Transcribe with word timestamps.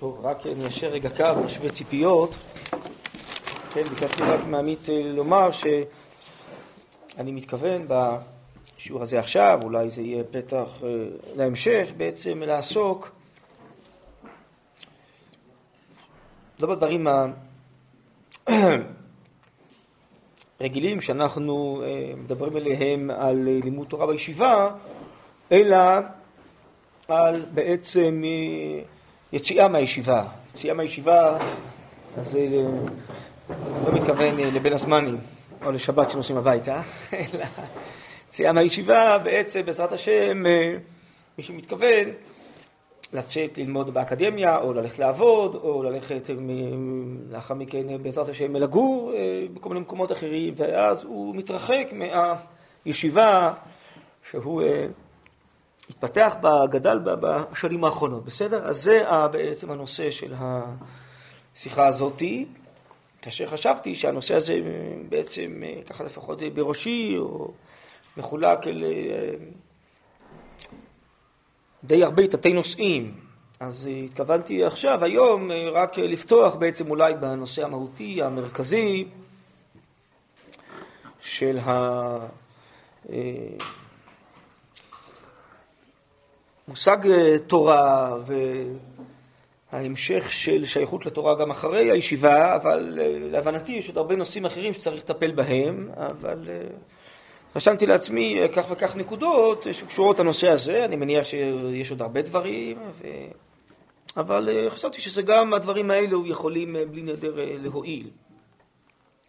טוב, 0.00 0.26
רק 0.26 0.46
ניישר 0.46 0.88
רגע 0.88 1.08
קו, 1.16 1.44
נשווה 1.44 1.70
ציפיות. 1.70 2.34
כן, 3.74 3.82
ביקשתי 3.82 4.22
רק 4.22 4.40
מעמית 4.46 4.88
אה, 4.88 5.02
לומר 5.02 5.50
שאני 5.52 7.32
מתכוון 7.32 7.82
בשיעור 7.88 9.02
הזה 9.02 9.18
עכשיו, 9.18 9.60
אולי 9.62 9.90
זה 9.90 10.02
יהיה 10.02 10.24
פתח 10.24 10.66
אה, 10.82 10.88
להמשך, 11.36 11.88
בעצם 11.96 12.42
לעסוק 12.42 13.10
לא 16.60 16.68
בדברים 16.68 17.06
הרגילים 20.60 21.00
שאנחנו 21.06 21.82
אה, 21.84 22.12
מדברים 22.16 22.56
עליהם 22.56 23.10
על 23.10 23.48
לימוד 23.64 23.86
תורה 23.88 24.06
בישיבה, 24.06 24.70
אלא 25.52 25.78
על 27.08 27.44
בעצם 27.54 28.22
יציאה 29.32 29.68
מהישיבה. 29.68 30.24
יציאה 30.54 30.74
מהישיבה, 30.74 31.38
אז 32.16 32.30
זה 32.30 32.46
לא 33.86 33.92
מתכוון 33.92 34.40
אה, 34.40 34.50
לבין 34.54 34.72
הזמנים 34.72 35.18
או 35.64 35.72
לשבת 35.72 36.10
שנוסעים 36.10 36.38
הביתה, 36.38 36.82
אלא 37.12 37.44
יציאה 38.28 38.52
מהישיבה 38.52 39.18
בעצם 39.24 39.62
בעזרת 39.66 39.92
השם, 39.92 40.46
אה, 40.46 40.76
מי 41.38 41.44
שמתכוון 41.44 42.08
לצאת 43.12 43.58
ללמוד 43.58 43.94
באקדמיה, 43.94 44.58
או 44.58 44.72
ללכת 44.72 44.98
לעבוד, 44.98 45.54
או 45.54 45.82
ללכת 45.82 46.30
אה, 46.30 46.34
לאחר 47.30 47.54
מכן 47.54 48.02
בעזרת 48.02 48.28
השם 48.28 48.56
לגור 48.56 49.12
בכל 49.54 49.68
מיני 49.68 49.80
מקומות 49.80 50.12
אחרים, 50.12 50.54
ואז 50.56 51.04
הוא 51.04 51.36
מתרחק 51.36 51.92
מהישיבה 52.86 53.52
שהוא 54.30 54.62
התפתח 55.90 56.34
גדל 56.70 56.98
בשנים 57.04 57.84
האחרונות, 57.84 58.24
בסדר? 58.24 58.68
אז 58.68 58.76
זה 58.82 59.04
בעצם 59.32 59.70
הנושא 59.70 60.10
של 60.10 60.34
השיחה 61.54 61.86
הזאתי, 61.86 62.46
כאשר 63.22 63.46
חשבתי 63.46 63.94
שהנושא 63.94 64.34
הזה 64.34 64.54
בעצם, 65.08 65.62
ככה 65.88 66.04
לפחות 66.04 66.42
בראשי, 66.54 67.16
או 67.18 67.50
מחולק 68.16 68.66
אל 68.66 68.84
אה, 68.84 69.34
די 71.84 72.04
הרבה 72.04 72.26
תתי 72.26 72.52
נושאים. 72.52 73.14
אז 73.60 73.88
התכוונתי 74.04 74.64
עכשיו, 74.64 75.04
היום, 75.04 75.50
רק 75.72 75.98
לפתוח 75.98 76.54
בעצם 76.54 76.90
אולי 76.90 77.14
בנושא 77.14 77.64
המהותי, 77.64 78.22
המרכזי, 78.22 79.04
של 81.20 81.58
ה... 81.58 82.26
מושג 86.70 87.06
אה, 87.10 87.38
תורה 87.38 88.16
וההמשך 89.72 90.32
של 90.32 90.64
שייכות 90.64 91.06
לתורה 91.06 91.34
גם 91.34 91.50
אחרי 91.50 91.90
הישיבה, 91.90 92.56
אבל 92.56 92.98
אה, 93.00 93.18
להבנתי 93.30 93.72
יש 93.72 93.88
עוד 93.88 93.98
הרבה 93.98 94.16
נושאים 94.16 94.44
אחרים 94.44 94.72
שצריך 94.72 94.96
לטפל 94.96 95.32
בהם, 95.32 95.88
אבל 95.96 96.44
אה, 96.48 96.62
רשמתי 97.56 97.86
לעצמי 97.86 98.40
כך 98.52 98.66
וכך 98.70 98.96
נקודות 98.96 99.66
שקשורות 99.72 100.18
לנושא 100.18 100.48
הזה, 100.48 100.84
אני 100.84 100.96
מניח 100.96 101.24
שיש 101.24 101.90
עוד 101.90 102.02
הרבה 102.02 102.22
דברים, 102.22 102.78
ו... 103.00 103.06
אבל 104.16 104.68
חשבתי 104.68 105.00
שזה 105.00 105.22
גם 105.22 105.54
הדברים 105.54 105.90
האלו 105.90 106.26
יכולים 106.26 106.76
בלי 106.90 107.02
נדר 107.02 107.34
להועיל. 107.36 108.10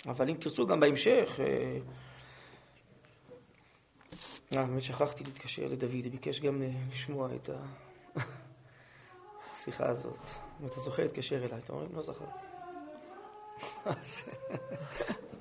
אבל 0.08 0.30
אם 0.30 0.36
תרצו 0.39 0.67
גם 0.67 0.80
בהמשך, 0.80 1.39
באמת 4.52 4.81
שכחתי 4.81 5.23
להתקשר 5.23 5.67
לדוד, 5.67 5.91
הוא 6.03 6.11
ביקש 6.11 6.39
גם 6.39 6.63
לשמוע 6.91 7.30
את 7.35 7.49
השיחה 9.59 9.89
הזאת. 9.89 10.19
אם 10.61 10.66
אתה 10.66 10.80
זוכר, 10.80 11.03
להתקשר 11.03 11.45
אליי. 11.45 11.59
אתה 11.59 11.73
אומר, 11.73 11.85
לא 11.94 12.02
זכר. 12.02 12.25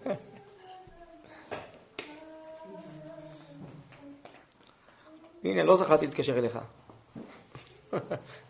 הנה, 5.44 5.62
לא 5.62 5.76
זכרתי 5.76 6.06
להתקשר 6.06 6.38
אליך. 6.38 6.58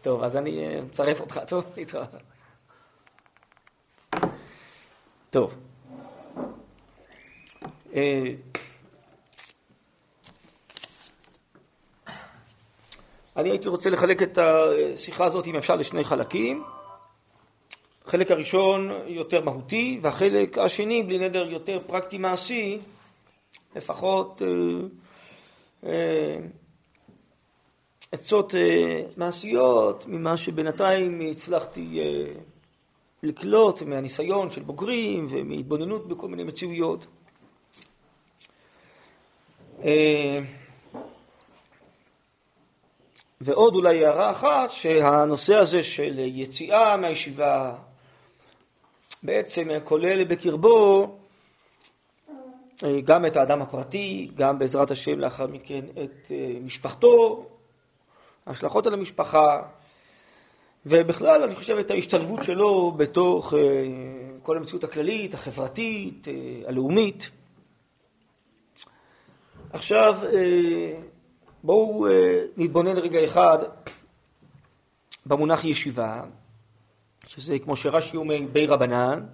טוב, 0.03 0.23
אז 0.23 0.37
אני 0.37 0.67
אה, 0.67 0.81
מצרף 0.83 1.21
אותך, 1.21 1.41
טוב? 1.49 1.65
טוב. 5.31 5.55
אני 13.41 13.51
הייתי 13.51 13.69
רוצה 13.69 13.91
לחלק 13.91 14.23
את 14.23 14.39
השיחה 14.39 15.25
הזאת, 15.25 15.47
אם 15.47 15.57
אפשר, 15.57 15.77
לשני 15.77 16.05
חלקים. 16.05 16.65
החלק 18.07 18.31
הראשון 18.31 18.91
יותר 19.07 19.45
מהותי, 19.45 19.99
והחלק 20.03 20.59
השני, 20.59 21.03
בלי 21.03 21.19
נדר, 21.19 21.51
יותר 21.51 21.81
פרקטי 21.87 22.19
מעשי, 22.19 22.79
לפחות 23.77 24.43
אה, 24.43 24.49
אה, 25.91 26.37
עצות 28.13 28.55
אה, 28.55 29.03
מעשיות 29.17 30.05
ממה 30.07 30.37
שבינתיים 30.37 31.21
הצלחתי 31.31 32.01
אה, 32.01 32.33
לקלוט 33.23 33.83
מהניסיון 33.83 34.51
של 34.51 34.63
בוגרים 34.63 35.27
ומהתבוננות 35.31 36.09
בכל 36.09 36.29
מיני 36.29 36.45
מציאויות. 36.45 37.07
אה, 39.85 40.41
ועוד 43.41 43.75
אולי 43.75 44.05
הערה 44.05 44.31
אחת, 44.31 44.71
שהנושא 44.71 45.55
הזה 45.55 45.83
של 45.83 46.19
יציאה 46.19 46.97
מהישיבה 46.97 47.75
בעצם 49.23 49.69
כולל 49.85 50.25
בקרבו 50.25 51.07
אה, 52.85 53.01
גם 53.01 53.27
את 53.27 53.37
האדם 53.37 53.63
הפרטי, 53.63 54.31
גם 54.35 54.59
בעזרת 54.59 54.91
השם 54.91 55.19
לאחר 55.19 55.47
מכן 55.47 55.85
את 56.05 56.31
אה, 56.31 56.55
משפחתו, 56.63 57.47
ההשלכות 58.47 58.87
על 58.87 58.95
המשפחה, 58.95 59.63
ובכלל 60.87 61.43
אני 61.43 61.55
חושב 61.55 61.77
את 61.77 61.91
ההשתלבות 61.91 62.43
שלו 62.43 62.93
בתוך 62.93 63.55
אה, 63.55 63.59
כל 64.43 64.57
המציאות 64.57 64.85
הכללית, 64.85 65.35
החברתית, 65.35 66.29
הלאומית. 66.67 67.31
עכשיו, 69.73 70.19
בואו 71.63 72.07
אה, 72.07 72.43
נתבונן 72.57 72.99
רגע 72.99 73.25
אחד 73.25 73.59
במונח 75.27 75.65
ישיבה, 75.65 76.23
שזה 77.27 77.59
כמו 77.59 77.77
שרש"י 77.77 78.17
אומר 78.17 78.37
בי 78.53 78.67
רבנן, 78.67 79.27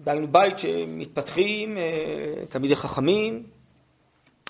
דהיינו 0.00 0.28
בית 0.28 0.58
שמתפתחים 0.58 1.78
אה, 1.78 2.46
תלמידי 2.48 2.76
חכמים, 2.76 3.42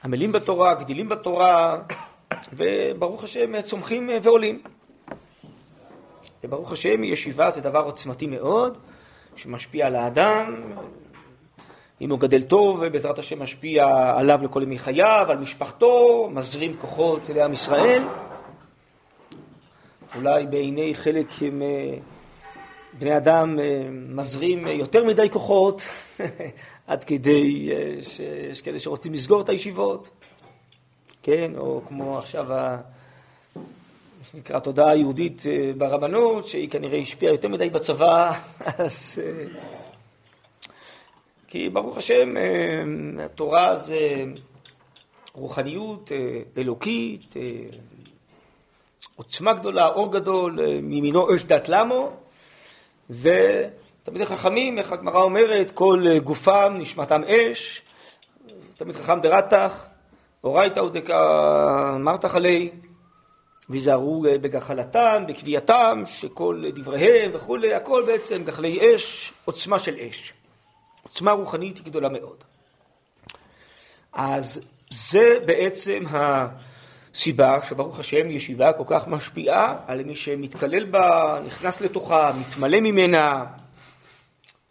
עמלים 0.05 0.33
בתורה, 0.33 0.75
גדילים 0.75 1.09
בתורה, 1.09 1.83
וברוך 2.53 3.25
השם 3.25 3.61
צומחים 3.61 4.11
ועולים. 4.23 4.63
וברוך 6.45 6.73
השם 6.73 7.05
ישיבה 7.05 7.51
זה 7.51 7.61
דבר 7.61 7.81
עוצמתי 7.81 8.27
מאוד, 8.27 8.79
שמשפיע 9.37 9.87
על 9.87 9.97
האדם, 9.97 10.63
אם 12.01 12.11
הוא 12.11 12.19
גדל 12.19 12.43
טוב, 12.43 12.87
בעזרת 12.87 13.19
השם 13.19 13.43
משפיע 13.43 13.87
עליו 14.17 14.41
לכל 14.43 14.63
ימי 14.63 14.79
חייו, 14.79 15.27
על 15.29 15.39
משפחתו, 15.39 16.29
מזרים 16.33 16.77
כוחות 16.77 17.31
לעם 17.35 17.53
ישראל. 17.53 18.03
אולי 20.17 20.47
בעיני 20.47 20.95
חלק 20.95 21.27
הם, 21.41 21.63
אה, 23.03 23.17
אדם 23.17 23.59
אה, 23.61 23.89
מזרים 23.91 24.67
יותר 24.67 25.05
מדי 25.05 25.31
כוחות, 25.31 25.83
עד 26.87 27.05
כדי 27.05 27.71
אה, 27.73 28.03
שיש 28.03 28.63
כאלה 28.63 28.79
שרוצים 28.79 29.13
לסגור 29.13 29.41
את 29.41 29.49
הישיבות, 29.49 30.11
כן, 31.23 31.53
או 31.57 31.83
כמו 31.89 32.19
עכשיו. 32.19 32.47
מה 32.49 34.27
שנקרא 34.31 34.59
תודעה 34.59 34.97
יהודית 34.97 35.43
ברבנות, 35.79 36.47
שהיא 36.47 36.71
כנראה 36.71 36.99
השפיעה 36.99 37.33
יותר 37.33 37.49
מדי 37.49 37.71
בצבא, 37.71 38.33
אז 38.79 39.23
כי 41.51 41.69
ברוך 41.69 41.97
השם, 41.97 42.37
אה, 42.37 43.25
התורה 43.25 43.77
זה 43.77 43.99
רוחניות 45.35 46.13
אה, 46.13 46.43
אלוקית, 46.59 47.37
אה, 47.37 47.43
עוצמה 49.17 49.53
גדולה, 49.53 49.87
אור 49.87 50.13
גדול, 50.13 50.59
מימינו 50.83 51.35
אש 51.35 51.45
דת 51.45 51.69
למו, 51.69 52.13
ותמיד 53.11 54.25
חכמים, 54.25 54.79
איך 54.79 54.93
הגמרא 54.93 55.23
אומרת, 55.23 55.71
כל 55.71 56.05
גופם 56.25 56.75
נשמתם 56.79 57.23
אש, 57.25 57.83
תמיד 58.77 58.97
חכם 58.97 59.21
דרתך, 59.21 59.87
אורייתא 60.45 60.81
ודקה 60.81 61.97
מרתך 62.01 62.35
עלי, 62.35 62.71
ויזהרו 63.71 64.23
בגחלתם, 64.23 65.25
בקביעתם, 65.29 66.03
שכל 66.07 66.65
דבריהם 66.75 67.31
וכולי, 67.35 67.75
הכל 67.75 68.03
בעצם 68.07 68.45
גחלי 68.45 68.97
אש, 68.97 69.33
עוצמה 69.45 69.79
של 69.79 69.95
אש. 69.97 70.40
עוצמה 71.03 71.33
רוחנית 71.33 71.77
היא 71.77 71.85
גדולה 71.85 72.09
מאוד. 72.09 72.45
אז 74.13 74.67
זה 74.91 75.25
בעצם 75.47 76.05
סיבה 77.15 77.63
שברוך 77.69 77.99
השם 77.99 78.31
ישיבה 78.31 78.73
כל 78.73 78.85
כך 78.87 79.09
משפיעה 79.09 79.77
על 79.87 80.05
מי 80.05 80.15
שמתקלל 80.15 80.85
בה, 80.85 81.41
נכנס 81.47 81.81
לתוכה, 81.81 82.33
מתמלא 82.41 82.81
ממנה, 82.81 83.45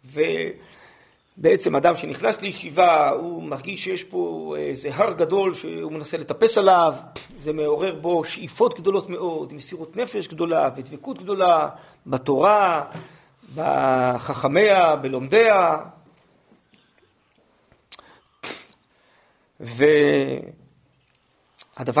ובעצם 0.04 1.76
אדם 1.76 1.96
שנכנס 1.96 2.42
לישיבה 2.42 3.10
הוא 3.10 3.42
מרגיש 3.42 3.84
שיש 3.84 4.04
פה 4.04 4.54
איזה 4.58 4.94
הר 4.94 5.12
גדול 5.12 5.54
שהוא 5.54 5.92
מנסה 5.92 6.16
לטפס 6.16 6.58
עליו, 6.58 6.94
זה 7.38 7.52
מעורר 7.52 7.94
בו 7.94 8.24
שאיפות 8.24 8.80
גדולות 8.80 9.08
מאוד, 9.08 9.52
מסירות 9.52 9.96
נפש 9.96 10.28
גדולה 10.28 10.68
ודבקות 10.76 11.18
גדולה 11.18 11.68
בתורה, 12.06 12.84
בחכמיה, 13.54 14.96
בלומדיה. 14.96 15.76
והדבר 19.60 20.48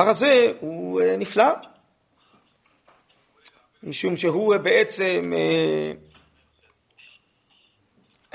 הזה 0.08 0.52
הוא 0.60 1.00
אה, 1.00 1.16
נפלא, 1.16 1.44
משום 3.82 4.16
שהוא 4.16 4.56
בעצם 4.56 5.32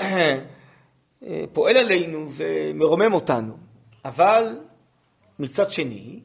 אה, 0.00 0.38
פועל 1.52 1.76
עלינו 1.76 2.30
ומרומם 2.36 3.14
אותנו, 3.14 3.56
אבל 4.04 4.60
מצד 5.38 5.72
שני, 5.72 6.20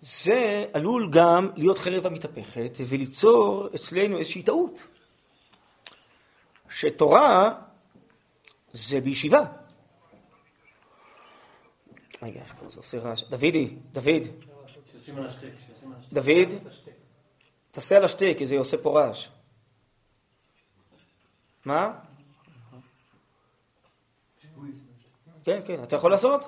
זה 0.00 0.64
עלול 0.72 1.10
גם 1.12 1.50
להיות 1.56 1.78
חרב 1.78 2.06
המתהפכת 2.06 2.78
וליצור 2.88 3.68
אצלנו 3.74 4.18
איזושהי 4.18 4.42
טעות. 4.42 4.86
שתורה 6.70 7.54
זה 8.72 9.00
בישיבה. 9.00 9.63
רגע, 12.24 12.44
זה 12.68 12.78
עושה 12.78 12.98
רעש. 12.98 13.22
דודי, 13.22 13.76
דוד. 13.92 14.22
דוד, 16.12 16.54
תעשה 17.70 17.96
על 17.96 18.04
השתק, 18.04 18.34
כי 18.38 18.46
זה 18.46 18.58
עושה 18.58 18.76
פה 18.82 19.00
רעש. 19.00 19.28
מה? 21.64 22.00
כן, 25.44 25.60
כן, 25.66 25.82
אתה 25.82 25.96
יכול 25.96 26.10
לעשות? 26.10 26.44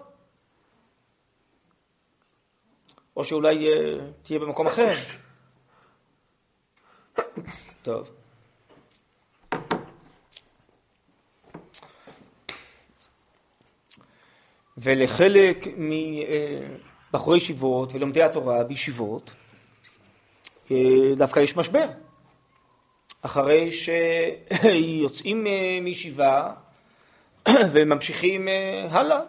או 3.16 3.24
שאולי 3.24 3.68
אה, 3.68 4.10
תהיה 4.22 4.38
במקום 4.38 4.66
אחר. 4.66 4.92
טוב. 7.82 8.15
ולחלק 14.78 15.66
מבחורי 15.76 17.36
ישיבות 17.36 17.94
ולומדי 17.94 18.22
התורה 18.22 18.64
בישיבות 18.64 19.32
אה, 20.70 21.14
דווקא 21.16 21.40
יש 21.40 21.56
משבר. 21.56 21.86
אחרי 23.22 23.70
שיוצאים 23.72 25.46
אה, 25.46 25.78
מישיבה 25.82 26.52
וממשיכים 27.72 28.48
אה, 28.48 28.86
הלאה. 28.90 29.20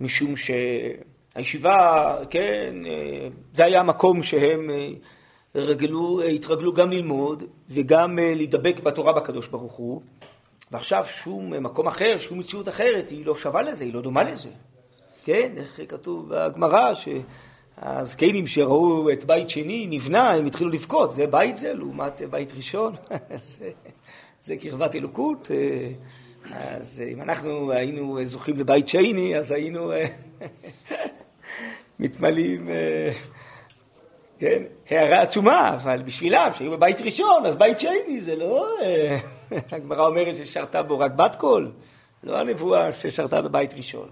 משום 0.00 0.34
שהישיבה, 0.36 2.16
כן, 2.30 2.74
זה 3.52 3.64
היה 3.64 3.80
המקום 3.80 4.22
שהם 4.22 4.70
רגלו, 5.54 6.22
התרגלו 6.22 6.72
גם 6.72 6.90
ללמוד 6.90 7.44
וגם 7.68 8.18
להידבק 8.18 8.80
בתורה 8.80 9.12
בקדוש 9.12 9.46
ברוך 9.46 9.72
הוא. 9.72 10.02
ועכשיו 10.70 11.04
שום 11.04 11.62
מקום 11.62 11.86
אחר, 11.86 12.18
שום 12.18 12.38
מציאות 12.38 12.68
אחרת, 12.68 13.10
היא 13.10 13.26
לא 13.26 13.34
שווה 13.34 13.62
לזה, 13.62 13.84
היא 13.84 13.94
לא 13.94 14.00
דומה 14.00 14.22
לזה. 14.22 14.48
כן, 15.24 15.52
איך 15.56 15.80
כתוב 15.88 16.28
בגמרא, 16.28 16.92
שהזקנים 16.94 18.46
שראו 18.46 19.10
את 19.10 19.24
בית 19.24 19.50
שני 19.50 19.86
נבנה, 19.90 20.32
הם 20.32 20.46
התחילו 20.46 20.70
לבכות, 20.70 21.12
זה 21.12 21.26
בית 21.26 21.56
זה 21.56 21.74
לעומת 21.74 22.22
בית 22.30 22.52
ראשון, 22.56 22.94
זה, 23.36 23.70
זה 24.40 24.56
קרבת 24.56 24.94
אלוקות. 24.94 25.50
אז 26.52 27.02
אם 27.12 27.22
אנחנו 27.22 27.72
היינו 27.72 28.24
זוכים 28.24 28.56
לבית 28.56 28.88
שני, 28.88 29.36
אז 29.36 29.50
היינו 29.50 29.92
מתמלאים, 32.00 32.68
כן, 34.38 34.62
הערה 34.90 35.22
עצומה, 35.22 35.74
אבל 35.74 36.02
בשבילם, 36.02 36.50
שהיו 36.52 36.70
בבית 36.70 37.00
ראשון, 37.00 37.46
אז 37.46 37.56
בית 37.56 37.80
שני 37.80 38.20
זה 38.20 38.36
לא... 38.36 38.68
הגמרא 39.72 40.06
אומרת 40.06 40.36
ששרתה 40.36 40.82
בו 40.82 40.98
רק 40.98 41.12
בת 41.12 41.36
קול, 41.36 41.72
לא 42.24 42.38
הנבואה 42.38 42.92
ששרתה 42.92 43.42
בבית 43.42 43.74
ראשון. 43.74 44.08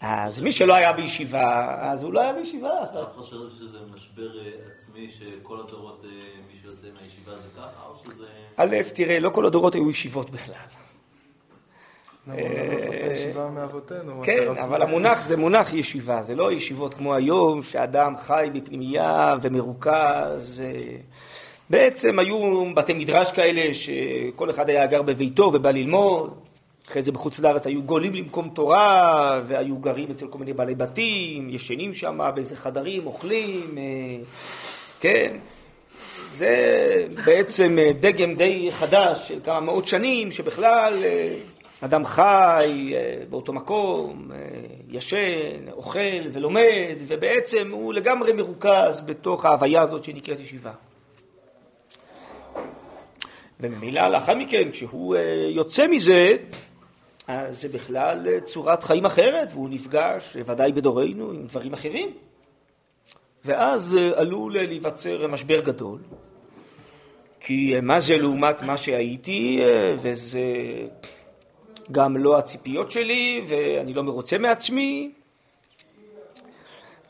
אז 0.00 0.40
מי 0.40 0.52
שלא 0.52 0.74
היה 0.74 0.92
בישיבה, 0.92 1.76
אז 1.80 2.02
הוא 2.02 2.12
לא 2.12 2.20
היה 2.20 2.32
בישיבה. 2.32 2.82
אתה 2.84 3.04
חושב 3.14 3.36
שזה 3.58 3.78
משבר 3.94 4.38
אה, 4.38 4.50
עצמי 4.72 5.08
שכל 5.10 5.60
הדורות, 5.60 6.04
אה, 6.04 6.10
מי 6.52 6.58
שיוצא 6.62 6.86
מהישיבה 7.00 7.36
זה 7.36 7.48
ככה, 7.56 7.86
או 7.88 7.94
שזה... 8.04 8.24
א', 8.56 8.76
תראה, 8.94 9.20
לא 9.20 9.30
כל 9.30 9.46
הדורות 9.46 9.74
היו 9.74 9.90
ישיבות 9.90 10.30
בכלל. 10.30 10.54
לא, 12.26 12.34
לא, 12.34 14.22
כן, 14.22 14.48
אבל 14.62 14.82
המונח 14.82 15.20
זה 15.20 15.36
מונח 15.36 15.72
ישיבה, 15.72 16.22
זה 16.22 16.34
לא 16.34 16.52
ישיבות 16.52 16.94
כמו 16.94 17.14
היום, 17.14 17.62
שאדם 17.62 18.16
חי 18.16 18.50
בפנימייה 18.54 19.34
ומרוכז. 19.42 20.62
בעצם 21.72 22.18
היו 22.18 22.64
בתי 22.74 22.92
מדרש 22.92 23.32
כאלה 23.32 23.74
שכל 23.74 24.50
אחד 24.50 24.70
היה 24.70 24.86
גר 24.86 25.02
בביתו 25.02 25.50
ובא 25.54 25.70
ללמוד, 25.70 26.34
אחרי 26.88 27.02
זה 27.02 27.12
בחוץ 27.12 27.38
לארץ 27.38 27.66
היו 27.66 27.82
גולים 27.82 28.14
למקום 28.14 28.48
תורה 28.48 29.40
והיו 29.46 29.76
גרים 29.76 30.10
אצל 30.10 30.26
כל 30.26 30.38
מיני 30.38 30.52
בעלי 30.52 30.74
בתים, 30.74 31.50
ישנים 31.50 31.94
שם 31.94 32.18
באיזה 32.34 32.56
חדרים, 32.56 33.06
אוכלים, 33.06 33.78
אה, 33.78 33.82
כן. 35.00 35.36
זה 36.32 36.56
בעצם 37.24 37.78
אה, 37.78 37.92
דגם 38.00 38.34
די 38.34 38.68
חדש 38.72 39.28
של 39.28 39.40
כמה 39.44 39.60
מאות 39.60 39.88
שנים, 39.88 40.32
שבכלל 40.32 40.94
אה, 41.04 41.34
אדם 41.80 42.04
חי 42.04 42.94
באותו 43.30 43.52
מקום, 43.52 44.30
ישן, 44.88 45.68
אוכל 45.72 46.28
ולומד, 46.32 46.96
ובעצם 47.08 47.70
הוא 47.70 47.94
לגמרי 47.94 48.32
מרוכז 48.32 49.00
בתוך 49.06 49.44
ההוויה 49.44 49.82
הזאת 49.82 50.04
שנקראת 50.04 50.40
ישיבה. 50.40 50.72
וממילא 53.62 54.08
לאחר 54.08 54.34
מכן, 54.34 54.70
כשהוא 54.72 55.16
אה, 55.16 55.46
יוצא 55.54 55.86
מזה, 55.86 56.36
אז 57.28 57.60
זה 57.60 57.68
בכלל 57.68 58.28
אה, 58.28 58.40
צורת 58.40 58.82
חיים 58.84 59.04
אחרת, 59.04 59.48
והוא 59.52 59.68
נפגש, 59.70 60.36
ודאי 60.46 60.72
בדורנו, 60.72 61.30
עם 61.30 61.46
דברים 61.46 61.72
אחרים. 61.72 62.10
ואז 63.44 63.96
אה, 64.00 64.20
עלול 64.20 64.54
להיווצר 64.54 65.26
משבר 65.28 65.60
גדול, 65.60 65.98
כי 67.40 67.74
מה 67.82 68.00
זה 68.00 68.16
לעומת 68.16 68.62
מה 68.62 68.76
שהייתי, 68.76 69.60
וזה 70.02 70.40
גם 71.92 72.16
לא 72.16 72.38
הציפיות 72.38 72.92
שלי, 72.92 73.44
ואני 73.48 73.94
לא 73.94 74.02
מרוצה 74.02 74.38
מעצמי. 74.38 75.12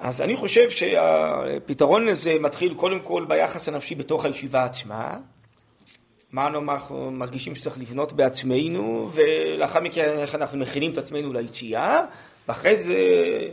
אז 0.00 0.20
אני 0.20 0.36
חושב 0.36 0.70
שהפתרון 0.70 2.06
לזה 2.06 2.36
מתחיל 2.40 2.74
קודם 2.74 3.00
כל 3.00 3.24
ביחס 3.28 3.68
הנפשי 3.68 3.94
בתוך 3.94 4.24
הישיבה 4.24 4.64
עצמה, 4.64 5.16
מה 6.32 6.46
אנחנו 6.46 7.10
מרגישים 7.10 7.54
שצריך 7.54 7.78
לבנות 7.78 8.12
בעצמנו, 8.12 9.10
ולאחר 9.14 9.80
מכן 9.80 10.18
איך 10.18 10.34
אנחנו 10.34 10.58
מכינים 10.58 10.92
את 10.92 10.98
עצמנו 10.98 11.32
ליציאה, 11.32 12.04
ואחרי 12.48 12.76
זה 12.76 12.94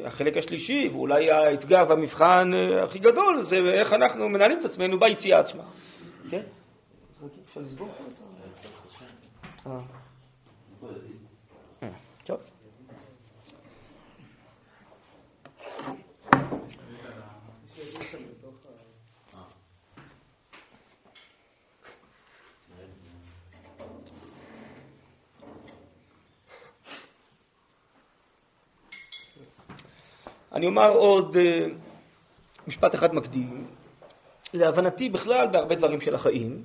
החלק 0.05 0.37
השלישי, 0.37 0.89
ואולי 0.91 1.31
האתגר 1.31 1.85
והמבחן 1.89 2.51
אה, 2.53 2.83
הכי 2.83 2.99
גדול, 2.99 3.41
זה 3.41 3.57
איך 3.57 3.93
אנחנו 3.93 4.29
מנהלים 4.29 4.59
את 4.59 4.65
עצמנו 4.65 4.99
ביציאה 4.99 5.39
עצמה. 5.39 5.63
כן? 6.29 6.41
אפשר 7.45 7.61
לסגור 7.61 7.87
פה 7.87 8.03
את 8.07 8.29
אני 30.59 30.67
אומר 30.67 30.91
עוד 30.91 31.37
אה, 31.37 31.65
משפט 32.67 32.95
אחד 32.95 33.15
מקדים. 33.15 33.67
להבנתי 34.53 35.09
בכלל 35.09 35.47
בהרבה 35.47 35.75
דברים 35.75 36.01
של 36.01 36.15
החיים, 36.15 36.63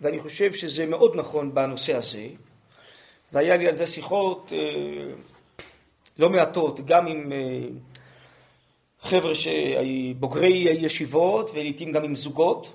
ואני 0.00 0.20
חושב 0.20 0.52
שזה 0.52 0.86
מאוד 0.86 1.16
נכון 1.16 1.54
בנושא 1.54 1.96
הזה, 1.96 2.26
והיה 3.32 3.56
לי 3.56 3.68
על 3.68 3.74
זה 3.74 3.86
שיחות 3.86 4.52
אה, 4.52 5.12
לא 6.18 6.30
מעטות, 6.30 6.80
גם 6.84 7.06
עם 7.06 7.32
אה, 7.32 7.38
חבר'ה 9.00 9.32
שבוגרי 9.34 10.66
ישיבות 10.80 11.50
ולעיתים 11.50 11.92
גם 11.92 12.04
עם 12.04 12.14
זוגות, 12.14 12.72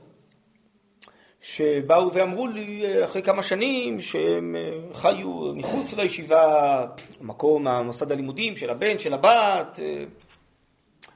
שבאו 1.53 2.13
ואמרו 2.13 2.47
לי 2.47 2.83
אחרי 3.05 3.21
כמה 3.21 3.43
שנים 3.43 4.01
שהם 4.01 4.55
חיו 4.93 5.53
מחוץ 5.55 5.93
לישיבה, 5.93 6.85
מקום 7.21 7.67
המוסד 7.67 8.11
הלימודים 8.11 8.55
של 8.55 8.69
הבן, 8.69 8.99
של 8.99 9.13
הבת, 9.13 9.79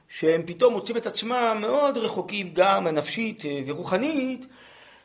שהם 0.08 0.42
פתאום 0.46 0.72
מוצאים 0.72 0.96
את 0.96 1.06
עצמם 1.06 1.58
מאוד 1.60 1.96
רחוקים 1.96 2.50
גם 2.52 2.88
נפשית 2.88 3.42
ורוחנית 3.66 4.46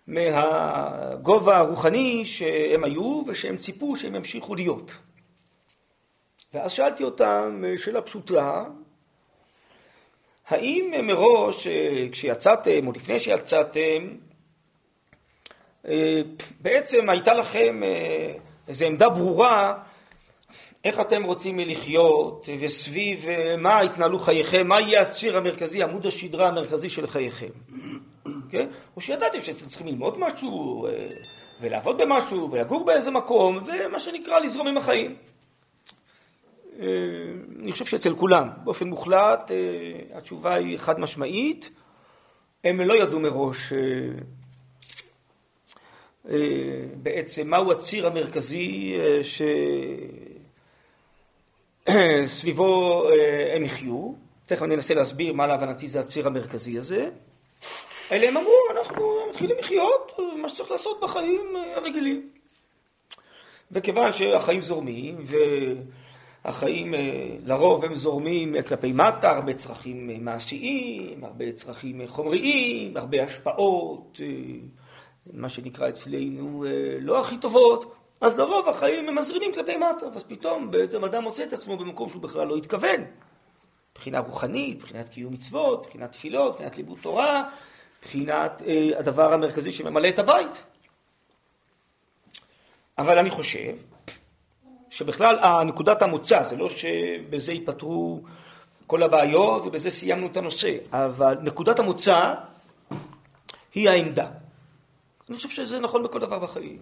מהגובה 0.07 1.57
הרוחני 1.57 2.25
שהם 2.25 2.83
היו 2.83 3.23
ושהם 3.27 3.57
ציפו 3.57 3.95
שהם 3.95 4.15
ימשיכו 4.15 4.55
להיות. 4.55 4.97
ואז 6.53 6.71
שאלתי 6.71 7.03
אותם 7.03 7.63
שאלה 7.77 8.01
פשוטה, 8.01 8.63
האם 10.47 10.91
מראש 11.03 11.67
כשיצאתם 12.11 12.87
או 12.87 12.91
לפני 12.91 13.19
שיצאתם 13.19 14.07
בעצם 16.61 17.09
הייתה 17.09 17.33
לכם 17.33 17.81
איזו 18.67 18.85
עמדה 18.85 19.09
ברורה 19.09 19.73
איך 20.83 20.99
אתם 20.99 21.23
רוצים 21.23 21.59
לחיות 21.59 22.49
וסביב 22.59 23.25
מה 23.57 23.83
יתנהלו 23.83 24.19
חייכם, 24.19 24.67
מה 24.67 24.81
יהיה 24.81 25.01
הציר 25.01 25.37
המרכזי, 25.37 25.83
עמוד 25.83 26.05
השדרה 26.05 26.47
המרכזי 26.47 26.89
של 26.89 27.07
חייכם. 27.07 27.49
כן? 28.51 28.67
או 28.95 29.01
שידעתם 29.01 29.41
שאתם 29.41 29.65
צריכים 29.65 29.87
ללמוד 29.87 30.19
משהו 30.19 30.87
ולעבוד 31.61 32.01
במשהו 32.01 32.51
ולגור 32.51 32.85
באיזה 32.85 33.11
מקום 33.11 33.59
ומה 33.65 33.99
שנקרא 33.99 34.39
לזרום 34.39 34.67
עם 34.67 34.77
החיים. 34.77 35.15
אני 37.59 37.71
חושב 37.71 37.85
שאצל 37.85 38.15
כולם, 38.15 38.49
באופן 38.63 38.87
מוחלט, 38.87 39.51
התשובה 40.13 40.53
היא 40.53 40.77
חד 40.77 40.99
משמעית. 40.99 41.69
הם 42.63 42.81
לא 42.81 42.93
ידעו 42.93 43.19
מראש 43.19 43.73
בעצם 46.93 47.49
מהו 47.49 47.71
הציר 47.71 48.07
המרכזי 48.07 48.93
שסביבו 52.25 53.03
הם 53.55 53.63
יחיו. 53.63 54.13
תכף 54.45 54.63
אני 54.63 54.75
אנסה 54.75 54.93
להסביר 54.93 55.33
מה 55.33 55.47
להבנתי 55.47 55.87
זה 55.87 55.99
הציר 55.99 56.27
המרכזי 56.27 56.77
הזה. 56.77 57.09
אלא 58.11 58.27
הם 58.27 58.37
אמרו, 58.37 58.53
אנחנו 58.71 59.17
מתחילים 59.29 59.57
לחיות 59.59 60.19
מה 60.37 60.49
שצריך 60.49 60.71
לעשות 60.71 60.99
בחיים 61.01 61.55
הרגילים. 61.75 62.29
וכיוון 63.71 64.13
שהחיים 64.13 64.61
זורמים, 64.61 65.25
והחיים 66.45 66.93
לרוב 67.45 67.85
הם 67.85 67.95
זורמים 67.95 68.55
כלפי 68.67 68.91
מטה, 68.91 69.29
הרבה 69.29 69.53
צרכים 69.53 70.25
מעשיים, 70.25 71.23
הרבה 71.23 71.51
צרכים 71.51 72.01
חומריים, 72.07 72.97
הרבה 72.97 73.23
השפעות, 73.23 74.19
מה 75.33 75.49
שנקרא 75.49 75.89
אצלנו 75.89 76.65
לא 76.99 77.19
הכי 77.19 77.37
טובות, 77.37 77.95
אז 78.21 78.39
לרוב 78.39 78.69
החיים 78.69 79.09
הם 79.09 79.15
מזרימים 79.15 79.53
כלפי 79.53 79.77
מטה, 79.77 80.05
ואז 80.13 80.23
פתאום 80.23 80.71
בעצם 80.71 81.03
אדם 81.03 81.23
מוצא 81.23 81.43
את 81.43 81.53
עצמו 81.53 81.77
במקום 81.77 82.09
שהוא 82.09 82.21
בכלל 82.21 82.47
לא 82.47 82.57
התכוון. 82.57 83.03
מבחינה 83.91 84.19
רוחנית, 84.19 84.77
מבחינת 84.77 85.09
קיום 85.09 85.33
מצוות, 85.33 85.85
מבחינת 85.85 86.11
תפילות, 86.11 86.53
מבחינת 86.53 86.77
לימוד 86.77 86.97
תורה, 87.01 87.49
מבחינת 87.99 88.61
אה, 88.67 88.89
הדבר 88.99 89.33
המרכזי 89.33 89.71
שממלא 89.71 90.09
את 90.09 90.19
הבית. 90.19 90.63
אבל 92.97 93.17
אני 93.17 93.29
חושב 93.29 93.73
שבכלל 94.89 95.39
הנקודת 95.39 96.01
המוצא, 96.01 96.43
זה 96.43 96.57
לא 96.57 96.69
שבזה 96.69 97.51
ייפתרו 97.51 98.21
כל 98.87 99.03
הבעיות 99.03 99.65
ובזה 99.65 99.91
סיימנו 99.91 100.27
את 100.27 100.37
הנושא, 100.37 100.77
אבל 100.91 101.37
נקודת 101.41 101.79
המוצא 101.79 102.33
היא 103.75 103.89
העמדה. 103.89 104.27
אני 105.29 105.37
חושב 105.37 105.49
שזה 105.49 105.79
נכון 105.79 106.03
בכל 106.03 106.19
דבר 106.19 106.39
בחיים. 106.39 106.81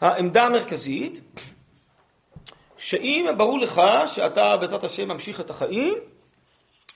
העמדה 0.00 0.44
המרכזית, 0.44 1.20
שאם 2.78 3.26
ברור 3.36 3.58
לך 3.58 3.82
שאתה 4.06 4.56
בעזרת 4.56 4.84
השם 4.84 5.08
ממשיך 5.08 5.40
את 5.40 5.50
החיים, 5.50 5.94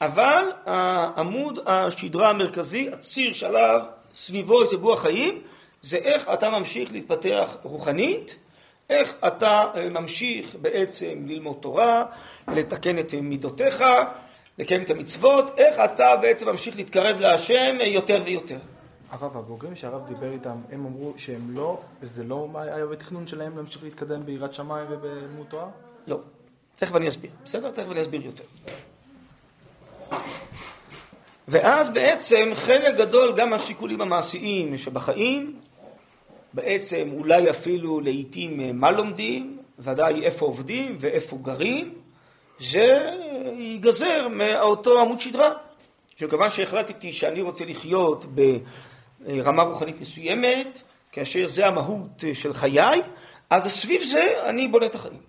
אבל 0.00 0.44
העמוד 0.66 1.58
השדרה 1.66 2.30
המרכזי, 2.30 2.88
הציר 2.92 3.32
שעליו 3.32 3.80
סביבו 4.14 4.64
יתבעו 4.64 4.92
החיים, 4.92 5.42
זה 5.82 5.96
איך 5.96 6.28
אתה 6.32 6.50
ממשיך 6.50 6.92
להתפתח 6.92 7.56
רוחנית, 7.62 8.38
איך 8.90 9.14
אתה 9.26 9.64
ממשיך 9.90 10.56
בעצם 10.60 11.24
ללמוד 11.26 11.56
תורה, 11.60 12.04
לתקן 12.48 12.98
את 12.98 13.14
מידותיך, 13.14 13.84
לקיים 14.58 14.82
את 14.82 14.90
המצוות, 14.90 15.58
איך 15.58 15.76
אתה 15.78 16.16
בעצם 16.16 16.48
ממשיך 16.48 16.76
להתקרב 16.76 17.20
להשם 17.20 17.76
יותר 17.86 18.22
ויותר. 18.24 18.58
הרב, 19.10 19.36
הבוגרים 19.36 19.76
שהרב 19.76 20.06
דיבר 20.06 20.32
איתם, 20.32 20.56
הם 20.72 20.86
אמרו 20.86 21.14
שהם 21.16 21.50
לא, 21.50 21.80
וזה 22.00 22.24
לא 22.24 22.48
היה 22.54 22.86
בתכנון 22.86 23.26
שלהם 23.26 23.56
להמשיך 23.56 23.82
להתקדם 23.82 24.24
ביראת 24.24 24.54
שמיים 24.54 24.86
ובלימוד 24.90 25.46
תורה? 25.48 25.68
לא. 26.06 26.18
תכף 26.76 26.94
אני 26.94 27.08
אסביר, 27.08 27.30
בסדר? 27.44 27.70
תכף 27.70 27.90
אני 27.90 28.00
אסביר 28.00 28.22
יותר. 28.24 28.44
ואז 31.48 31.88
בעצם 31.88 32.50
חלק 32.54 32.96
גדול 32.96 33.34
גם 33.36 33.50
מהשיקולים 33.50 34.00
המעשיים 34.00 34.78
שבחיים, 34.78 35.56
בעצם 36.54 37.08
אולי 37.12 37.50
אפילו 37.50 38.00
לעיתים 38.00 38.80
מה 38.80 38.90
לומדים, 38.90 39.58
ודאי 39.78 40.22
איפה 40.22 40.46
עובדים 40.46 40.96
ואיפה 41.00 41.36
גרים, 41.42 41.94
זה 42.58 43.10
ייגזר 43.56 44.28
מאותו 44.28 45.00
עמוד 45.00 45.20
שדרה. 45.20 45.52
שכיוון 46.16 46.50
שהחלטתי 46.50 47.12
שאני 47.12 47.42
רוצה 47.42 47.64
לחיות 47.64 48.24
ברמה 49.20 49.62
רוחנית 49.62 50.00
מסוימת, 50.00 50.82
כאשר 51.12 51.48
זה 51.48 51.66
המהות 51.66 52.24
של 52.32 52.52
חיי, 52.52 53.02
אז 53.50 53.68
סביב 53.68 54.02
זה 54.02 54.48
אני 54.48 54.68
בונה 54.68 54.86
את 54.86 54.94
החיים. 54.94 55.20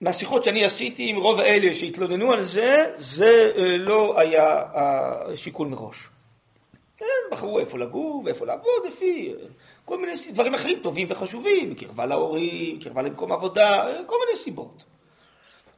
מהשיחות 0.00 0.44
שאני 0.44 0.64
עשיתי 0.64 1.10
עם 1.10 1.16
רוב 1.16 1.40
האלה 1.40 1.74
שהתלוננו 1.74 2.32
על 2.32 2.42
זה, 2.42 2.92
זה 2.96 3.52
לא 3.78 4.20
היה 4.20 4.62
השיקול 4.74 5.68
מראש. 5.68 6.08
הם 7.00 7.06
בחרו 7.30 7.58
איפה 7.58 7.78
לגור 7.78 8.22
ואיפה 8.24 8.46
לעבוד, 8.46 8.86
לפי 8.86 9.34
כל 9.84 9.98
מיני 9.98 10.12
דברים 10.32 10.54
אחרים 10.54 10.78
טובים 10.82 11.06
וחשובים, 11.10 11.74
קרבה 11.74 12.06
להורים, 12.06 12.80
קרבה 12.80 13.02
למקום 13.02 13.32
עבודה, 13.32 13.86
כל 14.06 14.16
מיני 14.24 14.36
סיבות. 14.36 14.84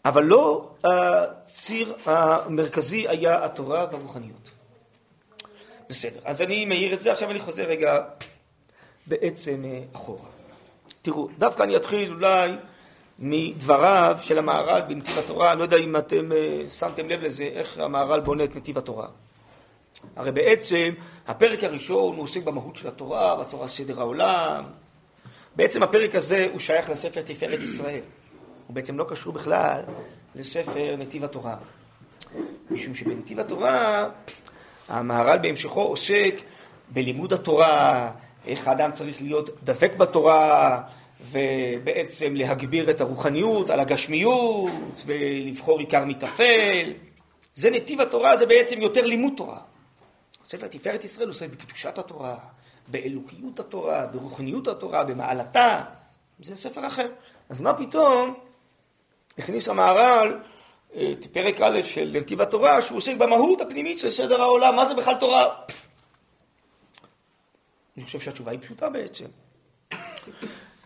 אבל 0.04 0.24
לא 0.24 0.70
הציר 0.84 1.94
המרכזי 2.06 3.08
היה 3.08 3.44
התורה 3.44 3.86
והרוחניות. 3.92 4.50
בסדר, 5.90 6.20
אז 6.24 6.42
אני 6.42 6.64
מעיר 6.64 6.94
את 6.94 7.00
זה, 7.00 7.12
עכשיו 7.12 7.30
אני 7.30 7.38
חוזר 7.38 7.62
רגע 7.64 8.00
בעצם 9.06 9.64
אחורה. 9.92 10.28
תראו, 11.02 11.28
דווקא 11.38 11.62
אני 11.62 11.76
אתחיל 11.76 12.12
אולי 12.12 12.52
מדבריו 13.18 14.18
של 14.22 14.38
המהר"ל 14.38 14.80
בנתיב 14.80 15.18
התורה, 15.18 15.52
אני 15.52 15.58
לא 15.58 15.64
יודע 15.64 15.76
אם 15.76 15.96
אתם 15.96 16.30
שמתם 16.78 17.08
לב 17.08 17.22
לזה, 17.22 17.44
איך 17.44 17.78
המהר"ל 17.78 18.20
בונה 18.20 18.44
את 18.44 18.56
נתיב 18.56 18.78
התורה. 18.78 19.08
הרי 20.16 20.32
בעצם 20.32 20.92
הפרק 21.26 21.64
הראשון 21.64 22.16
הוא 22.16 22.22
עוסק 22.22 22.42
במהות 22.42 22.76
של 22.76 22.88
התורה, 22.88 23.36
בתורה 23.36 23.68
סדר 23.68 24.00
העולם. 24.00 24.64
בעצם 25.56 25.82
הפרק 25.82 26.14
הזה 26.14 26.48
הוא 26.52 26.60
שייך 26.60 26.90
לספר 26.90 27.22
תפארת 27.22 27.60
ישראל. 27.60 28.00
הוא 28.66 28.74
בעצם 28.74 28.98
לא 28.98 29.04
קשור 29.08 29.32
בכלל 29.32 29.80
לספר 30.34 30.96
נתיב 30.98 31.24
התורה. 31.24 31.56
משום 32.70 32.94
שבנתיב 32.94 33.40
התורה 33.40 34.08
המהר"ל 34.90 35.38
בהמשכו 35.38 35.82
עוסק 35.82 36.40
בלימוד 36.88 37.32
התורה, 37.32 38.10
איך 38.46 38.68
האדם 38.68 38.92
צריך 38.92 39.22
להיות 39.22 39.50
דבק 39.64 39.96
בתורה, 39.96 40.82
ובעצם 41.20 42.34
להגביר 42.36 42.90
את 42.90 43.00
הרוחניות 43.00 43.70
על 43.70 43.80
הגשמיות, 43.80 45.02
ולבחור 45.06 45.78
עיקר 45.78 46.04
מטפל. 46.04 46.92
זה 47.54 47.70
נתיב 47.70 48.00
התורה, 48.00 48.36
זה 48.36 48.46
בעצם 48.46 48.82
יותר 48.82 49.06
לימוד 49.06 49.32
תורה. 49.36 49.58
ספר 50.44 50.66
תפארת 50.66 51.04
ישראל 51.04 51.28
עוסק 51.28 51.50
בקדושת 51.50 51.98
התורה, 51.98 52.36
באלוקיות 52.88 53.60
התורה, 53.60 54.06
ברוחניות 54.06 54.68
התורה, 54.68 55.04
במעלתה. 55.04 55.82
זה 56.40 56.56
ספר 56.56 56.86
אחר. 56.86 57.06
אז 57.48 57.60
מה 57.60 57.74
פתאום 57.74 58.34
הכניס 59.38 59.68
המהר"ל 59.68 60.38
פרק 61.32 61.60
א' 61.60 61.82
של 61.82 62.10
נתיב 62.20 62.40
התורה, 62.40 62.82
שהוא 62.82 62.98
עוסק 62.98 63.16
במהות 63.16 63.60
הפנימית 63.60 63.98
של 63.98 64.10
סדר 64.10 64.40
העולם, 64.40 64.76
מה 64.76 64.84
זה 64.84 64.94
בכלל 64.94 65.14
תורה? 65.14 65.48
אני 67.96 68.04
חושב 68.04 68.20
שהתשובה 68.20 68.50
היא 68.50 68.60
פשוטה 68.60 68.90
בעצם. 68.90 69.26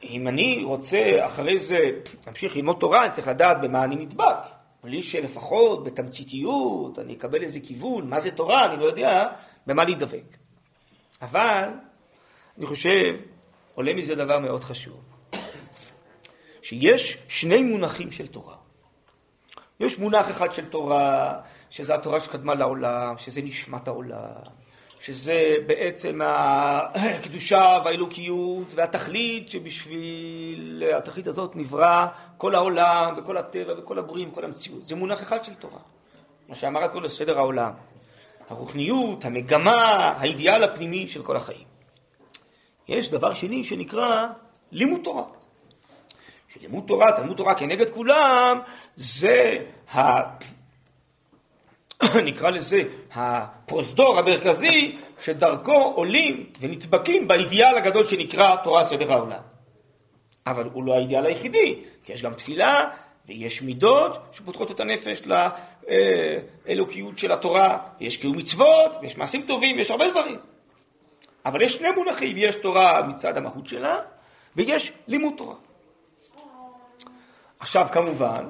אם 0.02 0.28
אני 0.28 0.64
רוצה 0.64 1.26
אחרי 1.26 1.58
זה 1.58 1.90
להמשיך 2.26 2.56
ללמוד 2.56 2.76
תורה, 2.80 3.04
אני 3.04 3.12
צריך 3.12 3.28
לדעת 3.28 3.60
במה 3.60 3.84
אני 3.84 3.96
נדבק. 3.96 4.36
בלי 4.82 5.02
שלפחות 5.02 5.84
בתמציתיות 5.84 6.98
אני 6.98 7.14
אקבל 7.14 7.42
איזה 7.42 7.60
כיוון, 7.60 8.10
מה 8.10 8.20
זה 8.20 8.30
תורה, 8.30 8.66
אני 8.66 8.76
לא 8.76 8.84
יודע 8.84 9.26
במה 9.66 9.84
להידבק. 9.84 10.36
אבל 11.22 11.68
אני 12.58 12.66
חושב, 12.66 13.16
עולה 13.74 13.94
מזה 13.94 14.14
דבר 14.14 14.38
מאוד 14.38 14.64
חשוב. 14.64 15.00
שיש 16.62 17.18
שני 17.28 17.62
מונחים 17.62 18.12
של 18.12 18.26
תורה. 18.26 18.63
יש 19.80 19.98
מונח 19.98 20.30
אחד 20.30 20.52
של 20.52 20.64
תורה, 20.64 21.40
שזה 21.70 21.94
התורה 21.94 22.20
שקדמה 22.20 22.54
לעולם, 22.54 23.18
שזה 23.18 23.42
נשמת 23.42 23.88
העולם, 23.88 24.18
שזה 25.00 25.54
בעצם 25.66 26.20
הקדושה 26.24 27.80
והאלוקיות 27.84 28.66
והתכלית 28.74 29.48
שבשביל 29.48 30.82
התכלית 30.96 31.26
הזאת 31.26 31.56
נברא 31.56 32.06
כל 32.36 32.54
העולם 32.54 33.14
וכל 33.16 33.36
הטבע 33.36 33.72
וכל 33.78 33.98
הבריאים 33.98 34.28
וכל 34.28 34.44
המציאות. 34.44 34.86
זה 34.86 34.94
מונח 34.94 35.22
אחד 35.22 35.44
של 35.44 35.54
תורה. 35.54 35.80
מה 36.48 36.54
שאמר 36.54 36.84
הכל 36.84 37.00
לסדר 37.04 37.38
העולם. 37.38 37.72
הרוחניות, 38.50 39.24
המגמה, 39.24 40.14
האידיאל 40.18 40.64
הפנימי 40.64 41.08
של 41.08 41.22
כל 41.22 41.36
החיים. 41.36 41.66
יש 42.88 43.10
דבר 43.10 43.34
שני 43.34 43.64
שנקרא 43.64 44.26
לימוד 44.72 45.00
תורה. 45.04 45.24
שלימוד 46.54 46.84
תורה, 46.86 47.12
תלמוד 47.12 47.36
תורה 47.36 47.54
כנגד 47.54 47.90
כולם, 47.90 48.60
זה 48.96 49.58
ה... 49.94 50.20
נקרא 52.28 52.50
לזה 52.50 52.82
הפרוזדור 53.12 54.18
המרכזי 54.18 54.98
שדרכו 55.20 55.92
עולים 55.94 56.46
ונדבקים 56.60 57.28
באידיאל 57.28 57.76
הגדול 57.76 58.06
שנקרא 58.06 58.56
תורה 58.56 58.84
סדר 58.84 59.12
העולם. 59.12 59.40
אבל 60.46 60.68
הוא 60.72 60.84
לא 60.84 60.94
האידיאל 60.94 61.26
היחידי, 61.26 61.80
כי 62.04 62.12
יש 62.12 62.22
גם 62.22 62.34
תפילה 62.34 62.84
ויש 63.28 63.62
מידות 63.62 64.18
שפותחות 64.32 64.70
את 64.70 64.80
הנפש 64.80 65.22
לאלוקיות 66.66 67.18
של 67.18 67.32
התורה, 67.32 67.78
ויש 68.00 68.16
קיום 68.16 68.36
מצוות, 68.36 68.96
ויש 69.02 69.16
מעשים 69.18 69.42
טובים, 69.42 69.76
ויש 69.76 69.90
הרבה 69.90 70.10
דברים. 70.10 70.38
אבל 71.46 71.62
יש 71.62 71.74
שני 71.74 71.90
מונחים, 71.90 72.36
יש 72.36 72.54
תורה 72.54 73.02
מצד 73.02 73.36
המהות 73.36 73.66
שלה, 73.66 73.98
ויש 74.56 74.92
לימוד 75.06 75.32
תורה. 75.36 75.54
עכשיו 77.64 77.86
כמובן, 77.92 78.44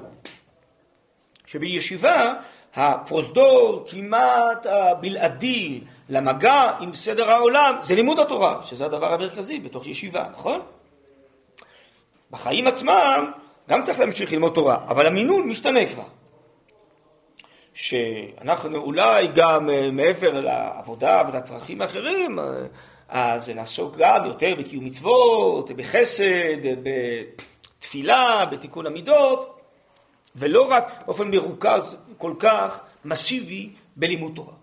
שבישיבה 1.45 2.33
הפרוזדור 2.75 3.85
כמעט 3.91 4.65
הבלעדי 4.65 5.81
למגע 6.09 6.71
עם 6.79 6.93
סדר 6.93 7.31
העולם 7.31 7.75
זה 7.81 7.95
לימוד 7.95 8.19
התורה, 8.19 8.63
שזה 8.63 8.85
הדבר 8.85 9.13
המרכזי 9.13 9.59
בתוך 9.59 9.87
ישיבה, 9.87 10.25
נכון? 10.33 10.61
בחיים 12.31 12.67
עצמם 12.67 13.31
גם 13.69 13.81
צריך 13.81 13.99
להמשיך 13.99 14.31
ללמוד 14.31 14.51
תורה, 14.53 14.77
אבל 14.87 15.07
המינון 15.07 15.47
משתנה 15.47 15.85
כבר. 15.85 16.07
שאנחנו 17.73 18.77
אולי 18.77 19.27
גם 19.35 19.69
אה, 19.69 19.91
מעבר 19.91 20.39
לעבודה 20.39 21.23
ולצרכים 21.27 21.81
האחרים, 21.81 22.39
אה, 22.39 22.45
אז 23.09 23.49
נעסוק 23.49 23.95
גם 23.97 24.25
יותר 24.25 24.55
בקיום 24.57 24.85
מצוות, 24.85 25.71
בחסד, 25.71 26.65
בתפילה, 27.85 28.45
בתיקון 28.51 28.85
המידות, 28.85 29.61
ולא 30.35 30.61
רק 30.61 31.03
באופן 31.05 31.31
מרוכז 31.31 31.97
כל 32.17 32.33
כך 32.39 32.83
מסיבי 33.05 33.73
בלימוד 33.95 34.31
תורה. 34.35 34.53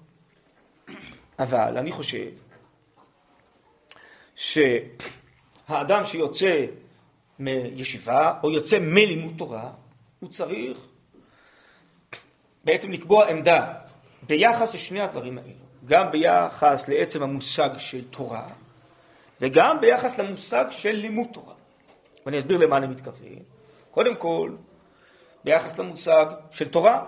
אבל 1.38 1.78
אני 1.78 1.92
חושב 1.92 2.26
שהאדם 4.36 6.04
שיוצא 6.04 6.66
מישיבה 7.38 8.34
או 8.42 8.50
יוצא 8.50 8.78
מלימוד 8.78 9.34
תורה, 9.38 9.70
הוא 10.20 10.28
צריך 10.28 10.78
בעצם 12.64 12.92
לקבוע 12.92 13.28
עמדה 13.28 13.74
ביחס 14.22 14.74
לשני 14.74 15.00
הדברים 15.00 15.38
האלו, 15.38 15.64
גם 15.84 16.10
ביחס 16.12 16.88
לעצם 16.88 17.22
המושג 17.22 17.70
של 17.78 18.04
תורה 18.04 18.48
וגם 19.40 19.80
ביחס 19.80 20.18
למושג 20.18 20.64
של 20.70 20.92
לימוד 20.92 21.28
תורה. 21.32 21.51
ואני 22.26 22.38
אסביר 22.38 22.58
למה 22.58 22.76
אני 22.76 22.86
מתכוון. 22.86 23.38
קודם 23.90 24.16
כל, 24.16 24.50
ביחס 25.44 25.78
למושג 25.78 26.26
של 26.50 26.68
תורה, 26.68 27.04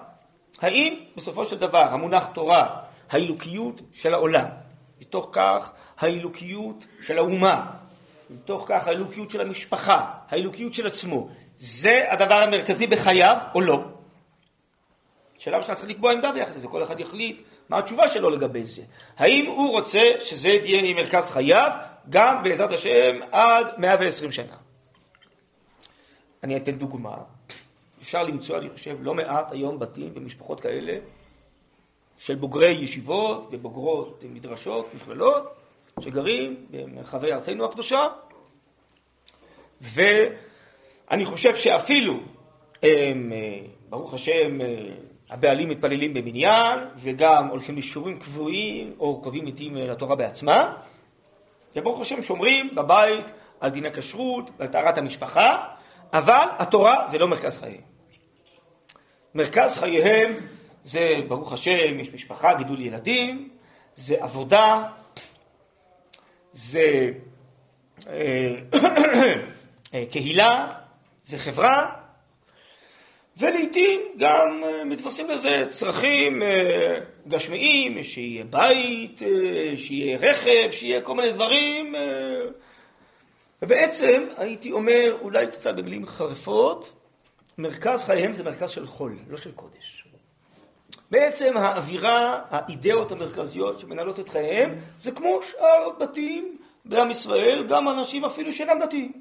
האם 0.61 0.95
בסופו 1.17 1.45
של 1.45 1.59
דבר 1.59 1.83
המונח 1.83 2.27
תורה, 2.35 2.81
האלוקיות 3.11 3.81
של 3.93 4.15
העולם, 4.15 4.47
מתוך 5.01 5.29
כך 5.33 5.73
האלוקיות 5.99 6.87
של 7.01 7.19
האומה, 7.19 7.71
מתוך 8.31 8.65
כך 8.69 8.87
האלוקיות 8.87 9.31
של 9.31 9.41
המשפחה, 9.41 10.11
האלוקיות 10.29 10.75
של 10.75 10.87
עצמו, 10.87 11.29
זה 11.57 12.13
הדבר 12.13 12.35
המרכזי 12.35 12.87
בחייו 12.87 13.39
או 13.55 13.61
לא? 13.61 13.85
שאלה 15.39 15.59
ראשונה 15.59 15.75
צריך 15.75 15.89
לקבוע 15.89 16.13
עמדה 16.13 16.33
ביחס 16.33 16.57
לזה, 16.57 16.69
כל 16.69 16.83
אחד 16.83 17.01
יחליט 17.01 17.43
מה 17.69 17.79
התשובה 17.79 18.09
שלו 18.09 18.31
לגבי 18.31 18.65
זה. 18.65 18.83
האם 19.17 19.47
הוא 19.47 19.71
רוצה 19.71 20.03
שזה 20.21 20.49
יהיה 20.49 20.95
מרכז 20.95 21.31
חייו, 21.31 21.71
גם 22.11 22.43
בעזרת 22.43 22.73
השם 22.73 23.21
עד 23.33 23.67
120 23.79 24.33
שנה. 24.33 24.64
אני 26.45 26.57
אתן 26.57 26.73
דוגמה. 26.73 27.17
אפשר 28.03 28.23
למצוא, 28.23 28.59
אני 28.59 28.71
חושב, 28.71 28.99
לא 29.01 29.15
מעט 29.15 29.53
היום 29.53 29.79
בתים 29.79 30.13
ומשפחות 30.15 30.61
כאלה 30.61 30.99
של 32.19 32.35
בוגרי 32.35 32.71
ישיבות 32.71 33.49
ובוגרות 33.51 34.25
מדרשות, 34.29 34.95
מכללות, 34.95 35.55
שגרים 36.01 36.67
במרחבי 36.71 37.33
ארצנו 37.33 37.65
הקדושה, 37.65 38.07
ואני 39.81 41.25
חושב 41.25 41.55
שאפילו 41.55 42.15
הם, 42.83 43.33
אה, 43.33 43.61
ברוך 43.89 44.15
השם, 44.15 44.61
אה, 44.61 44.67
הבעלים 45.31 45.69
מתפללים 45.69 46.15
במניין, 46.15 46.79
וגם 46.97 47.49
הולכים 47.49 47.77
לשיעורים 47.77 48.19
קבועים 48.19 48.95
או 48.99 49.21
קובעים 49.23 49.47
עתים 49.47 49.77
אה, 49.77 49.87
לתורה 49.87 50.17
בעצמה, 50.17 50.77
וברוך 51.77 52.01
השם 52.01 52.23
שומרים 52.23 52.71
בבית 52.75 53.27
על 53.61 53.71
דיני 53.71 53.93
כשרות 53.93 54.51
ועל 54.59 54.69
טהרת 54.69 54.99
המשפחה, 54.99 55.75
אבל 56.15 56.47
התורה 56.59 57.07
זה 57.11 57.19
לא 57.19 57.29
מרכז 57.29 57.59
חייהם. 57.59 57.81
מרכז 59.35 59.79
חייהם 59.79 60.39
זה, 60.83 61.17
ברוך 61.29 61.53
השם, 61.53 62.01
יש 62.01 62.15
משפחה, 62.15 62.55
גידול 62.55 62.81
ילדים, 62.81 63.49
זה 63.95 64.25
עבודה, 64.25 64.83
זה 66.53 67.11
אה, 68.07 68.55
אה, 69.95 70.05
קהילה, 70.11 70.69
זה 71.27 71.39
חברה, 71.39 71.91
ולעיתים 73.37 74.01
גם 74.19 74.61
אה, 74.65 74.85
מתווספים 74.85 75.31
לזה 75.31 75.67
צרכים 75.69 76.43
גשמיים, 77.29 78.05
שיהיה 78.05 78.45
בית, 78.45 79.23
שיהיה 79.77 80.19
רכב, 80.19 80.71
שיהיה 80.71 81.01
כל 81.01 81.15
מיני 81.15 81.33
דברים. 81.33 81.95
ובעצם 83.63 84.27
הייתי 84.37 84.73
אומר, 84.73 85.17
אולי 85.21 85.47
קצת 85.47 85.75
במילים 85.75 86.07
חריפות, 86.07 86.93
מרכז 87.59 88.05
חייהם 88.05 88.33
זה 88.33 88.43
מרכז 88.43 88.71
של 88.71 88.87
חול, 88.87 89.19
לא 89.29 89.37
של 89.37 89.53
קודש. 89.53 90.05
בעצם 91.11 91.57
האווירה, 91.57 92.41
האידאות 92.51 93.13
המרכזיות 93.13 93.81
שמנהלות 93.81 94.21
את 94.21 94.29
חייהם, 94.29 94.79
זה 94.99 95.11
כמו 95.13 95.41
שאר 95.43 95.91
בתים 96.01 96.59
בעם 96.85 97.11
ישראל, 97.11 97.67
גם 97.69 97.89
אנשים 97.89 98.25
אפילו 98.25 98.53
שאינם 98.53 98.79
דתיים. 98.79 99.13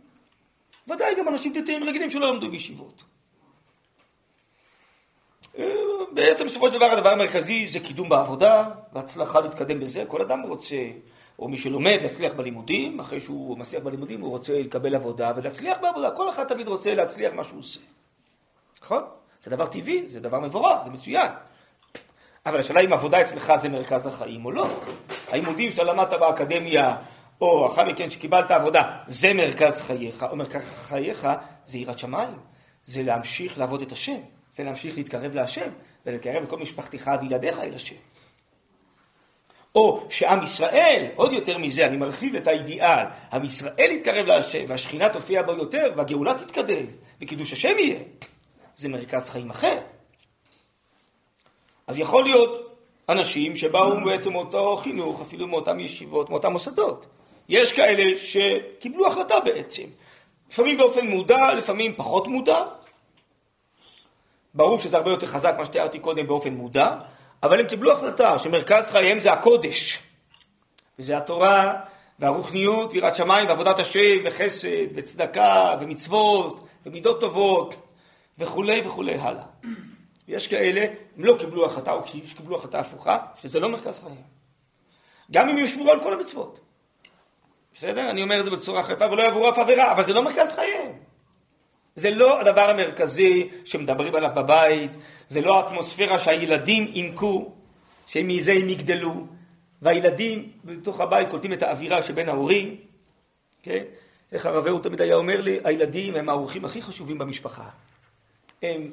ודאי 0.87 1.15
גם 1.15 1.27
אנשים 1.27 1.53
דתיים 1.53 1.83
רגילים 1.83 2.09
שלא 2.09 2.33
למדו 2.33 2.51
בישיבות. 2.51 3.03
בעצם 6.11 6.45
בסופו 6.45 6.67
של 6.67 6.73
דבר 6.73 6.85
הדבר 6.85 7.09
המרכזי 7.09 7.67
זה 7.67 7.79
קידום 7.79 8.09
בעבודה, 8.09 8.69
והצלחה 8.93 9.39
להתקדם 9.39 9.79
בזה. 9.79 10.05
כל 10.07 10.21
אדם 10.21 10.41
רוצה, 10.41 10.77
או 11.39 11.47
מי 11.47 11.57
שלומד, 11.57 11.97
להצליח 12.01 12.33
בלימודים, 12.33 12.99
אחרי 12.99 13.21
שהוא 13.21 13.57
מצליח 13.57 13.83
בלימודים 13.83 14.21
הוא 14.21 14.29
רוצה 14.29 14.59
לקבל 14.59 14.95
עבודה 14.95 15.31
ולהצליח 15.35 15.77
בעבודה. 15.81 16.11
כל 16.11 16.29
אחד 16.29 16.43
תמיד 16.43 16.67
רוצה 16.67 16.93
להצליח 16.93 17.33
מה 17.33 17.43
שהוא 17.43 17.59
עושה. 17.59 17.79
נכון? 18.81 19.03
זה 19.41 19.51
דבר 19.51 19.67
טבעי, 19.67 20.03
זה 20.07 20.19
דבר 20.19 20.39
מבורך, 20.39 20.83
זה 20.83 20.89
מצוין. 20.89 21.31
אבל 22.45 22.59
השאלה 22.59 22.79
אם 22.79 22.93
עבודה 22.93 23.21
אצלך 23.21 23.53
זה 23.61 23.69
מרכז 23.69 24.07
החיים 24.07 24.45
או 24.45 24.51
לא. 24.51 24.67
הלימודים 25.31 25.71
שאתה 25.71 25.83
למדת 25.83 26.13
באקדמיה, 26.13 26.95
או 27.41 27.67
אחר 27.67 27.85
מכן 27.85 28.09
שקיבלת 28.09 28.51
עבודה, 28.51 28.97
זה 29.07 29.33
מרכז 29.33 29.81
חייך, 29.81 30.25
או 30.31 30.35
מרכז 30.35 30.75
חייך 30.87 31.27
זה 31.65 31.77
יראת 31.77 31.99
שמיים. 31.99 32.39
זה 32.85 33.03
להמשיך 33.03 33.57
לעבוד 33.57 33.81
את 33.81 33.91
השם, 33.91 34.17
זה 34.51 34.63
להמשיך 34.63 34.97
להתקרב 34.97 35.35
להשם, 35.35 35.69
ולקרב 36.05 36.43
את 36.43 36.49
כל 36.49 36.57
משפחתך 36.59 37.11
וילדיך 37.21 37.59
אל 37.59 37.75
השם. 37.75 37.95
או 39.75 40.05
שעם 40.09 40.43
ישראל, 40.43 41.07
עוד 41.15 41.33
יותר 41.33 41.57
מזה, 41.57 41.85
אני 41.85 41.97
מרחיב 41.97 42.35
את 42.35 42.47
האידיאל, 42.47 43.05
עם 43.33 43.45
ישראל 43.45 43.91
יתקרב 43.91 44.25
להשם, 44.25 44.65
והשכינה 44.67 45.09
תופיע 45.09 45.43
בו 45.43 45.51
יותר, 45.51 45.93
והגאולה 45.95 46.33
תתקדם, 46.33 46.85
וקידוש 47.21 47.53
השם 47.53 47.77
יהיה. 47.79 47.99
זה 48.75 48.89
מרכז 48.89 49.29
חיים 49.29 49.49
אחר. 49.49 49.79
אז 51.87 51.99
יכול 51.99 52.23
להיות 52.23 52.77
אנשים 53.09 53.55
שבאו 53.55 54.05
בעצם 54.05 54.31
מאותו 54.31 54.75
חינוך, 54.75 55.21
אפילו 55.21 55.47
מאותן 55.47 55.79
ישיבות, 55.79 56.29
מאותם 56.29 56.51
מוסדות. 56.51 57.05
יש 57.49 57.71
כאלה 57.71 58.17
שקיבלו 58.17 59.07
החלטה 59.07 59.39
בעצם, 59.39 59.83
לפעמים 60.49 60.77
באופן 60.77 61.07
מודע, 61.07 61.53
לפעמים 61.53 61.93
פחות 61.95 62.27
מודע. 62.27 62.63
ברור 64.53 64.79
שזה 64.79 64.97
הרבה 64.97 65.11
יותר 65.11 65.27
חזק, 65.27 65.55
מה 65.57 65.65
שתיארתי 65.65 65.99
קודם, 65.99 66.27
באופן 66.27 66.53
מודע, 66.53 66.95
אבל 67.43 67.59
הם 67.59 67.67
קיבלו 67.67 67.91
החלטה 67.91 68.39
שמרכז 68.39 68.89
חייהם 68.89 69.19
זה 69.19 69.33
הקודש, 69.33 69.99
וזה 70.99 71.17
התורה 71.17 71.73
והרוחניות 72.19 72.93
ויראת 72.93 73.15
שמיים 73.15 73.47
ועבודת 73.47 73.79
השם 73.79 74.17
וחסד 74.25 74.87
וצדקה 74.95 75.75
ומצוות 75.79 76.67
ומידות 76.85 77.19
טובות 77.19 77.75
וכולי 78.37 78.81
וכולי 78.85 79.15
הלאה. 79.15 79.43
יש 80.27 80.47
כאלה, 80.47 80.81
הם 81.17 81.25
לא 81.25 81.35
קיבלו 81.39 81.65
החלטה, 81.65 81.91
או 81.91 82.03
קיבלו 82.37 82.55
החלטה 82.57 82.79
הפוכה, 82.79 83.17
שזה 83.41 83.59
לא 83.59 83.69
מרכז 83.69 83.99
חייהם. 83.99 84.33
גם 85.31 85.49
אם 85.49 85.57
ישמרו 85.57 85.91
על 85.91 86.01
כל 86.01 86.13
המצוות. 86.13 86.59
בסדר? 87.73 88.09
אני 88.09 88.23
אומר 88.23 88.39
את 88.39 88.45
זה 88.45 88.51
בצורה 88.51 88.83
חיפה 88.83 89.05
ולא 89.11 89.23
יעברו 89.23 89.49
אף 89.49 89.57
עבירה, 89.57 89.91
אבל 89.91 90.03
זה 90.03 90.13
לא 90.13 90.23
מרכז 90.23 90.55
חייהם. 90.55 90.91
זה 91.95 92.09
לא 92.09 92.41
הדבר 92.41 92.69
המרכזי 92.69 93.49
שמדברים 93.65 94.15
עליו 94.15 94.31
בבית, 94.35 94.91
זה 95.27 95.41
לא 95.41 95.57
האטמוספירה 95.59 96.19
שהילדים 96.19 96.91
ינקו, 96.93 97.53
שמזה 98.07 98.51
הם 98.51 98.69
יגדלו, 98.69 99.27
והילדים 99.81 100.51
בתוך 100.65 100.99
הבית 100.99 101.29
קולטים 101.29 101.53
את 101.53 101.63
האווירה 101.63 102.01
שבין 102.01 102.29
ההורים, 102.29 102.75
כן? 103.63 103.83
איך 104.31 104.45
הרב 104.45 104.67
אהוד 104.67 104.83
תמיד 104.83 105.01
היה 105.01 105.15
אומר 105.15 105.41
לי, 105.41 105.59
הילדים 105.63 106.15
הם 106.15 106.29
האורחים 106.29 106.65
הכי 106.65 106.81
חשובים 106.81 107.17
במשפחה. 107.17 107.69
הם 108.61 108.89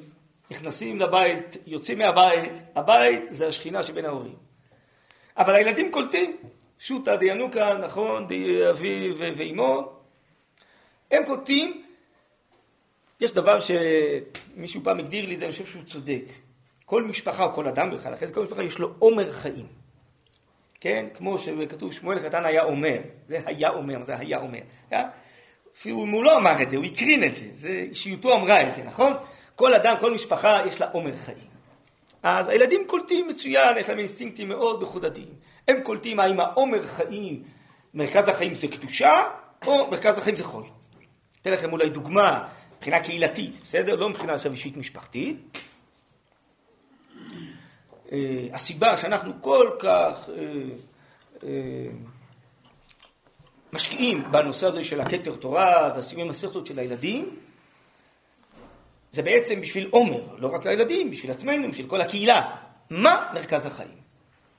נכנסים 0.51 1.01
לבית, 1.01 1.57
יוצאים 1.67 1.99
מהבית, 1.99 2.53
הבית 2.77 3.23
זה 3.31 3.47
השכינה 3.47 3.83
שבין 3.83 4.05
ההורים. 4.05 4.37
אבל 5.37 5.55
הילדים 5.55 5.91
קולטים, 5.91 6.37
שותא 6.79 7.17
דיינוקה, 7.17 7.75
נכון, 7.75 8.27
די 8.27 8.71
אבי 8.71 9.13
ואימו, 9.17 9.93
הם 11.11 11.27
קולטים, 11.27 11.83
יש 13.21 13.33
דבר 13.35 13.59
שמישהו 13.61 14.81
פעם 14.85 14.99
הגדיר 14.99 15.27
לי 15.27 15.37
זה, 15.37 15.45
אני 15.45 15.53
חושב 15.53 15.67
שהוא 15.67 15.83
צודק. 15.83 16.25
כל 16.85 17.03
משפחה, 17.03 17.45
או 17.45 17.53
כל 17.53 17.69
אדם 17.69 17.91
בכלל, 17.91 18.15
אחרי 18.15 18.29
זה 18.29 18.35
כל 18.35 18.45
משפחה 18.45 18.63
יש 18.63 18.79
לו 18.79 18.95
עומר 18.99 19.33
חיים. 19.33 19.67
כן? 20.81 21.07
כמו 21.15 21.39
שכתוב, 21.39 21.93
שמואל 21.93 22.19
הקטן 22.19 22.45
היה 22.45 22.63
אומר, 22.63 22.99
זה 23.27 23.41
היה 23.47 23.69
אומר, 23.69 24.03
זה 24.03 24.19
היה 24.19 24.39
אומר. 24.39 24.59
אפילו 25.77 26.05
אם 26.05 26.11
הוא 26.11 26.25
לא 26.25 26.37
אמר 26.37 26.63
את 26.63 26.71
זה, 26.71 26.77
הוא 26.77 26.85
הקרין 26.85 27.25
את 27.25 27.37
זה, 27.37 27.47
זה 27.53 27.69
אישיותו 27.91 28.35
אמרה 28.35 28.69
את 28.69 28.75
זה, 28.75 28.83
נכון? 28.83 29.13
כל 29.55 29.75
אדם, 29.75 29.97
כל 30.01 30.15
משפחה, 30.15 30.63
יש 30.67 30.81
לה 30.81 30.91
עומר 30.91 31.17
חיים. 31.17 31.51
אז 32.23 32.49
הילדים 32.49 32.87
קולטים 32.87 33.29
מצוין, 33.29 33.79
יש 33.79 33.89
להם 33.89 33.99
אינסטינקטים 33.99 34.49
מאוד 34.49 34.83
מחודדים. 34.83 35.29
הם 35.69 35.83
קולטים 35.83 36.21
האם 36.21 36.41
העומר 36.41 36.87
חיים, 36.87 37.43
מרכז 37.95 38.29
החיים 38.29 38.55
זה 38.55 38.69
קדושה, 38.69 39.23
או 39.67 39.91
מרכז 39.91 40.19
החיים 40.19 40.37
זה 40.37 40.45
חול. 40.45 40.65
אתן 41.43 41.53
לכם 41.53 41.73
אולי 41.73 41.89
דוגמה 41.89 42.49
מבחינה 42.81 43.01
קהילתית, 43.01 43.61
בסדר? 43.63 43.95
לא 43.95 44.09
מבחינה 44.09 44.35
עכשיו 44.35 44.53
אישית 44.53 44.77
משפחתית. 44.77 45.59
אה, 48.13 48.47
הסיבה 48.53 48.97
שאנחנו 48.97 49.33
כל 49.41 49.71
כך 49.79 50.29
אה, 50.29 50.45
אה, 51.43 51.49
משקיעים 53.73 54.25
בנושא 54.31 54.67
הזה 54.67 54.85
של 54.85 55.01
הכתר 55.01 55.37
תורה 55.37 55.93
והסיומים 55.95 56.29
מסכתות 56.29 56.67
של 56.67 56.79
הילדים, 56.79 57.37
זה 59.11 59.23
בעצם 59.23 59.61
בשביל 59.61 59.89
עומר, 59.91 60.37
לא 60.39 60.55
רק 60.55 60.67
לילדים, 60.67 61.11
בשביל 61.11 61.31
עצמנו, 61.31 61.71
בשביל 61.71 61.89
כל 61.89 62.01
הקהילה. 62.01 62.57
מה 62.91 63.31
מרכז 63.35 63.67
החיים? 63.67 64.01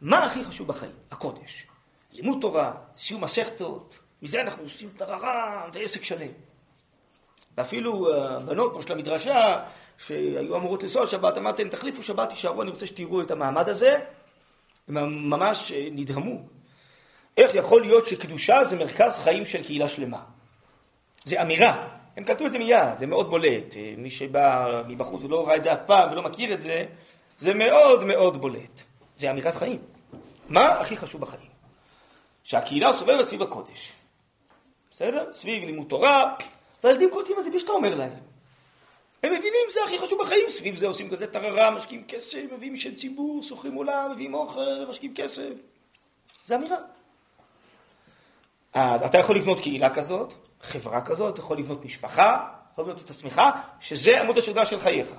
מה 0.01 0.25
הכי 0.25 0.43
חשוב 0.43 0.67
בחיים? 0.67 0.95
הקודש. 1.11 1.67
לימוד 2.11 2.37
תורה, 2.41 2.73
סיום 2.97 3.23
מסכתות, 3.23 3.99
מזה 4.21 4.41
אנחנו 4.41 4.63
עושים 4.63 4.89
טררם 4.95 5.69
ועסק 5.73 6.03
שלם. 6.03 6.31
ואפילו 7.57 8.15
הבנות 8.15 8.73
פה 8.73 8.81
של 8.81 8.93
המדרשה, 8.93 9.63
שהיו 9.97 10.55
אמורות 10.55 10.83
לנסוע 10.83 11.07
שבת, 11.07 11.37
אמרתי 11.37 11.63
להם, 11.63 11.71
תחליפו 11.71 12.03
שבת, 12.03 12.29
תישארו, 12.29 12.61
אני 12.61 12.69
רוצה 12.69 12.87
שתראו 12.87 13.21
את 13.21 13.31
המעמד 13.31 13.69
הזה. 13.69 13.97
הם 14.87 15.29
ממש 15.29 15.71
נדהמו. 15.91 16.41
איך 17.37 17.55
יכול 17.55 17.81
להיות 17.81 18.07
שקדושה 18.07 18.63
זה 18.63 18.77
מרכז 18.77 19.19
חיים 19.19 19.45
של 19.45 19.63
קהילה 19.63 19.87
שלמה? 19.87 20.23
זה 21.23 21.41
אמירה. 21.41 21.87
הם 22.17 22.23
קלטו 22.23 22.45
את 22.45 22.51
זה 22.51 22.59
מיד, 22.59 22.97
זה 22.97 23.07
מאוד 23.07 23.29
בולט. 23.29 23.75
מי 23.97 24.11
שבא 24.11 24.81
מבחוץ 24.87 25.23
ולא 25.23 25.47
ראה 25.47 25.55
את 25.55 25.63
זה 25.63 25.73
אף 25.73 25.79
פעם 25.85 26.11
ולא 26.11 26.21
מכיר 26.21 26.53
את 26.53 26.61
זה, 26.61 26.85
זה 27.37 27.53
מאוד 27.53 28.03
מאוד 28.03 28.41
בולט. 28.41 28.81
זה 29.15 29.31
אמירת 29.31 29.55
חיים. 29.55 29.81
מה 30.49 30.67
הכי 30.67 30.97
חשוב 30.97 31.21
בחיים? 31.21 31.51
שהקהילה 32.43 32.93
סובבת 32.93 33.25
סביב 33.25 33.41
הקודש. 33.41 33.91
בסדר? 34.91 35.31
סביב 35.31 35.63
לימוד 35.63 35.87
תורה, 35.87 36.35
והילדים 36.83 37.09
קולטים 37.11 37.39
את 37.39 37.43
זה 37.43 37.49
בלי 37.49 37.59
שאתה 37.59 37.71
אומר 37.71 37.95
להם. 37.95 38.13
הם 39.23 39.31
מבינים, 39.33 39.61
זה 39.73 39.79
הכי 39.85 39.97
חשוב 39.99 40.19
בחיים, 40.21 40.49
סביב 40.49 40.75
זה 40.75 40.87
עושים 40.87 41.09
כזה 41.09 41.27
טררה, 41.27 41.71
משקיעים 41.71 42.03
כסף, 42.07 42.43
מביאים 42.51 42.77
של 42.77 42.95
ציבור, 42.95 43.43
שוכרים 43.43 43.73
עולם, 43.73 44.11
מביאים 44.11 44.33
אוכל, 44.33 44.85
משקיעים 44.89 45.13
כסף. 45.15 45.49
זה 46.45 46.55
אמירה. 46.55 46.77
אז 48.73 49.03
אתה 49.03 49.17
יכול 49.17 49.35
לבנות 49.35 49.59
קהילה 49.59 49.89
כזאת, 49.89 50.33
חברה 50.61 51.01
כזאת, 51.01 51.33
אתה 51.33 51.41
יכול 51.41 51.57
לבנות 51.57 51.85
משפחה, 51.85 52.47
יכול 52.71 52.83
לבנות 52.83 53.01
את 53.05 53.09
עצמך, 53.09 53.41
שזה 53.79 54.21
עמוד 54.21 54.37
השדרה 54.37 54.65
של 54.65 54.79
חייך. 54.79 55.13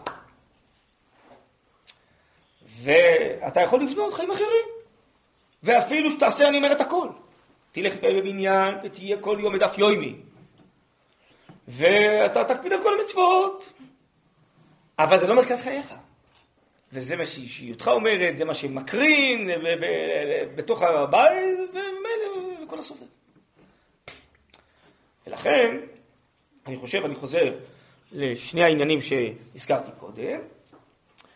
ואתה 2.82 3.60
יכול 3.60 3.82
לבנות 3.82 4.14
חיים 4.14 4.30
אחרים. 4.30 4.66
ואפילו 5.62 6.10
שתעשה, 6.10 6.48
אני 6.48 6.56
אומר 6.56 6.72
את 6.72 6.80
הכל. 6.80 7.08
תלך 7.72 7.94
בבניין 8.02 8.74
ותהיה 8.84 9.16
כל 9.20 9.36
יום 9.40 9.54
בדף 9.54 9.78
יוימי. 9.78 10.16
ואתה 11.68 12.44
תקפיד 12.44 12.72
על 12.72 12.82
כל 12.82 13.00
המצוות. 13.00 13.72
אבל 14.98 15.18
זה 15.18 15.26
לא 15.26 15.34
מרכז 15.34 15.62
חייך. 15.62 15.94
וזה 16.92 17.16
מה 17.16 17.26
שאישיותך 17.26 17.88
אומרת, 17.88 18.36
זה 18.36 18.44
מה 18.44 18.54
שמקרין 18.54 19.50
בתוך 20.54 20.82
הבית, 20.82 21.70
וממילא 21.70 22.62
לכל 22.62 22.78
הסובב. 22.78 23.06
ולכן, 25.26 25.76
אני 26.66 26.76
חושב, 26.76 27.04
אני 27.04 27.14
חוזר 27.14 27.52
לשני 28.12 28.64
העניינים 28.64 28.98
שהזכרתי 29.00 29.90
קודם. 29.98 30.40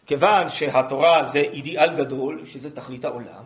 כיוון 0.07 0.49
שהתורה 0.49 1.25
זה 1.25 1.39
אידיאל 1.39 1.97
גדול, 1.97 2.45
שזה 2.45 2.77
תכלית 2.77 3.05
העולם, 3.05 3.45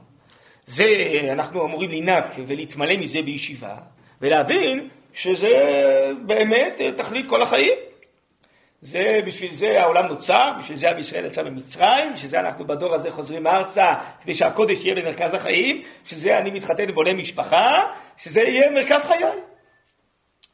זה, 0.65 0.87
אנחנו 1.33 1.65
אמורים 1.65 1.91
לנק 1.91 2.25
ולהתמלא 2.47 2.97
מזה 2.97 3.23
בישיבה, 3.23 3.77
ולהבין 4.21 4.89
שזה 5.13 5.49
באמת 6.27 6.81
תכלית 6.97 7.29
כל 7.29 7.43
החיים. 7.43 7.79
זה, 8.81 9.21
בשביל 9.27 9.53
זה 9.53 9.83
העולם 9.83 10.07
נוצר, 10.07 10.53
בשביל 10.59 10.77
זה 10.77 10.91
עם 10.91 10.99
ישראל 10.99 11.25
יצא 11.25 11.43
ממצרים, 11.43 12.13
בשביל 12.15 12.31
זה 12.31 12.41
אנחנו 12.41 12.67
בדור 12.67 12.95
הזה 12.95 13.11
חוזרים 13.11 13.47
ארצה, 13.47 13.95
כדי 14.21 14.35
שהקודש 14.35 14.85
יהיה 14.85 14.95
במרכז 14.95 15.35
החיים, 15.35 15.83
בשביל 16.05 16.21
זה 16.21 16.39
אני 16.39 16.51
מתחתן 16.51 16.91
ובונה 16.91 17.13
משפחה, 17.13 17.87
שזה 18.17 18.41
יהיה 18.41 18.71
מרכז 18.71 19.05
חיי. 19.05 19.25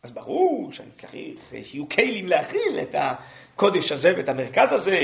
אז 0.02 0.10
ברור 0.10 0.72
שאני 0.72 0.90
צריך 0.90 1.52
שיהיו 1.62 1.88
כלים 1.88 2.26
להכיל 2.26 2.78
את 2.82 2.94
הקודש 2.98 3.92
הזה 3.92 4.14
ואת 4.16 4.28
המרכז 4.28 4.72
הזה. 4.72 4.98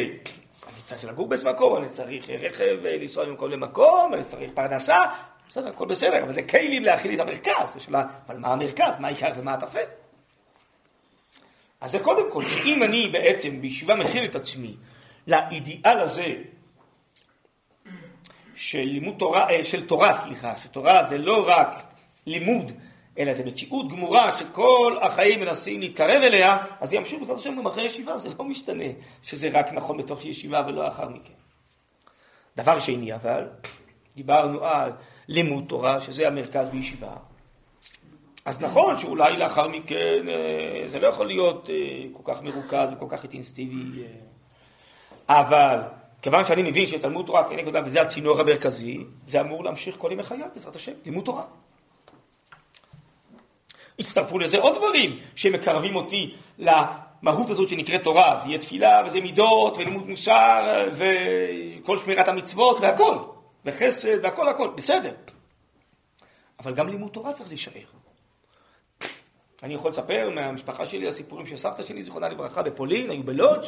אני 0.66 0.82
צריך 0.84 1.04
לגור 1.04 1.28
באיזה 1.28 1.50
מקום, 1.50 1.76
אני 1.76 1.88
צריך 1.88 2.30
רכב 2.30 2.76
לנסוע 2.82 3.24
ממקום 3.26 3.50
למקום, 3.50 4.14
אני 4.14 4.22
צריך 4.22 4.50
פרנסה, 4.54 4.96
בסדר, 5.52 5.68
הכל 5.68 5.86
בסדר, 5.86 6.22
אבל 6.22 6.32
זה 6.32 6.42
כלים 6.42 6.84
להכיל 6.84 7.14
את 7.14 7.20
המרכז, 7.20 7.76
השאלה, 7.76 8.04
אבל 8.26 8.38
מה 8.38 8.52
המרכז, 8.52 8.98
מה 8.98 9.08
העיקר 9.08 9.28
ומה 9.36 9.54
הטפל? 9.54 9.84
אז 11.80 11.90
זה 11.90 11.98
קודם 11.98 12.30
כל, 12.30 12.48
שאם 12.48 12.82
אני 12.82 13.08
בעצם 13.08 13.60
בישיבה 13.60 13.94
מכיל 13.94 14.24
את 14.24 14.34
עצמי 14.34 14.76
לאידיאל 15.26 15.98
הזה 15.98 16.34
של 18.54 18.78
לימוד 18.78 19.14
תורה, 19.18 19.50
אה, 19.50 19.64
של 19.64 19.86
תורה, 19.86 20.12
סליחה, 20.12 20.56
שתורה 20.56 21.02
זה 21.04 21.18
לא 21.18 21.44
רק 21.48 21.82
לימוד, 22.26 22.72
אלא 23.18 23.32
זה 23.32 23.44
מציאות 23.44 23.92
גמורה 23.92 24.36
שכל 24.36 24.98
החיים 25.02 25.40
מנסים 25.40 25.80
להתקרב 25.80 26.22
אליה, 26.22 26.58
אז 26.80 26.92
ימשיך 26.92 27.18
בעזרת 27.18 27.38
השם 27.38 27.56
גם 27.56 27.66
אחרי 27.66 27.84
ישיבה, 27.84 28.16
זה 28.16 28.28
לא 28.38 28.44
משתנה 28.44 28.84
שזה 29.22 29.50
רק 29.52 29.72
נכון 29.72 29.96
בתוך 29.96 30.24
ישיבה 30.24 30.62
ולא 30.66 30.84
לאחר 30.84 31.08
מכן. 31.08 31.34
דבר 32.56 32.80
שני 32.80 33.14
אבל, 33.14 33.48
דיברנו 34.16 34.64
על 34.64 34.92
לימוד 35.28 35.64
תורה, 35.68 36.00
שזה 36.00 36.26
המרכז 36.26 36.68
בישיבה. 36.68 37.16
אז 38.44 38.60
נכון 38.62 38.98
שאולי 38.98 39.36
לאחר 39.36 39.68
מכן 39.68 40.28
אה, 40.28 40.88
זה 40.88 41.00
לא 41.00 41.06
יכול 41.06 41.26
להיות 41.26 41.70
אה, 41.70 41.76
כל 42.12 42.32
כך 42.32 42.42
מרוכז 42.42 42.92
וכל 42.92 43.06
כך 43.08 43.22
איטנסטיבי, 43.22 44.02
אה. 44.02 45.40
אבל 45.40 45.78
כיוון 46.22 46.44
שאני 46.44 46.62
מבין 46.62 46.86
שתלמוד 46.86 47.26
תורה 47.26 47.48
כנגד 47.48 47.76
אדם 47.76 47.86
וזה 47.86 48.02
הצינור 48.02 48.40
המרכזי, 48.40 48.98
זה 49.26 49.40
אמור 49.40 49.64
להמשיך 49.64 49.96
כל 49.98 50.12
ימי 50.12 50.22
חיי, 50.22 50.38
בעזרת 50.54 50.76
השם, 50.76 50.92
לימוד 51.04 51.24
תורה. 51.24 51.44
הצטרפו 53.98 54.38
לזה 54.38 54.58
עוד 54.58 54.74
דברים 54.74 55.18
שמקרבים 55.34 55.96
אותי 55.96 56.34
למהות 56.58 57.50
הזאת 57.50 57.68
שנקראת 57.68 58.04
תורה. 58.04 58.36
זה 58.42 58.48
יהיה 58.48 58.58
תפילה 58.58 59.02
וזה 59.06 59.20
מידות 59.20 59.76
ולימוד 59.76 60.08
מוסר 60.08 60.88
וכל 60.92 61.98
שמירת 61.98 62.28
המצוות 62.28 62.80
והכל. 62.80 63.16
וחסד 63.64 64.24
והכל 64.24 64.48
הכל, 64.48 64.68
בסדר. 64.76 65.14
אבל 66.58 66.74
גם 66.74 66.88
לימוד 66.88 67.10
תורה 67.12 67.32
צריך 67.32 67.48
להישאר. 67.48 67.82
אני 69.62 69.74
יכול 69.74 69.90
לספר 69.90 70.30
מהמשפחה 70.34 70.86
שלי 70.86 71.08
הסיפורים 71.08 71.46
של 71.46 71.56
סבתא 71.56 71.82
שלי, 71.82 72.02
זיכרונה 72.02 72.28
לברכה, 72.28 72.62
בפולין, 72.62 73.10
היו 73.10 73.22
בלודג', 73.22 73.66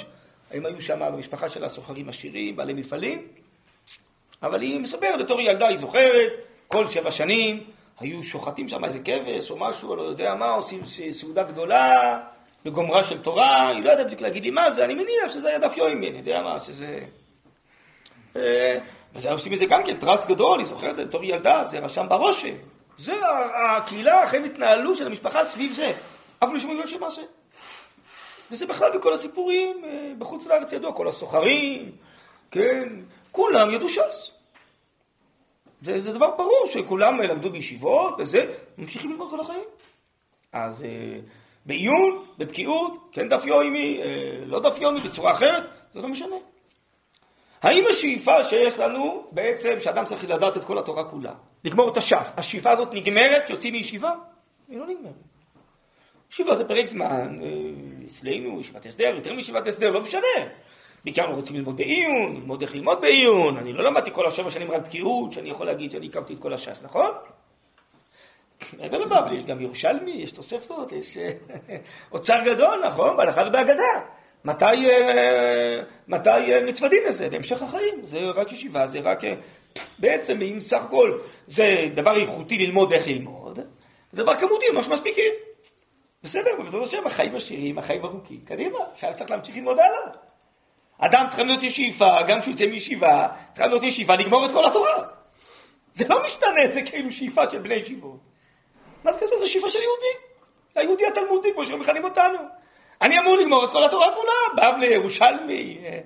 הם 0.50 0.66
היו 0.66 0.82
שם 0.82 1.00
במשפחה 1.12 1.48
של 1.48 1.64
הסוחרים 1.64 2.08
עשירים, 2.08 2.56
בעלי 2.56 2.72
מפעלים, 2.72 3.28
אבל 4.42 4.60
היא 4.60 4.80
מספרת, 4.80 5.20
בתור 5.20 5.40
ילדה 5.40 5.68
היא 5.68 5.76
זוכרת, 5.76 6.32
כל 6.68 6.88
שבע 6.88 7.10
שנים 7.10 7.64
היו 7.98 8.22
שוחטים 8.22 8.68
שם 8.68 8.84
איזה 8.84 8.98
כבש 8.98 9.50
או 9.50 9.58
משהו, 9.58 9.96
לא 9.96 10.02
יודע 10.02 10.34
מה, 10.34 10.50
עושים 10.50 10.80
סעודה 11.10 11.42
גדולה 11.42 12.20
בגומרה 12.64 13.02
של 13.02 13.18
תורה, 13.22 13.68
היא 13.68 13.84
לא 13.84 13.90
יודעת 13.90 14.06
בדיוק 14.06 14.20
להגיד 14.20 14.42
לי 14.42 14.50
מה 14.50 14.70
זה, 14.70 14.84
אני 14.84 14.94
מניח 14.94 15.28
שזה 15.28 15.48
היה 15.48 15.58
דף 15.58 15.76
יוימי, 15.76 16.08
אני 16.10 16.18
יודע 16.18 16.42
מה, 16.42 16.60
שזה... 16.60 16.98
אז 19.14 19.26
עושים 19.26 19.52
מזה 19.52 19.66
גם 19.66 19.82
כן 19.86 19.98
טרס 19.98 20.26
גדול, 20.26 20.54
אני 20.54 20.64
זוכר 20.64 20.90
את 20.90 20.96
זה 20.96 21.04
בתור 21.04 21.24
ילדה, 21.24 21.64
זה 21.64 21.78
רשם 21.78 22.06
ברושם. 22.08 22.54
זה 22.98 23.14
הקהילה, 23.54 24.24
אחרי 24.24 24.44
התנהלות 24.46 24.96
של 24.96 25.06
המשפחה 25.06 25.44
סביב 25.44 25.72
זה. 25.72 25.92
אפילו 26.38 26.60
שמגיעות 26.60 26.88
של 26.88 27.00
מעשה. 27.00 27.22
וזה 28.50 28.66
בכלל 28.66 28.98
בכל 28.98 29.12
הסיפורים, 29.12 29.84
אה, 29.84 30.12
בחוץ 30.18 30.46
לארץ 30.46 30.72
ידוע, 30.72 30.92
כל 30.92 31.08
הסוחרים, 31.08 31.92
כן, 32.50 32.88
כולם 33.30 33.70
ידעו 33.70 33.88
ש"ס. 33.88 34.30
זה, 35.82 36.00
זה 36.00 36.12
דבר 36.12 36.30
ברור 36.36 36.66
שכולם 36.66 37.20
למדו 37.20 37.50
בישיבות, 37.50 38.14
וזה, 38.18 38.54
ממשיכים 38.78 39.10
ללמוד 39.10 39.30
כל 39.30 39.40
החיים. 39.40 39.64
אז 40.52 40.82
אה, 40.82 40.88
בעיון, 41.66 42.24
בבקיאות, 42.38 43.08
כן 43.12 43.28
דף 43.28 43.46
יומי, 43.46 44.00
אה, 44.02 44.44
לא 44.46 44.60
דף 44.60 44.78
יומי, 44.80 45.00
בצורה 45.00 45.32
אחרת, 45.32 45.62
זה 45.94 46.00
לא 46.00 46.08
משנה. 46.08 46.36
האם 47.64 47.84
השאיפה 47.90 48.44
שיש 48.44 48.78
לנו 48.78 49.24
בעצם 49.32 49.80
שאדם 49.80 50.04
צריך 50.04 50.24
לדעת 50.24 50.56
את 50.56 50.64
כל 50.64 50.78
התורה 50.78 51.04
כולה, 51.04 51.32
לגמור 51.64 51.88
את 51.88 51.96
הש"ס, 51.96 52.32
השאיפה 52.36 52.70
הזאת 52.70 52.88
נגמרת 52.92 53.44
כשיוצאים 53.44 53.72
מישיבה? 53.72 54.12
היא 54.68 54.78
לא 54.78 54.86
נגמרת. 54.86 55.12
ישיבה 56.30 56.54
זה 56.54 56.68
פרק 56.68 56.86
זמן, 56.86 57.40
אה, 57.42 57.48
אצלנו 58.06 58.60
ישיבת 58.60 58.86
הסדר, 58.86 59.14
יותר 59.14 59.32
מישיבת 59.32 59.66
הסדר, 59.66 59.90
לא 59.90 60.00
משנה. 60.00 60.20
בעיקר 61.04 61.32
רוצים 61.32 61.56
ללמוד 61.56 61.76
בעיון, 61.76 62.36
ללמוד 62.36 62.62
איך 62.62 62.74
ללמוד 62.74 63.00
בעיון. 63.00 63.56
אני 63.56 63.72
לא 63.72 63.84
למדתי 63.84 64.10
כל 64.12 64.26
השבע 64.26 64.50
שנים 64.50 64.70
רק 64.70 64.82
בקיאות, 64.82 65.32
שאני 65.32 65.50
יכול 65.50 65.66
להגיד 65.66 65.90
שאני 65.90 66.06
הכרתי 66.06 66.34
את 66.34 66.38
כל 66.38 66.52
הש"ס, 66.52 66.80
נכון? 66.82 67.10
מעבר 68.78 68.98
לבבלי 68.98 69.36
יש 69.36 69.44
גם 69.44 69.60
ירושלמי, 69.60 70.10
יש 70.10 70.32
תוספתות, 70.32 70.92
יש 70.92 71.16
אה, 71.16 71.30
אוצר 72.12 72.40
גדול, 72.44 72.86
נכון? 72.86 73.16
בהלכה 73.16 73.44
ובהגדה. 73.48 74.00
מתי, 74.44 74.90
אה, 74.90 75.80
מתי 76.08 76.60
מתוודים 76.66 77.02
לזה? 77.06 77.28
בהמשך 77.28 77.62
החיים. 77.62 78.00
זה 78.02 78.18
רק 78.34 78.52
ישיבה, 78.52 78.86
זה 78.86 79.00
רק... 79.00 79.20
בעצם, 79.98 80.40
אם 80.42 80.60
סך 80.60 80.82
הכל 80.82 81.18
זה 81.46 81.88
דבר 81.94 82.20
איכותי 82.20 82.58
ללמוד 82.58 82.92
איך 82.92 83.08
ללמוד, 83.08 83.58
זה 84.12 84.22
דבר 84.22 84.34
כמותי, 84.34 84.66
ממש 84.74 84.88
מספיקים. 84.88 85.32
בסדר, 86.22 86.50
ובעזרת 86.58 86.82
השם 86.82 87.06
החיים 87.06 87.36
עשירים, 87.36 87.78
החיים 87.78 88.04
ארוכים. 88.04 88.40
קדימה, 88.44 88.78
עכשיו 88.92 89.10
צריך 89.14 89.30
להמשיך 89.30 89.56
ללמוד 89.56 89.78
הלאה. 89.78 90.14
אדם 90.98 91.26
צריך 91.28 91.38
להיות 91.38 91.62
ישיבה, 91.62 92.22
גם 92.22 92.40
כשהוא 92.40 92.52
יוצא 92.52 92.66
מישיבה, 92.66 93.28
צריך 93.52 93.66
להיות 93.66 93.82
ישיבה 93.82 94.16
לגמור 94.16 94.46
את 94.46 94.50
כל 94.52 94.66
התורה. 94.66 95.02
זה 95.92 96.08
לא 96.08 96.26
משתנה, 96.26 96.68
זה 96.68 96.82
כאילו 96.82 97.12
שאיפה 97.12 97.50
של 97.50 97.58
בני 97.58 97.74
ישיבות. 97.74 98.20
מה 99.04 99.12
זה 99.12 99.18
כזה? 99.18 99.36
זה 99.38 99.46
שאיפה 99.46 99.70
של 99.70 99.78
יהודי. 99.78 100.34
היהודי 100.74 101.06
התלמודי, 101.06 101.52
כמו 101.54 101.66
שמכנים 101.66 102.04
אותנו. 102.04 102.38
אני 103.04 103.18
אמור 103.18 103.36
לגמור 103.36 103.64
את 103.64 103.70
כל 103.70 103.84
התורה 103.84 104.08
כולה, 104.14 104.72
בבלי, 104.72 104.86
ירושלמי, 104.86 105.78
אה, 105.84 105.98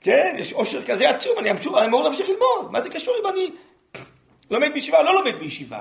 כן, 0.00 0.36
יש 0.38 0.52
עושר 0.52 0.84
כזה 0.84 1.10
עצום, 1.10 1.38
אני 1.38 1.50
אמור, 1.50 1.78
אני 1.78 1.86
אמור 1.86 2.02
להמשיך 2.02 2.28
ללמוד. 2.28 2.72
מה 2.72 2.80
זה 2.80 2.90
קשור 2.90 3.14
אם 3.22 3.26
אני 3.28 3.50
לומד 4.50 4.72
בישיבה 4.72 5.02
לא 5.02 5.14
לומד 5.14 5.38
בישיבה? 5.38 5.80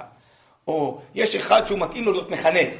או 0.67 1.01
יש 1.15 1.35
אחד 1.35 1.67
שהוא 1.67 1.79
מתאים 1.79 2.03
לו 2.03 2.11
להיות 2.11 2.29
מחנך. 2.29 2.73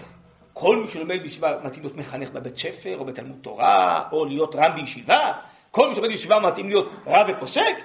כל 0.54 0.78
מי 0.78 0.88
שלומד 0.88 1.22
בישיבה 1.22 1.58
מתאים 1.64 1.84
להיות 1.84 1.98
מחנך 1.98 2.30
בבית 2.30 2.58
ספר, 2.58 2.98
או 2.98 3.06
בתלמוד 3.06 3.38
תורה, 3.42 4.04
או 4.12 4.26
להיות 4.26 4.56
רם 4.56 4.76
בישיבה. 4.76 5.34
כל 5.72 5.90
מי 5.90 5.96
שלומד 5.96 6.10
בישיבה 6.10 6.40
מתאים 6.40 6.70
להיות 6.70 6.90
רב 7.08 7.28
ופוסק. 7.30 7.78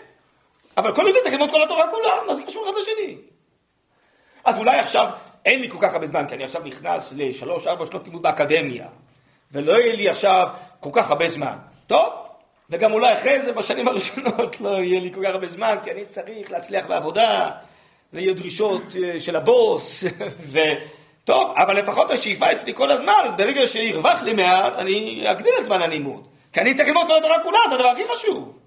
אבל 0.76 0.94
כל 0.94 1.02
יהודי 1.02 1.18
צריך 1.22 1.34
ללמוד 1.34 1.50
כל 1.50 1.62
התורה 1.62 1.90
כולה, 1.90 2.14
מה 2.26 2.34
זה 2.34 2.42
קשור 2.42 2.62
אחד 2.62 2.72
לשני? 2.80 3.16
אז 4.44 4.58
אולי 4.58 4.78
עכשיו 4.78 5.10
אין 5.44 5.60
לי 5.60 5.70
כל 5.70 5.78
כך 5.80 5.92
הרבה 5.92 6.06
זמן, 6.06 6.24
כי 6.28 6.34
אני 6.34 6.44
עכשיו 6.44 6.62
נכנס 6.64 7.12
לשלוש, 7.16 7.66
ארבע 7.66 7.86
שנות 7.86 8.04
לימוד 8.04 8.22
באקדמיה, 8.22 8.86
ולא 9.52 9.72
יהיה 9.72 9.96
לי 9.96 10.08
עכשיו 10.08 10.48
כל 10.80 10.90
כך 10.92 11.10
הרבה 11.10 11.28
זמן. 11.28 11.56
טוב, 11.86 12.12
וגם 12.70 12.92
אולי 12.92 13.12
אחרי 13.12 13.42
זה 13.42 13.52
בשנים 13.52 13.88
הראשונות 13.88 14.60
לא 14.60 14.68
יהיה 14.68 15.00
לי 15.00 15.12
כל 15.14 15.20
כך 15.24 15.30
הרבה 15.30 15.48
זמן, 15.48 15.76
כי 15.82 15.90
אני 15.90 16.04
צריך 16.04 16.50
להצליח 16.50 16.86
בעבודה, 16.86 17.50
ויהיו 18.12 18.34
דרישות 18.36 18.82
אה, 19.04 19.20
של 19.20 19.36
הבוס, 19.36 20.04
ו... 20.52 20.58
טוב, 21.24 21.52
אבל 21.56 21.78
לפחות 21.78 22.10
השאיפה 22.10 22.52
אצלי 22.52 22.74
כל 22.74 22.90
הזמן, 22.90 23.22
אז 23.24 23.34
ברגע 23.34 23.66
שירווח 23.66 24.22
לי 24.22 24.34
מעט, 24.34 24.72
אני 24.78 25.24
אגדיל 25.30 25.52
את 25.58 25.64
זמן 25.64 25.82
הלימוד. 25.82 26.26
כי 26.52 26.60
אני 26.60 26.74
צריך 26.74 26.88
ללמוד 26.88 27.06
כל 27.06 27.16
התורה 27.16 27.42
כולה, 27.42 27.58
זה 27.68 27.74
הדבר 27.74 27.88
הכי 27.88 28.02
חשוב. 28.14 28.58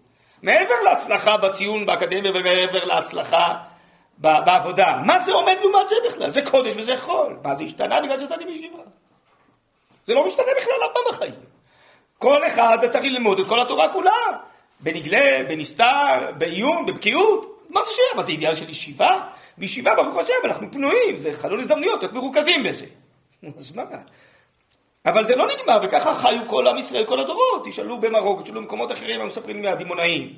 מעבר 0.42 0.74
להצלחה 0.86 1.38
בציון 1.38 1.86
באקדמיה 1.86 2.32
ומעבר 2.32 2.84
להצלחה 2.84 3.54
בעבודה. 4.18 4.96
מה 5.06 5.20
זה 5.20 5.34
עומד 5.34 5.56
לעומת 5.60 5.90
זה 5.90 5.96
בכלל? 6.08 6.30
זה 6.30 6.42
קודש 6.42 6.74
וזה 6.78 6.98
חול. 6.98 7.38
מה 7.44 7.56
זה 7.56 7.64
השתנה 7.64 8.02
בגלל 8.02 8.20
שיצאתי 8.20 8.46
בישיבה? 8.46 8.80
זה 10.04 10.14
לא 10.14 10.28
משתנה 10.28 10.46
בכלל 10.58 10.74
פעם 10.94 11.04
בחיים. 11.10 11.34
כל 12.18 12.48
אחד 12.48 12.78
צריך 12.92 13.06
ללמוד 13.06 13.40
את 13.40 13.48
כל 13.48 13.60
התורה 13.60 13.94
כולה. 13.94 14.12
בנגלה, 14.80 15.44
בנסתר, 15.50 16.32
בעיון, 16.38 16.86
בבקיאות. 16.86 17.66
מה 17.70 17.82
זה 17.84 17.90
שייך? 17.92 18.16
מה 18.16 18.24
זה 18.24 18.32
אידיאל 18.32 18.56
של 18.56 18.70
ישיבה? 18.70 19.30
בישיבה, 19.58 19.96
ברוך 19.96 20.18
השם, 20.18 20.34
אנחנו 20.44 20.72
פנויים, 20.72 21.16
זה 21.16 21.34
חלון 21.34 21.60
הזדמנויות, 21.60 22.02
להיות 22.02 22.14
מרוכזים 22.14 22.64
בזה. 22.64 22.86
אז 23.58 23.76
מה? 23.76 23.84
אבל 25.06 25.24
זה 25.24 25.36
לא 25.36 25.48
נגמר, 25.48 25.80
וככה 25.84 26.14
חיו 26.14 26.42
כל 26.48 26.68
עם 26.68 26.78
ישראל 26.78 27.06
כל 27.06 27.20
הדורות. 27.20 27.66
תשאלו 27.66 28.02
במרוקו, 28.02 28.42
תשאלו 28.42 28.62
במקומות 28.62 28.92
אחרים, 28.92 29.22
הם 29.22 29.28
מספרים 29.28 29.62
מהדימונאים, 29.62 30.34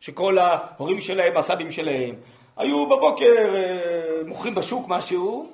שכל 0.00 0.38
ההורים 0.38 1.00
שלהם, 1.00 1.36
הסבים 1.36 1.72
שלהם, 1.72 2.14
היו 2.56 2.86
בבוקר 2.86 3.54
אה, 3.56 4.24
מוכרים 4.26 4.54
בשוק 4.54 4.88
משהו, 4.88 5.52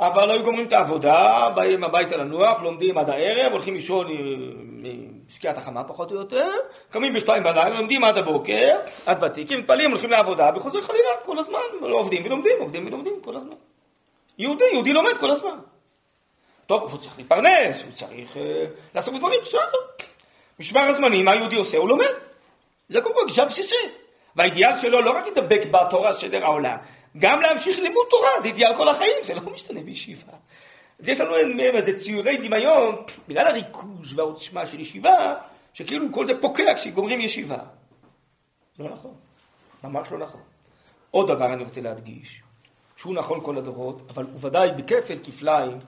אבל 0.00 0.30
היו 0.30 0.42
גומרים 0.44 0.66
את 0.66 0.72
העבודה, 0.72 1.48
באים 1.54 1.84
הביתה 1.84 2.16
לנוח, 2.16 2.62
לומדים 2.62 2.98
עד 2.98 3.10
הערב, 3.10 3.52
הולכים 3.52 3.74
לישון 3.74 4.06
משקיעת 5.26 5.58
החמה 5.58 5.84
פחות 5.84 6.10
או 6.10 6.16
יותר, 6.16 6.50
קמים 6.90 7.12
בשתיים 7.12 7.42
בלילה, 7.42 7.68
לומדים 7.68 8.04
עד 8.04 8.18
הבוקר, 8.18 8.76
עד 9.06 9.22
ותיקים, 9.22 9.58
מתפללים, 9.58 9.90
הולכים 9.90 10.10
לעבודה, 10.10 10.50
וחוזר 10.56 10.80
חלילה 10.80 11.08
כל 11.24 11.38
הזמן, 11.38 11.58
לא 11.80 11.96
עובדים 11.96 12.26
ולומדים, 12.26 12.52
עובדים 12.60 12.86
ולומדים 12.86 13.20
כל 13.20 13.36
הזמן. 13.36 13.56
יהודי, 14.38 14.64
יהודי 14.72 14.92
לומד 14.92 15.16
כל 15.16 15.30
הזמן. 15.30 15.58
טוב, 16.66 16.92
הוא 16.92 17.00
צריך 17.00 17.18
להתפרנס, 17.18 17.82
הוא 17.82 17.92
צריך 17.92 18.36
אה, 18.36 18.64
לעשות 18.94 19.14
דברים, 19.14 19.40
בסדר. 19.42 19.60
משמר 20.60 20.80
הזמנים, 20.80 21.24
מה 21.24 21.34
יהודי 21.34 21.56
עושה? 21.56 21.78
הוא 21.78 21.88
לומד. 21.88 22.12
זה 22.88 23.00
קודם 23.00 23.14
כל 23.14 23.24
גישה 23.26 23.44
בסיסית. 23.44 24.06
והאידיאל 24.36 24.80
שלו 24.80 25.00
לא 25.00 25.10
רק 25.10 25.26
לדבק 25.26 25.60
בתורה 25.70 26.12
סדר 26.12 26.44
העולם, 26.44 26.76
גם 27.18 27.40
להמשיך 27.40 27.78
לימוד 27.78 28.06
תורה, 28.10 28.40
זה 28.40 28.48
אידיאל 28.48 28.76
כל 28.76 28.88
החיים, 28.88 29.22
זה 29.22 29.34
לא 29.34 29.50
משתנה 29.52 29.80
בישיבה. 29.80 30.32
אז 31.00 31.08
יש 31.08 31.20
לנו 31.20 31.36
איזה 31.60 31.98
ציורי 31.98 32.36
דמיון, 32.36 32.96
בגלל 33.28 33.46
הריכוז 33.46 34.18
והעוצמה 34.18 34.66
של 34.66 34.80
ישיבה, 34.80 35.34
שכאילו 35.74 36.12
כל 36.12 36.26
זה 36.26 36.32
פוקע 36.40 36.74
כשגומרים 36.76 37.20
ישיבה. 37.20 37.58
לא 38.78 38.90
נכון, 38.90 39.14
ממש 39.84 40.08
לא 40.10 40.18
נכון. 40.18 40.40
עוד 41.10 41.28
דבר 41.28 41.52
אני 41.52 41.64
רוצה 41.64 41.80
להדגיש, 41.80 42.42
שהוא 42.96 43.14
נכון 43.14 43.40
כל 43.44 43.58
הדורות, 43.58 44.02
אבל 44.10 44.24
הוא 44.24 44.38
ודאי 44.40 44.70
בכפל 44.70 45.18
כפליים 45.24 45.78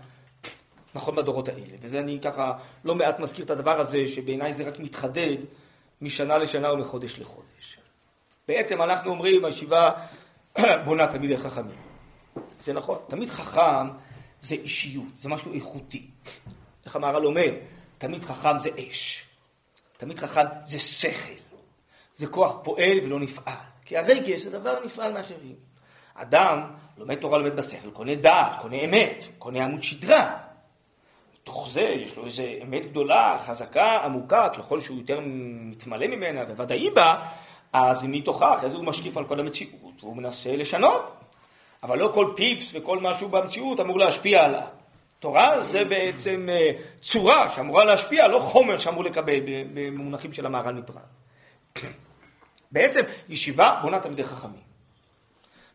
נכון 0.94 1.14
בדורות 1.14 1.48
האלה. 1.48 1.76
וזה 1.80 2.00
אני 2.00 2.20
ככה 2.20 2.52
לא 2.84 2.94
מעט 2.94 3.20
מזכיר 3.20 3.44
את 3.44 3.50
הדבר 3.50 3.80
הזה, 3.80 4.08
שבעיניי 4.08 4.52
זה 4.52 4.68
רק 4.68 4.78
מתחדד 4.78 5.36
משנה 6.02 6.38
לשנה 6.38 6.72
ומחודש 6.72 7.18
לחודש. 7.18 7.78
בעצם 8.48 8.82
אנחנו 8.82 9.10
אומרים, 9.10 9.44
הישיבה 9.44 9.90
בונה 10.84 11.06
תלמידי 11.06 11.36
חכמים. 11.36 11.76
זה 12.60 12.72
נכון, 12.72 12.98
תלמיד 13.06 13.28
חכם 13.28 13.88
זה 14.40 14.54
אישיות, 14.54 15.16
זה 15.16 15.28
משהו 15.28 15.52
איכותי. 15.52 16.06
איך 16.84 16.96
המהר"ל 16.96 17.26
אומר? 17.26 17.54
תלמיד 17.98 18.22
חכם 18.22 18.58
זה 18.58 18.70
אש. 18.78 19.24
תלמיד 19.96 20.18
חכם 20.18 20.44
זה 20.64 20.78
שכל. 20.78 21.32
זה 22.14 22.26
כוח 22.26 22.56
פועל 22.62 22.98
ולא 23.04 23.20
נפעל. 23.20 23.54
כי 23.84 23.96
הרגש 23.96 24.40
זה 24.40 24.50
דבר 24.50 24.84
נפעל 24.84 25.12
מאחרים. 25.12 25.54
אדם 26.14 26.70
לומד 26.98 27.14
תורה, 27.14 27.38
לומד 27.38 27.56
בשכל, 27.56 27.90
קונה 27.90 28.14
דעת, 28.14 28.60
קונה 28.60 28.76
אמת, 28.76 29.24
קונה 29.38 29.64
עמוד 29.64 29.82
שדרה. 29.82 30.36
מתוך 31.34 31.68
זה 31.70 31.80
יש 31.80 32.16
לו 32.16 32.26
איזו 32.26 32.42
אמת 32.62 32.86
גדולה, 32.86 33.38
חזקה, 33.46 33.96
עמוקה, 34.04 34.48
ככל 34.58 34.80
שהוא 34.80 34.98
יותר 34.98 35.20
מתמלא 35.24 36.06
ממנה 36.06 36.42
וודאי 36.42 36.90
בה, 36.90 37.28
אז 37.72 38.04
מתוכה, 38.04 38.54
אחרי 38.54 38.70
זה 38.70 38.76
הוא 38.76 38.84
משקיף 38.84 39.16
על 39.16 39.24
כל 39.24 39.40
המציאות, 39.40 39.87
והוא 40.02 40.16
מנסה 40.16 40.56
לשנות. 40.56 41.14
אבל 41.82 41.98
לא 41.98 42.10
כל 42.14 42.32
פיפס 42.36 42.70
וכל 42.74 42.98
משהו 42.98 43.28
במציאות 43.28 43.80
אמור 43.80 43.98
להשפיע 43.98 44.44
עליו. 44.44 44.66
תורה 45.18 45.60
זה 45.60 45.84
בעצם 45.84 46.48
אה, 46.50 46.70
צורה 47.00 47.50
שאמורה 47.50 47.84
להשפיע, 47.84 48.28
לא 48.28 48.38
חומר 48.38 48.78
שאמור 48.78 49.04
לקבל 49.04 49.40
במונחים 49.74 50.32
של 50.32 50.46
המהר"ל 50.46 50.74
מפראג. 50.74 51.02
בעצם 52.72 53.00
ישיבה 53.28 53.78
בונה 53.82 54.00
תלמידי 54.00 54.24
חכמים. 54.24 54.68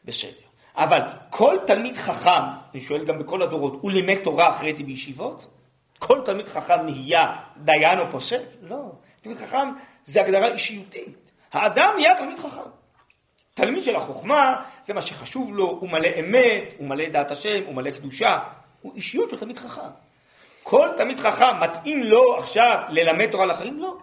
בסדר. 0.05 0.31
אבל 0.75 0.99
כל 1.29 1.57
תלמיד 1.65 1.97
חכם, 1.97 2.43
אני 2.73 2.81
שואל 2.81 3.05
גם 3.05 3.19
בכל 3.19 3.41
הדורות, 3.41 3.77
הוא 3.81 3.91
לימד 3.91 4.17
תורה 4.23 4.49
אחרי 4.49 4.73
זה 4.73 4.83
בישיבות? 4.83 5.47
כל 5.99 6.21
תלמיד 6.25 6.47
חכם 6.47 6.85
נהיה 6.85 7.35
דיין 7.57 7.99
או 7.99 8.11
פוסק? 8.11 8.41
לא. 8.61 8.91
תלמיד 9.21 9.37
חכם 9.37 9.73
זה 10.05 10.21
הגדרה 10.21 10.47
אישיותית. 10.47 11.31
האדם 11.51 11.93
נהיה 11.95 12.17
תלמיד 12.17 12.39
חכם. 12.39 12.69
תלמיד 13.53 13.83
של 13.83 13.95
החוכמה, 13.95 14.55
זה 14.85 14.93
מה 14.93 15.01
שחשוב 15.01 15.53
לו, 15.53 15.65
הוא 15.65 15.89
מלא 15.89 16.07
אמת, 16.19 16.73
הוא 16.77 16.87
מלא 16.87 17.09
דעת 17.09 17.31
השם, 17.31 17.63
הוא 17.65 17.75
מלא 17.75 17.91
קדושה, 17.91 18.39
הוא 18.81 18.95
אישיות 18.95 19.29
של 19.29 19.39
תלמיד 19.39 19.57
חכם. 19.57 19.89
כל 20.63 20.89
תלמיד 20.97 21.19
חכם 21.19 21.59
מתאים 21.61 22.03
לו 22.03 22.37
עכשיו 22.37 22.81
ללמד 22.89 23.31
תורה 23.31 23.45
לאחרים? 23.45 23.77
לא. 23.77 23.97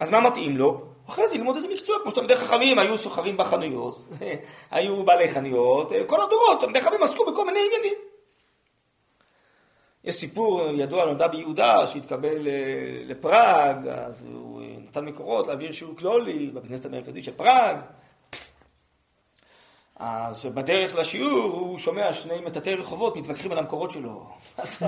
אז 0.00 0.10
מה 0.10 0.20
מתאים 0.20 0.56
לו? 0.56 0.80
אחרי 1.08 1.28
זה 1.28 1.36
ללמוד 1.36 1.56
איזה 1.56 1.68
מקצוע, 1.68 1.96
כמו 2.02 2.10
שתלמידי 2.10 2.36
חכמים 2.36 2.78
היו 2.78 2.98
סוחרים 2.98 3.36
בחנויות, 3.36 4.08
היו 4.70 5.04
בעלי 5.04 5.28
חנויות, 5.28 5.92
כל 6.06 6.22
הדורות, 6.22 6.60
תלמידי 6.60 6.80
חכמים 6.80 7.02
עסקו 7.02 7.32
בכל 7.32 7.46
מיני 7.46 7.58
עניינים. 7.66 7.98
יש 10.04 10.14
סיפור 10.14 10.66
ידוע 10.70 11.04
נודע 11.04 11.28
ביהודה 11.28 11.86
שהתקבל 11.86 12.48
אה, 12.48 12.52
לפראג, 13.04 13.88
אז 13.88 14.26
הוא 14.32 14.62
אה, 14.62 14.66
נתן 14.78 15.04
מקורות 15.04 15.48
להעביר 15.48 15.72
שיעור 15.72 15.96
כלולי 15.96 16.46
בבית 16.46 16.64
הכנסת 16.64 16.86
המרכזי 16.86 17.22
של 17.22 17.32
פראג. 17.32 17.76
אז 19.98 20.46
בדרך 20.46 20.94
לשיעור 20.94 21.52
הוא 21.52 21.78
שומע 21.78 22.12
שני 22.12 22.40
מטאטי 22.40 22.74
רחובות 22.74 23.16
מתווכחים 23.16 23.52
על 23.52 23.58
המקורות 23.58 23.90
שלו. 23.90 24.26
אז 24.58 24.82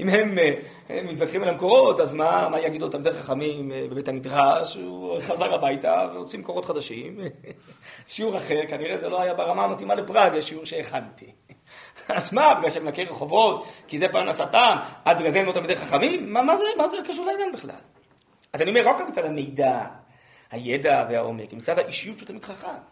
אם 0.00 0.08
הם, 0.08 0.38
אה, 0.38 0.54
הם 0.88 1.06
מתווכחים 1.06 1.42
על 1.42 1.48
המקורות, 1.48 2.00
אז 2.00 2.14
מה, 2.14 2.48
מה 2.48 2.60
יגידו 2.60 2.86
אותם 2.86 3.02
דרך 3.02 3.16
חכמים 3.16 3.72
בבית 3.90 4.08
המדרש? 4.08 4.76
הוא 4.76 5.20
חזר 5.20 5.54
הביתה 5.54 6.08
והוציא 6.14 6.38
מקורות 6.38 6.64
חדשים. 6.64 7.18
שיעור 8.06 8.36
אחר, 8.36 8.60
כנראה 8.68 8.98
זה 8.98 9.08
לא 9.08 9.20
היה 9.22 9.34
ברמה 9.34 9.64
המתאימה 9.64 9.94
לפראג, 9.94 10.32
זה 10.32 10.42
שיעור 10.42 10.64
שהכנתי. 10.64 11.32
אז 12.08 12.32
מה, 12.32 12.54
בגלל 12.54 12.70
שהם 12.70 12.84
מנקי 12.84 13.04
רחובות, 13.04 13.66
כי 13.88 13.98
זה 13.98 14.08
פרנסתם, 14.08 14.76
עד 15.04 15.18
בגלל 15.18 15.30
זה 15.30 15.40
הם 15.40 15.46
לא 15.46 15.52
תלמידי 15.52 15.76
חכמים? 15.76 16.32
מה, 16.32 16.42
מה, 16.42 16.56
זה, 16.56 16.64
מה 16.78 16.88
זה 16.88 16.96
קשור 17.08 17.26
לעניין 17.26 17.52
בכלל? 17.52 17.80
אז 18.52 18.62
אני 18.62 18.70
אומר, 18.70 18.88
רק 18.88 19.00
מצד 19.08 19.24
המידע, 19.24 19.80
הידע 20.50 21.04
והעומק, 21.10 21.52
מצד 21.52 21.78
האישיות 21.78 22.18
של 22.18 22.26
תלמיד 22.26 22.44
חכם. 22.44 22.91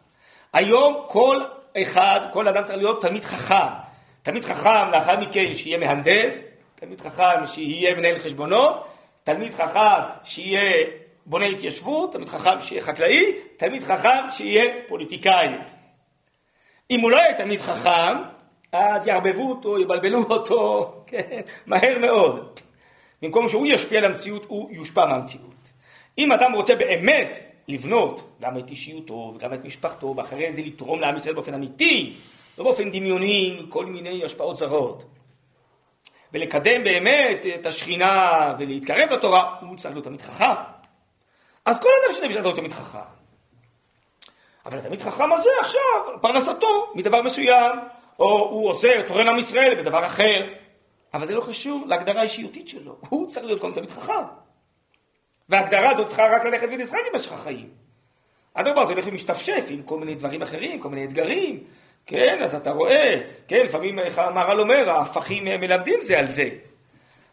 היום 0.53 1.05
כל 1.07 1.41
אחד, 1.77 2.21
כל 2.33 2.49
אדם 2.49 2.65
צריך 2.65 2.79
להיות 2.79 3.01
תלמיד 3.01 3.25
חכם. 3.25 3.71
תלמיד 4.23 4.45
חכם 4.45 4.91
לאחר 4.93 5.21
מכן 5.21 5.55
שיהיה 5.55 5.79
מהנדס, 5.79 6.45
תלמיד 6.75 7.01
חכם 7.01 7.47
שיהיה 7.47 7.95
מנהל 7.95 8.19
חשבונות, 8.19 8.87
תלמיד 9.25 9.55
חכם 9.55 10.03
שיהיה 10.25 10.87
בונה 11.27 11.47
התיישבות, 11.47 12.13
תלמיד 12.13 12.29
חכם 12.29 12.61
שיהיה 12.61 12.83
חקלאי, 12.83 13.33
תלמיד 13.57 13.83
חכם 13.83 14.31
שיהיה 14.31 14.65
פוליטיקאי. 14.89 15.49
אם 16.91 17.01
הוא 17.01 17.11
לא 17.11 17.17
יהיה 17.17 17.35
תלמיד 17.35 17.61
חכם, 17.61 18.17
אז 18.73 19.07
יערבבו 19.07 19.51
אותו, 19.51 19.79
יבלבלו 19.79 20.23
אותו, 20.31 20.93
כן, 21.07 21.41
מהר 21.67 21.99
מאוד. 21.99 22.61
במקום 23.23 23.49
שהוא 23.49 23.67
ישפיע 23.67 23.99
על 23.99 24.05
המציאות, 24.05 24.45
הוא 24.49 24.69
יושפע 24.73 25.05
מהמציאות. 25.07 25.73
אם 26.19 26.33
אדם 26.33 26.53
רוצה 26.53 26.75
באמת 26.75 27.50
לבנות 27.71 28.21
גם 28.41 28.59
את 28.59 28.71
אישיותו 28.71 29.33
וגם 29.35 29.55
את 29.55 29.65
משפחתו, 29.65 30.15
ואחרי 30.17 30.53
זה 30.53 30.63
לתרום 30.63 31.01
לעם 31.01 31.17
ישראל 31.17 31.35
באופן 31.35 31.55
אמיתי, 31.55 32.17
לא 32.59 32.65
באופן 32.65 32.91
דמיוני, 32.91 33.63
כל 33.69 33.87
מיני 33.87 34.25
השפעות 34.25 34.57
זרות, 34.57 35.05
ולקדם 36.33 36.85
באמת 36.85 37.47
את 37.55 37.67
השכינה 37.67 38.31
ולהתקרב 38.59 39.13
לתורה, 39.13 39.55
הוא 39.61 39.77
צריך 39.77 39.95
להיות 39.95 40.05
תמיד 40.05 40.21
חכם. 40.21 40.55
אז 41.65 41.81
כל 41.81 41.89
אדם 42.05 42.15
שזה 42.15 42.29
בשביל 42.29 42.43
להיות 42.43 42.57
תמיד 42.57 42.73
חכם. 42.73 42.99
אבל 44.67 44.79
התלמיד 44.79 45.03
חכם 45.03 45.33
הזה 45.33 45.51
עכשיו, 45.61 46.21
פרנסתו 46.21 46.93
מדבר 46.95 47.23
מסוים, 47.23 47.79
או 48.19 48.39
הוא 48.39 48.71
עושה, 48.71 49.03
תורן 49.09 49.29
עם 49.29 49.39
ישראל 49.39 49.75
בדבר 49.79 50.07
אחר, 50.07 50.47
אבל 51.15 51.27
זה 51.27 51.35
לא 51.35 51.45
קשור 51.49 51.87
להגדרה 51.87 52.21
האישיותית 52.21 52.69
שלו, 52.69 52.97
הוא 53.09 53.29
צריך 53.29 53.47
להיות 53.47 53.61
קודם 53.61 53.73
תמיד 53.73 53.91
חכם. 53.91 54.25
וההגדרה 55.51 55.91
הזאת 55.91 56.07
צריכה 56.07 56.27
רק 56.27 56.45
ללכת 56.45 56.69
ולשחק 56.73 56.99
עם 57.11 57.15
משך 57.15 57.33
החיים. 57.33 57.69
אדרבה, 58.55 58.85
זה 58.85 58.93
הולך 58.93 59.05
ומשתפשף 59.09 59.67
עם 59.69 59.83
כל 59.83 59.99
מיני 59.99 60.15
דברים 60.15 60.43
אחרים, 60.43 60.81
כל 60.81 60.89
מיני 60.89 61.05
אתגרים, 61.05 61.59
כן, 62.07 62.39
אז 62.43 62.55
אתה 62.55 62.71
רואה, 62.71 63.21
כן, 63.49 63.63
לפעמים, 63.65 63.99
איך 63.99 64.19
המהר"ל 64.19 64.61
אומר, 64.61 64.91
ההפכים 64.91 65.45
מלמדים 65.45 66.03
זה 66.03 66.19
על 66.19 66.27
זה. 66.27 66.49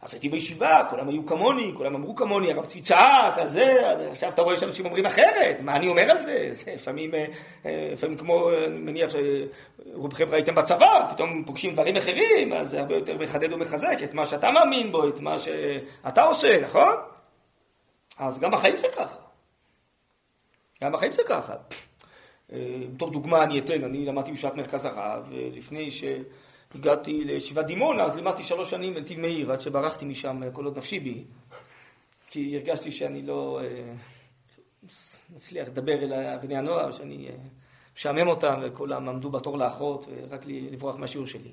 אז 0.01 0.13
הייתי 0.13 0.29
בישיבה, 0.29 0.83
כולם 0.89 1.09
היו 1.09 1.25
כמוני, 1.25 1.71
כולם 1.75 1.95
אמרו 1.95 2.15
כמוני, 2.15 2.51
הרב 2.51 2.65
צבי 2.65 2.81
צעק, 2.81 3.37
אז 3.37 3.51
זה, 3.51 3.93
עכשיו 4.11 4.29
אתה 4.29 4.41
רואה 4.41 4.57
שאנשים 4.57 4.85
אומרים 4.85 5.05
אחרת, 5.05 5.61
מה 5.61 5.75
אני 5.75 5.87
אומר 5.87 6.11
על 6.11 6.19
זה? 6.19 6.47
זה 6.51 6.71
לפעמים, 6.75 7.15
אה, 7.15 7.25
אה, 7.65 7.89
לפעמים 7.93 8.17
כמו, 8.17 8.49
אני 8.67 8.79
מניח 8.79 9.11
שרובכם 9.11 10.29
ראיתם 10.29 10.55
בצבא, 10.55 11.07
פתאום 11.09 11.43
פוגשים 11.45 11.73
דברים 11.73 11.97
אחרים, 11.97 12.53
אז 12.53 12.69
זה 12.69 12.79
הרבה 12.79 12.95
יותר 12.95 13.17
מחדד 13.17 13.53
ומחזק 13.53 13.97
את 14.03 14.13
מה 14.13 14.25
שאתה 14.25 14.51
מאמין 14.51 14.91
בו, 14.91 15.07
את 15.07 15.19
מה 15.19 15.35
שאתה 15.37 16.23
עושה, 16.23 16.61
נכון? 16.61 16.95
אז 18.17 18.39
גם 18.39 18.51
בחיים 18.51 18.77
זה 18.77 18.87
ככה. 18.95 19.17
גם 20.83 20.91
בחיים 20.91 21.11
זה 21.11 21.21
ככה. 21.27 21.55
אה, 22.51 22.81
בתור 22.95 23.11
דוגמה 23.11 23.43
אני 23.43 23.59
אתן, 23.59 23.83
אני 23.83 24.05
למדתי 24.05 24.31
בשעת 24.31 24.55
מרכז 24.55 24.85
הרב, 24.85 25.25
ולפני 25.29 25.91
ש... 25.91 26.03
הגעתי 26.75 27.23
לישיבת 27.23 27.65
דימונה, 27.65 28.03
אז 28.03 28.15
לימדתי 28.15 28.43
שלוש 28.43 28.69
שנים 28.69 28.93
בנתיב 28.93 29.19
מאיר, 29.19 29.51
עד 29.51 29.61
שברחתי 29.61 30.05
משם 30.05 30.41
כל 30.53 30.65
עוד 30.65 30.77
נפשי 30.77 30.99
בי, 30.99 31.23
כי 32.27 32.55
הרגשתי 32.57 32.91
שאני 32.91 33.21
לא 33.21 33.59
אה, 33.63 33.93
מצליח 35.35 35.67
לדבר 35.67 35.93
אל 35.93 36.37
בני 36.37 36.57
הנוער, 36.57 36.91
שאני 36.91 37.27
אה, 37.29 37.35
משעמם 37.95 38.27
אותם, 38.27 38.59
וכולם 38.63 39.09
עמדו 39.09 39.29
בתור 39.29 39.57
לאחות, 39.57 40.05
ורק 40.09 40.41
לברוח 40.45 40.95
מהשיעור 40.95 41.27
שלי. 41.27 41.51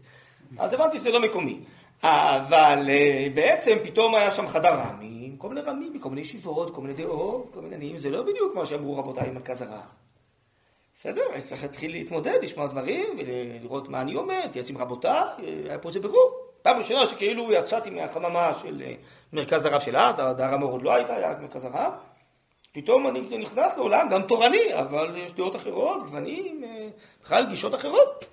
אז 0.58 0.72
הבנתי 0.72 0.98
שזה 0.98 1.10
לא 1.10 1.22
מקומי. 1.22 1.60
אבל 2.04 2.86
אה, 2.88 3.26
בעצם 3.34 3.76
פתאום 3.84 4.14
היה 4.14 4.30
שם 4.30 4.46
חדר 4.46 4.74
רמים, 4.74 5.36
כל 5.36 5.48
מיני 5.48 5.60
רמים, 5.60 5.92
מכל 5.92 6.08
מיני 6.08 6.20
ישיבות, 6.20 6.74
כל 6.74 6.80
מיני 6.80 6.94
דעות, 6.94 7.50
כל 7.54 7.60
מיני 7.60 7.74
עניינים, 7.74 7.96
זה 7.96 8.10
לא 8.10 8.22
בדיוק 8.22 8.54
מה 8.54 8.66
שאמרו 8.66 8.96
רבותיי 8.96 9.30
במרכז 9.30 9.62
הרב. 9.62 9.80
בסדר, 10.94 11.22
אני 11.32 11.40
צריך 11.40 11.62
להתחיל 11.62 11.90
להתמודד, 11.90 12.38
לשמוע 12.42 12.66
דברים 12.66 13.18
ולראות 13.18 13.88
מה 13.88 14.00
אני 14.00 14.16
אומר, 14.16 14.40
להתייעץ 14.42 14.70
עם 14.70 14.78
רבותיי, 14.78 15.20
היה 15.64 15.78
פה 15.78 15.88
איזה 15.88 16.00
ברור. 16.00 16.44
פעם 16.62 16.76
ראשונה 16.76 17.06
שכאילו 17.06 17.52
יצאתי 17.52 17.90
מהחממה 17.90 18.52
של 18.62 18.82
אה, 18.86 18.94
מרכז 19.32 19.66
הרב 19.66 19.80
של 19.80 19.96
אז, 19.96 20.18
הדר 20.18 20.54
המור 20.54 20.72
עוד 20.72 20.82
לא 20.82 20.94
הייתה, 20.94 21.16
היה 21.16 21.30
רק 21.30 21.40
מרכז 21.40 21.64
הרב. 21.64 21.92
פתאום 22.72 23.06
אני 23.06 23.38
נכנס 23.38 23.76
לעולם, 23.76 24.08
גם 24.10 24.22
תורני, 24.22 24.74
אבל 24.78 25.16
יש 25.16 25.32
דעות 25.32 25.56
אחרות, 25.56 26.02
גוונים, 26.02 26.64
אה, 26.64 26.88
בכלל 27.22 27.46
גישות 27.46 27.74
אחרות. 27.74 28.24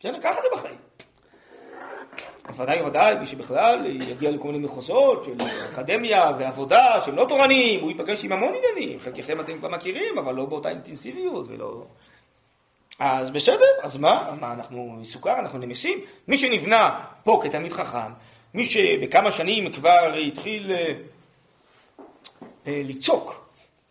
בסדר, 0.00 0.20
ככה 0.20 0.40
זה 0.40 0.48
בחיים. 0.52 0.93
אז 2.48 2.60
ודאי 2.60 2.82
וודאי, 2.82 3.14
מי 3.14 3.26
שבכלל 3.26 3.86
יגיע 3.86 4.30
לכל 4.30 4.48
מיני 4.48 4.64
מחוזות 4.64 5.24
של 5.24 5.32
אקדמיה 5.72 6.32
ועבודה 6.38 7.00
שהם 7.00 7.16
לא 7.16 7.26
תורניים, 7.28 7.80
הוא 7.80 7.90
ייפגש 7.90 8.24
עם 8.24 8.32
המון 8.32 8.52
עניינים, 8.54 8.98
חלקכם 8.98 9.40
אתם 9.40 9.58
כבר 9.58 9.68
מכירים, 9.68 10.18
אבל 10.18 10.34
לא 10.34 10.44
באותה 10.44 10.68
אינטנסיביות 10.68 11.46
ולא... 11.48 11.84
אז 12.98 13.30
בסדר, 13.30 13.66
אז 13.82 13.96
מה? 13.96 14.36
מה, 14.40 14.52
אנחנו 14.52 14.96
מסוכר, 15.00 15.38
אנחנו 15.38 15.58
נמסים? 15.58 16.00
מי 16.28 16.36
שנבנה 16.36 17.00
פה 17.24 17.40
כתלמיד 17.42 17.72
חכם, 17.72 18.12
מי 18.54 18.64
שבכמה 18.64 19.30
שנים 19.30 19.72
כבר 19.72 20.14
התחיל 20.26 20.72
אה, 20.72 20.94
אה, 22.66 22.82
לצעוק 22.84 23.44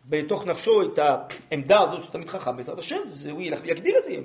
בתוך 0.05 0.45
נפשו 0.45 0.81
את 0.81 0.99
העמדה 0.99 1.81
הזו 1.81 1.99
של 1.99 2.11
תלמיד 2.11 2.29
חכם, 2.29 2.57
בעזרת 2.57 2.79
השם, 2.79 2.99
זה 3.05 3.31
הוא 3.31 3.41
ילך 3.41 3.59
ויגביר 3.63 3.97
את 3.97 4.03
זה, 4.03 4.15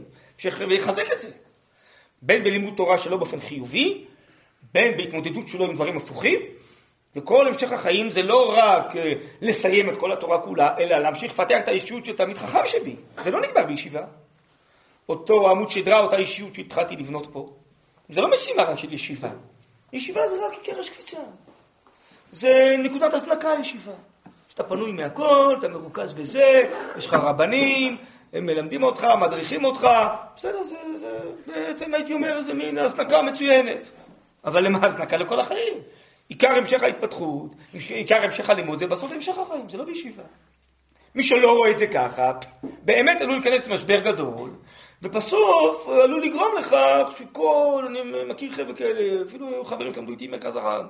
ויחזק 0.68 1.12
את 1.12 1.20
זה. 1.20 1.28
בין 2.22 2.44
בלימוד 2.44 2.74
תורה 2.76 2.98
שלא 2.98 3.16
באופן 3.16 3.40
חיובי, 3.40 4.04
בין 4.72 4.96
בהתמודדות 4.96 5.48
שלו 5.48 5.64
עם 5.64 5.74
דברים 5.74 5.96
הפוכים, 5.96 6.40
וכל 7.16 7.48
המשך 7.48 7.72
החיים 7.72 8.10
זה 8.10 8.22
לא 8.22 8.52
רק 8.56 8.96
אה, 8.96 9.12
לסיים 9.40 9.90
את 9.90 9.96
כל 9.96 10.12
התורה 10.12 10.38
כולה, 10.38 10.74
אלא 10.78 10.98
להמשיך 10.98 11.32
לפתח 11.32 11.60
את 11.60 11.68
האישיות 11.68 12.04
של 12.04 12.16
תלמיד 12.16 12.36
חכם 12.36 12.66
שבי. 12.66 12.96
זה 13.22 13.30
לא 13.30 13.40
נגמר 13.40 13.64
בישיבה. 13.64 14.02
אותו 15.08 15.50
עמוד 15.50 15.70
שדרה, 15.70 16.00
אותה 16.00 16.16
אישיות 16.16 16.54
שהתחלתי 16.54 16.96
לבנות 16.96 17.28
פה. 17.32 17.52
זה 18.08 18.20
לא 18.20 18.30
משימה 18.30 18.62
רק 18.62 18.78
של 18.78 18.92
ישיבה. 18.92 19.30
ישיבה 19.92 20.28
זה 20.28 20.46
רק 20.46 20.52
קרש 20.64 20.88
קפיצה. 20.88 21.18
זה 22.30 22.76
נקודת 22.78 23.14
הזנקה 23.14 23.48
ישיבה. 23.60 23.92
שאתה 24.48 24.64
פנוי 24.64 24.92
מהכל, 24.92 25.56
אתה 25.58 25.68
מרוכז 25.68 26.14
בזה, 26.14 26.64
יש 26.96 27.06
לך 27.06 27.14
רבנים, 27.14 27.96
הם 28.32 28.46
מלמדים 28.46 28.82
אותך, 28.82 29.06
מדריכים 29.20 29.64
אותך, 29.64 29.88
בסדר, 30.36 30.62
זה, 30.62 30.76
זה 30.96 31.18
בעצם 31.46 31.94
הייתי 31.94 32.12
אומר, 32.12 32.42
זה 32.42 32.54
מין 32.54 32.78
הזנקה 32.78 33.22
מצוינת. 33.22 33.90
אבל 34.48 34.64
למה 34.64 34.86
הזנקה 34.86 35.16
לכל 35.16 35.40
החיים? 35.40 35.74
עיקר 36.28 36.48
המשך 36.48 36.82
ההתפתחות, 36.82 37.54
עיקר 37.72 38.22
המשך 38.24 38.50
הלימוד, 38.50 38.78
זה 38.78 38.86
בסוף 38.86 39.12
המשך 39.12 39.38
החיים, 39.38 39.68
זה 39.68 39.78
לא 39.78 39.84
בישיבה. 39.84 40.22
מי 41.14 41.22
שלא 41.22 41.52
רואה 41.52 41.70
את 41.70 41.78
זה 41.78 41.86
ככה, 41.86 42.32
באמת 42.82 43.20
עלול 43.20 43.34
להיכנס 43.34 43.66
למשבר 43.66 44.00
גדול, 44.00 44.50
ובסוף 45.02 45.88
עלול 45.88 46.22
לגרום 46.22 46.54
לכך 46.58 47.10
שכל, 47.18 47.84
אני 47.88 48.24
מכיר 48.24 48.52
חבר'ה 48.52 48.74
כאלה, 48.74 49.22
אפילו 49.22 49.64
חברים 49.64 49.94
שלמדו 49.94 50.12
איתי 50.12 50.28
מרכז 50.28 50.56
הרב, 50.56 50.86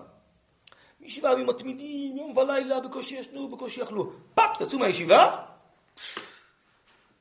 ישיבה 1.01 1.33
עם 1.33 1.47
מתמידים, 1.47 2.17
יום 2.17 2.37
ולילה, 2.37 2.81
בקושי 2.81 3.15
ישנו, 3.15 3.49
בקושי 3.49 3.83
אכלו. 3.83 4.13
fuck, 4.35 4.61
יצאו 4.61 4.79
מהישיבה, 4.79 5.37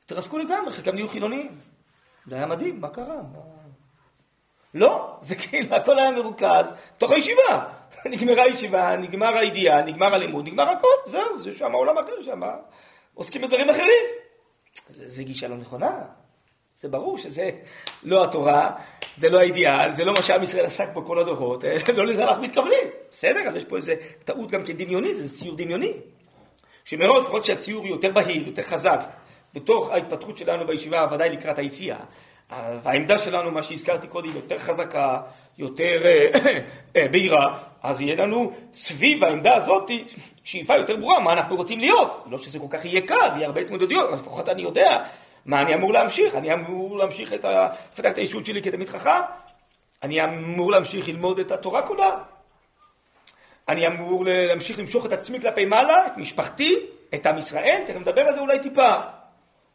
התרסקו 0.06 0.38
לגמרי, 0.38 0.72
חלקם 0.74 0.96
נהיו 0.96 1.08
חילונים. 1.08 1.60
זה 2.28 2.36
היה 2.36 2.46
מדהים, 2.46 2.82
מה 2.82 2.90
קרה? 2.90 3.22
מה... 3.34 3.57
לא, 4.74 5.16
זה 5.22 5.36
כאילו 5.36 5.76
הכל 5.76 6.00
היה 6.00 6.12
מרוכז 6.12 6.74
בתוך 6.98 7.12
הישיבה. 7.12 7.66
נגמרה 8.12 8.44
הישיבה, 8.44 8.96
נגמר 8.96 9.38
הידיעה, 9.38 9.82
נגמר 9.82 10.16
הלימוד, 10.16 10.48
נגמר 10.48 10.70
הכל, 10.70 10.88
זהו, 11.06 11.40
זה 11.40 11.52
שם 11.52 11.72
עולם 11.72 11.98
אחר, 11.98 12.22
שם 12.22 12.42
עוסקים 13.14 13.42
בדברים 13.42 13.70
אחרים. 13.70 14.06
זה, 14.88 15.08
זה 15.08 15.24
גישה 15.24 15.48
לא 15.48 15.58
נכונה. 15.58 16.02
זה 16.76 16.90
ברור 16.90 17.18
שזה 17.18 17.50
לא 18.04 18.24
התורה, 18.24 18.72
זה 19.16 19.30
לא 19.30 19.40
האידיאל, 19.40 19.92
זה 19.92 20.06
לא 20.06 20.14
מה 20.14 20.22
שעם 20.22 20.44
ישראל 20.44 20.66
עסק 20.66 20.94
בו 20.94 21.06
כל 21.06 21.20
הדורות, 21.20 21.64
לא 21.98 22.06
לזה 22.06 22.24
אנחנו 22.24 22.44
מתכוונים. 22.44 22.88
בסדר, 23.12 23.40
אז 23.48 23.56
יש 23.56 23.66
פה 23.66 23.76
איזה 23.76 23.96
טעות 24.26 24.52
גם 24.52 24.64
כדמיונית, 24.64 25.16
זה 25.16 25.38
ציור 25.38 25.56
דמיוני. 25.56 25.94
שמראש, 26.86 27.24
ככל 27.24 27.44
שהציור 27.44 27.88
יותר 27.88 28.12
בהיר, 28.12 28.48
יותר 28.48 28.62
חזק, 28.62 29.00
בתוך 29.54 29.90
ההתפתחות 29.90 30.38
שלנו 30.38 30.68
בישיבה, 30.68 31.08
ודאי 31.12 31.30
לקראת 31.30 31.58
היציאה, 31.58 32.00
והעמדה 32.52 33.18
שלנו, 33.18 33.52
מה 33.52 33.64
שהזכרתי 33.64 34.08
קודם, 34.08 34.36
יותר 34.36 34.58
חזקה, 34.58 35.20
יותר 35.58 36.02
בהירה, 36.94 37.60
אז 37.84 38.02
יהיה 38.02 38.16
לנו 38.16 38.52
סביב 38.74 39.24
העמדה 39.24 39.56
הזאת 39.56 39.92
שאיפה 40.44 40.76
יותר 40.76 40.96
ברורה 40.96 41.20
מה 41.20 41.34
אנחנו 41.34 41.56
רוצים 41.56 41.80
להיות. 41.80 42.24
לא 42.30 42.38
שזה 42.38 42.60
כל 42.60 42.66
כך 42.70 42.86
יהיה 42.86 43.02
קל, 43.02 43.30
יהיה 43.36 43.46
הרבה 43.46 43.62
התמודדויות, 43.62 44.08
אבל 44.08 44.16
לפחות 44.16 44.50
אני 44.50 44.62
יודע 44.62 45.04
מה 45.46 45.62
אני 45.62 45.74
אמור 45.74 45.94
להמשיך. 45.94 46.36
אני 46.36 46.54
אמור 46.54 46.98
להמשיך 46.98 47.34
את 47.34 47.46
ה... 47.46 47.70
לפתח 47.94 48.12
את 48.12 48.18
האישות 48.18 48.46
שלי 48.46 48.62
כתלמיד 48.62 48.90
חכם, 48.90 49.22
אני 50.04 50.24
אמור 50.24 50.72
להמשיך 50.72 51.08
ללמוד 51.08 51.40
את 51.40 51.52
התורה 51.52 51.82
כולה, 51.82 52.18
אני 53.70 53.88
אמור 53.88 54.26
להמשיך 54.26 54.80
למשוך 54.80 55.06
את 55.06 55.12
עצמי 55.12 55.42
כלפי 55.42 55.66
מעלה, 55.66 56.08
את 56.08 56.18
משפחתי, 56.18 56.76
את 57.14 57.26
עם 57.26 57.38
ישראל, 57.38 57.84
תכף 57.86 57.96
נדבר 57.96 58.22
על 58.22 58.34
זה 58.34 58.40
אולי 58.40 58.60
טיפה. 58.60 58.96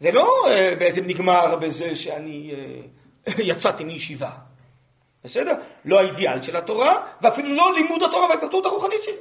זה 0.03 0.11
לא 0.11 0.47
אה, 0.51 0.75
בעצם 0.79 1.07
נגמר 1.07 1.57
בזה 1.57 1.97
שאני 1.97 2.55
אה, 2.55 3.33
יצאתי 3.51 3.85
מישיבה. 3.85 4.31
בסדר? 5.25 5.53
לא 5.85 6.01
האידיאל 6.01 6.43
של 6.43 6.57
התורה, 6.57 7.07
ואפילו 7.23 7.55
לא 7.55 7.73
לימוד 7.75 8.03
התורה 8.03 8.29
וההתפתחות 8.29 8.67
הרוחנית 8.67 9.03
שלי. 9.03 9.15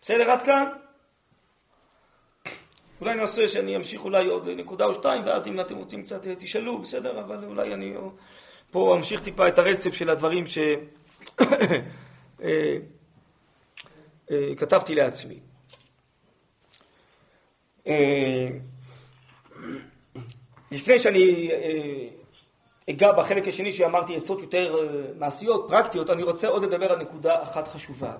בסדר 0.00 0.30
עד 0.30 0.42
כאן? 0.42 0.64
אולי 3.00 3.14
נעשה 3.14 3.48
שאני 3.48 3.76
אמשיך 3.76 4.04
אולי 4.04 4.26
עוד 4.26 4.48
נקודה 4.48 4.84
או 4.84 4.94
שתיים, 4.94 5.22
ואז 5.26 5.46
אם 5.46 5.60
אתם 5.60 5.76
רוצים 5.76 6.02
קצת 6.02 6.26
אה, 6.26 6.34
תשאלו, 6.38 6.78
בסדר? 6.78 7.20
אבל 7.20 7.44
אולי 7.44 7.74
אני 7.74 7.94
פה 8.70 8.96
אמשיך 8.96 9.22
טיפה 9.22 9.48
את 9.48 9.58
הרצף 9.58 9.94
של 9.94 10.10
הדברים 10.10 10.44
שכתבתי 14.56 14.94
לעצמי. 15.00 15.40
לפני 20.74 20.98
שאני 20.98 21.50
אה, 21.52 22.08
אגע 22.90 23.12
בחלק 23.12 23.48
השני 23.48 23.72
שאמרתי 23.72 24.16
עצות 24.16 24.40
יותר 24.40 24.74
אה, 24.78 25.04
מעשיות, 25.18 25.66
פרקטיות, 25.68 26.10
אני 26.10 26.22
רוצה 26.22 26.48
עוד 26.48 26.62
לדבר 26.62 26.92
על 26.92 26.98
נקודה 26.98 27.42
אחת 27.42 27.68
חשובה, 27.68 28.12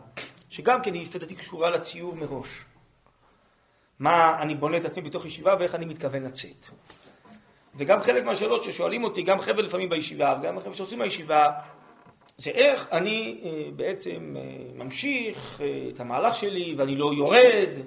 שגם 0.49 0.83
כן 0.83 0.95
היא 0.95 1.07
לפי 1.15 1.35
קשורה 1.35 1.71
לציור 1.71 2.15
מראש. 2.15 2.49
מה 3.99 4.43
אני 4.43 4.55
בונה 4.55 4.77
את 4.77 4.85
עצמי 4.85 5.03
בתוך 5.03 5.27
ישיבה 5.27 5.57
ואיך 5.59 5.75
אני 5.75 5.85
מתכוון 5.85 6.23
לצאת. 6.23 6.67
וגם 7.75 8.01
חלק 8.01 8.25
מהשאלות 8.25 8.63
ששואלים 8.63 9.05
אותי, 9.05 9.23
גם 9.23 9.41
חבר'ה 9.41 9.63
לפעמים 9.63 9.89
בישיבה 9.89 10.39
וגם 10.41 10.61
חבר'ה 10.61 10.75
שעושים 10.75 10.99
בישיבה, 10.99 11.51
זה 12.37 12.51
איך 12.51 12.89
אני 12.93 13.41
אה, 13.45 13.71
בעצם 13.77 14.37
ממשיך 14.75 15.61
את 15.93 16.01
המהלך 16.01 16.35
שלי 16.37 16.75
ואני 16.79 16.97
לא 16.97 17.13
יורד, 17.17 17.79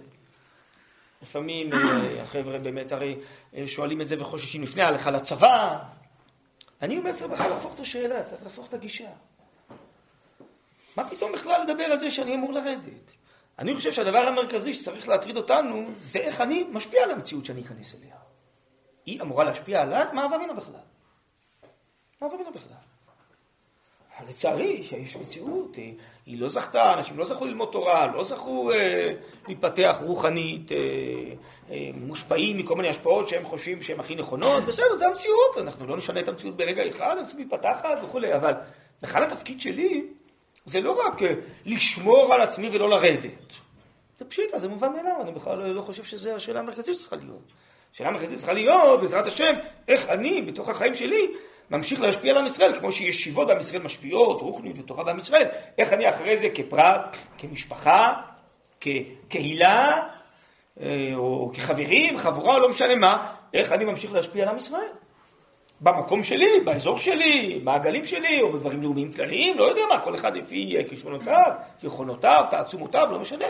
לפעמים 1.21 1.73
אה, 1.73 2.21
החבר'ה 2.21 2.59
באמת 2.59 2.91
הרי 2.91 3.15
אה, 3.55 3.67
שואלים 3.67 4.01
את 4.01 4.07
זה 4.07 4.15
וחוששים 4.21 4.63
לפני 4.63 4.81
ההלכה 4.83 5.11
לצבא. 5.11 5.79
אני 6.81 6.97
אומר, 6.97 7.13
צריך 7.13 7.31
בכלל 7.31 7.49
להפוך 7.49 7.75
את 7.75 7.79
השאלה, 7.79 8.23
צריך 8.23 8.43
להפוך 8.43 8.67
את 8.67 8.73
הגישה. 8.73 9.09
מה 10.95 11.09
פתאום 11.09 11.31
בכלל 11.31 11.61
לדבר 11.63 11.83
על 11.83 11.97
זה 11.97 12.11
שאני 12.11 12.35
אמור 12.35 12.53
לרדת? 12.53 13.11
אני 13.59 13.75
חושב 13.75 13.91
שהדבר 13.91 14.17
המרכזי 14.17 14.73
שצריך 14.73 15.09
להטריד 15.09 15.37
אותנו, 15.37 15.89
זה 15.95 16.19
איך 16.19 16.41
אני 16.41 16.67
משפיע 16.71 17.03
על 17.03 17.11
המציאות 17.11 17.45
שאני 17.45 17.61
אכנס 17.61 17.95
אליה. 17.95 18.15
היא 19.05 19.21
אמורה 19.21 19.43
להשפיע 19.43 19.81
עליי? 19.81 20.05
מה 20.13 20.25
אבא 20.25 20.37
מינה 20.37 20.53
בכלל? 20.53 20.81
מה 22.21 22.27
אבא 22.27 22.35
מינה 22.37 22.51
בכלל? 22.51 22.77
לצערי, 24.29 24.83
יש 24.97 25.15
מציאות, 25.15 25.75
היא 26.25 26.41
לא 26.41 26.47
זכתה, 26.47 26.93
אנשים 26.93 27.17
לא 27.17 27.25
זכו 27.25 27.45
ללמוד 27.45 27.69
תורה, 27.71 28.07
לא 28.15 28.23
זכו 28.23 28.71
אה, 28.71 29.13
להתפתח 29.47 29.97
רוחנית, 30.01 30.71
אה, 30.71 30.77
אה, 31.71 31.89
מושפעים 31.93 32.57
מכל 32.57 32.75
מיני 32.75 32.89
השפעות 32.89 33.27
שהם 33.27 33.45
חושבים 33.45 33.81
שהן 33.81 33.99
הכי 33.99 34.15
נכונות, 34.15 34.63
בסדר, 34.63 34.95
זה 34.95 35.07
המציאות, 35.07 35.57
אנחנו 35.57 35.87
לא 35.87 35.97
נשנה 35.97 36.19
את 36.19 36.27
המציאות 36.27 36.57
ברגע 36.57 36.89
אחד, 36.89 37.15
המציאות 37.19 37.45
מתפתחת 37.45 37.99
וכולי, 38.03 38.35
אבל 38.35 38.53
בכלל 39.01 39.23
התפקיד 39.23 39.59
שלי 39.59 40.03
זה 40.65 40.81
לא 40.81 41.07
רק 41.07 41.21
אה, 41.21 41.33
לשמור 41.65 42.33
על 42.33 42.41
עצמי 42.41 42.69
ולא 42.69 42.89
לרדת. 42.89 43.53
זה 44.15 44.25
פשיטה, 44.25 44.59
זה 44.59 44.67
מובן 44.67 44.93
מאליו, 44.93 45.21
אני 45.21 45.31
בכלל 45.31 45.67
לא 45.67 45.81
חושב 45.81 46.03
שזו 46.03 46.35
השאלה 46.35 46.59
המרכזית 46.59 46.95
שצריכה 46.95 47.15
להיות. 47.15 47.51
השאלה 47.93 48.09
המרכזית 48.09 48.37
צריכה 48.37 48.53
להיות, 48.53 48.99
בעזרת 49.01 49.25
השם, 49.25 49.53
איך 49.87 50.09
אני, 50.09 50.41
בתוך 50.41 50.69
החיים 50.69 50.93
שלי, 50.93 51.27
ממשיך 51.71 52.01
להשפיע 52.01 52.31
על 52.31 52.37
עם 52.37 52.45
ישראל, 52.45 52.79
כמו 52.79 52.91
שישיבות 52.91 53.47
בעם 53.47 53.59
ישראל 53.59 53.81
משפיעות, 53.81 54.41
רוחניות 54.41 54.79
ותורה 54.79 55.03
בעם 55.03 55.19
ישראל, 55.19 55.47
איך 55.77 55.93
אני 55.93 56.09
אחרי 56.09 56.37
זה 56.37 56.49
כפרט, 56.49 57.17
כמשפחה, 57.37 58.13
כקהילה, 58.81 60.03
אה, 60.81 61.11
או 61.15 61.51
כחברים, 61.53 62.17
חבורה, 62.17 62.59
לא 62.59 62.69
משנה 62.69 62.95
מה, 62.95 63.33
איך 63.53 63.71
אני 63.71 63.85
ממשיך 63.85 64.13
להשפיע 64.13 64.43
על 64.43 64.49
עם 64.49 64.57
ישראל. 64.57 64.89
במקום 65.81 66.23
שלי, 66.23 66.59
באזור 66.65 66.99
שלי, 66.99 67.59
מעגלים 67.63 68.05
שלי, 68.05 68.41
או 68.41 68.51
בדברים 68.51 68.81
לאומיים 68.81 69.13
כלליים, 69.13 69.57
לא 69.57 69.63
יודע 69.63 69.81
מה, 69.89 69.99
כל 69.99 70.15
אחד 70.15 70.37
לפי 70.37 70.75
כישרונותיו, 70.89 71.51
יכולותיו, 71.83 72.45
תעצומותיו, 72.49 73.07
לא 73.11 73.19
משנה. 73.19 73.45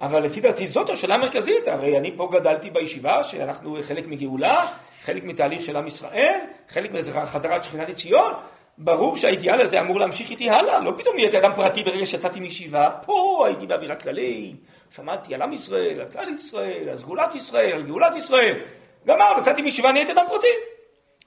אבל 0.00 0.22
לפי 0.22 0.40
דעתי 0.40 0.66
זאת 0.66 0.90
השאלה 0.90 1.14
המרכזית, 1.14 1.68
הרי 1.68 1.98
אני 1.98 2.16
פה 2.16 2.28
גדלתי 2.32 2.70
בישיבה 2.70 3.24
שאנחנו 3.24 3.76
חלק 3.82 4.06
מגאולה, 4.06 4.66
חלק 5.04 5.24
מתהליך 5.24 5.62
של 5.62 5.76
עם 5.76 5.86
ישראל, 5.86 6.40
חלק 6.68 6.90
מחזרת 6.92 7.64
שכינה 7.64 7.84
לציון, 7.84 8.32
ברור 8.78 9.16
שהאידיאל 9.16 9.60
הזה 9.60 9.80
אמור 9.80 10.00
להמשיך 10.00 10.30
איתי 10.30 10.50
הלאה, 10.50 10.80
לא 10.80 10.92
פתאום 10.98 11.16
נהייתי 11.16 11.38
אדם 11.38 11.54
פרטי 11.54 11.82
ברגע 11.82 12.06
שיצאתי 12.06 12.40
מישיבה, 12.40 12.90
פה 13.06 13.46
הייתי 13.46 13.66
באווירה 13.66 13.96
כללית, 13.96 14.56
שמעתי 14.90 15.34
על 15.34 15.42
עם 15.42 15.52
ישראל, 15.52 16.00
על 16.00 16.10
כלל 16.10 16.28
ישראל, 16.28 16.88
על 16.88 16.96
סגולת 16.96 17.34
ישראל, 17.34 17.72
על 17.72 17.82
גאולת 17.82 18.14
ישראל, 18.14 18.60
גמר, 19.06 19.32
יצאתי 19.38 19.62
מישיבה, 19.62 19.92
נהייתי 19.92 20.12
אדם 20.12 20.24
פרטי. 20.28 20.46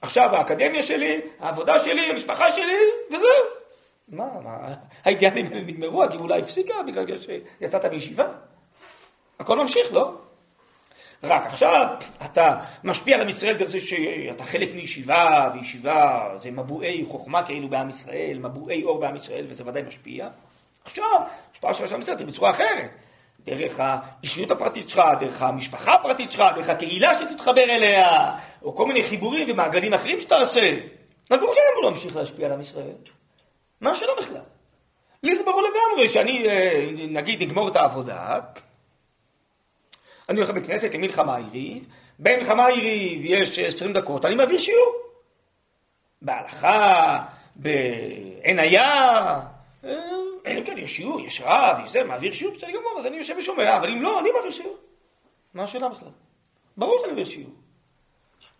עכשיו 0.02 0.28
האקדמיה 0.32 0.82
שלי, 0.82 1.20
העבודה 1.40 1.78
שלי, 1.78 2.10
המשפחה 2.10 2.52
שלי, 2.52 2.78
וזהו. 3.10 3.28
מה, 4.08 4.26
מה, 4.44 4.74
האידיאלים 5.04 5.46
נגמרו, 5.46 6.02
הגאולה 6.02 6.36
הפסיקה 6.36 6.74
בגלל 6.86 7.16
שיצאת 7.16 7.84
מישיבה? 7.84 8.28
הכל 9.40 9.56
ממשיך, 9.56 9.92
לא? 9.92 10.12
רק 11.26 11.46
עכשיו 11.46 11.86
אתה 12.24 12.56
משפיע 12.84 13.14
על 13.16 13.22
עם 13.22 13.28
ישראל 13.28 13.56
דרך 13.56 13.68
זה 13.68 13.80
שאתה 13.80 14.44
חלק 14.44 14.74
מישיבה, 14.74 15.50
וישיבה 15.54 16.28
זה 16.36 16.50
מבועי 16.50 17.04
חוכמה 17.08 17.42
כאילו 17.42 17.68
בעם 17.68 17.88
ישראל, 17.88 18.38
מבועי 18.38 18.84
אור 18.84 19.00
בעם 19.00 19.16
ישראל, 19.16 19.46
וזה 19.48 19.66
ודאי 19.66 19.82
משפיע. 19.82 20.28
עכשיו, 20.84 21.04
השפעה 21.52 21.74
של 21.74 21.94
עם 21.94 22.00
ישראל 22.00 22.16
בצורה 22.16 22.50
אחרת. 22.50 22.90
דרך 23.44 23.80
האישיות 23.80 24.50
הפרטית 24.50 24.88
שלך, 24.88 25.02
דרך 25.20 25.42
המשפחה 25.42 25.94
הפרטית 25.94 26.32
שלך, 26.32 26.44
דרך 26.56 26.68
הקהילה 26.68 27.18
שתתחבר 27.18 27.62
אליה, 27.62 28.30
או 28.62 28.74
כל 28.74 28.86
מיני 28.86 29.02
חיבורים 29.02 29.50
ומעגלים 29.50 29.94
אחרים 29.94 30.20
שאתה 30.20 30.36
עושה. 30.36 30.60
אבל 31.30 31.38
ברור 31.38 31.54
שאני 31.54 31.64
אמור 31.72 31.90
להמשיך 31.90 32.16
להשפיע 32.16 32.46
על 32.46 32.52
עם 32.52 32.60
ישראל. 32.60 32.94
מה 33.80 33.90
השאלה 33.90 34.12
בכלל? 34.18 34.40
לי 35.22 35.36
זה 35.36 35.44
ברור 35.44 35.62
לגמרי 35.62 36.08
שאני, 36.08 36.48
אה, 36.48 36.86
נגיד, 37.08 37.42
נגמור 37.42 37.68
את 37.68 37.76
העבודה, 37.76 38.40
אני 40.28 40.38
הולך 40.38 40.50
לבית 40.50 40.66
כנסת 40.66 40.94
למלחמה 40.94 41.36
עירית, 41.36 41.82
במלחמה 42.18 42.66
עירית 42.66 43.20
יש 43.24 43.58
20 43.58 43.92
דקות, 43.92 44.24
אני 44.24 44.34
מעביר 44.34 44.58
שיעור. 44.58 44.94
בהלכה, 46.22 47.24
בעין 47.56 48.58
היה, 48.58 49.40
אה, 49.84 49.90
אלא 50.46 50.58
אם 50.58 50.64
כן 50.64 50.78
יש 50.78 50.96
שיעור, 50.96 51.20
יש 51.20 51.40
רב, 51.44 51.76
יש 51.84 51.90
זה, 51.90 52.04
מעביר 52.04 52.32
שיעור, 52.32 52.54
בסדר 52.54 52.70
גמור, 52.70 52.98
אז 52.98 53.06
אני 53.06 53.16
יושב 53.16 53.34
ושומע, 53.38 53.76
אבל 53.76 53.88
אם 53.88 54.02
לא, 54.02 54.20
אני 54.20 54.30
מעביר 54.30 54.50
שיעור. 54.50 54.76
מה 55.54 55.62
השאלה 55.62 55.88
בכלל? 55.88 56.08
ברור 56.76 56.98
שאני 57.00 57.10
מעביר 57.10 57.24
שיעור. 57.24 57.52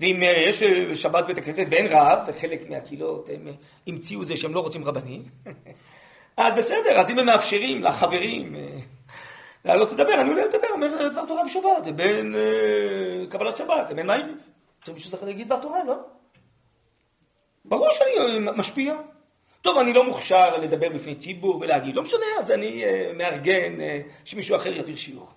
ואם 0.00 0.22
אה, 0.22 0.44
יש 0.48 0.62
אה, 0.62 0.96
שבת 0.96 1.24
בית 1.26 1.38
הכנסת 1.38 1.66
ואין 1.70 1.86
רב, 1.90 2.18
וחלק 2.26 2.70
מהקהילות 2.70 3.28
הם 3.28 3.48
המציאו 3.86 4.24
זה 4.24 4.36
שהם 4.36 4.54
לא 4.54 4.60
רוצים 4.60 4.84
רבנים, 4.84 5.22
אז 6.36 6.54
בסדר, 6.56 7.00
אז 7.00 7.10
אם 7.10 7.18
הם 7.18 7.26
מאפשרים 7.26 7.82
לחברים 7.82 8.56
לעלות 9.64 9.92
לדבר, 9.92 10.20
אני 10.20 10.30
עולה 10.30 10.44
לדבר, 10.44 10.68
אומר 10.72 11.08
דבר 11.08 11.26
תורה 11.26 11.44
בשבת, 11.44 11.84
זה 11.84 11.92
בין 11.92 12.34
אה, 12.34 13.26
קבלת 13.30 13.56
שבת, 13.56 13.86
זה 13.88 13.94
בין. 13.94 14.38
צריך 14.82 14.94
מישהו 14.94 15.10
צריך 15.10 15.22
להגיד 15.22 15.48
דבר 15.48 15.58
תורה, 15.58 15.84
לא? 15.84 15.94
ברור 17.64 17.88
שאני 17.90 18.46
אה, 18.48 18.52
משפיע. 18.52 18.94
טוב, 19.62 19.78
אני 19.78 19.92
לא 19.92 20.04
מוכשר 20.04 20.56
לדבר 20.56 20.88
בפני 20.88 21.14
ציבור 21.14 21.56
ולהגיד, 21.60 21.94
לא 21.94 22.02
משנה, 22.02 22.26
אז 22.38 22.50
אני 22.50 22.84
אה, 22.84 23.10
מארגן 23.14 23.72
שמישהו 24.24 24.56
אחר 24.56 24.72
יעביר 24.72 24.96
שיעור. 24.96 25.28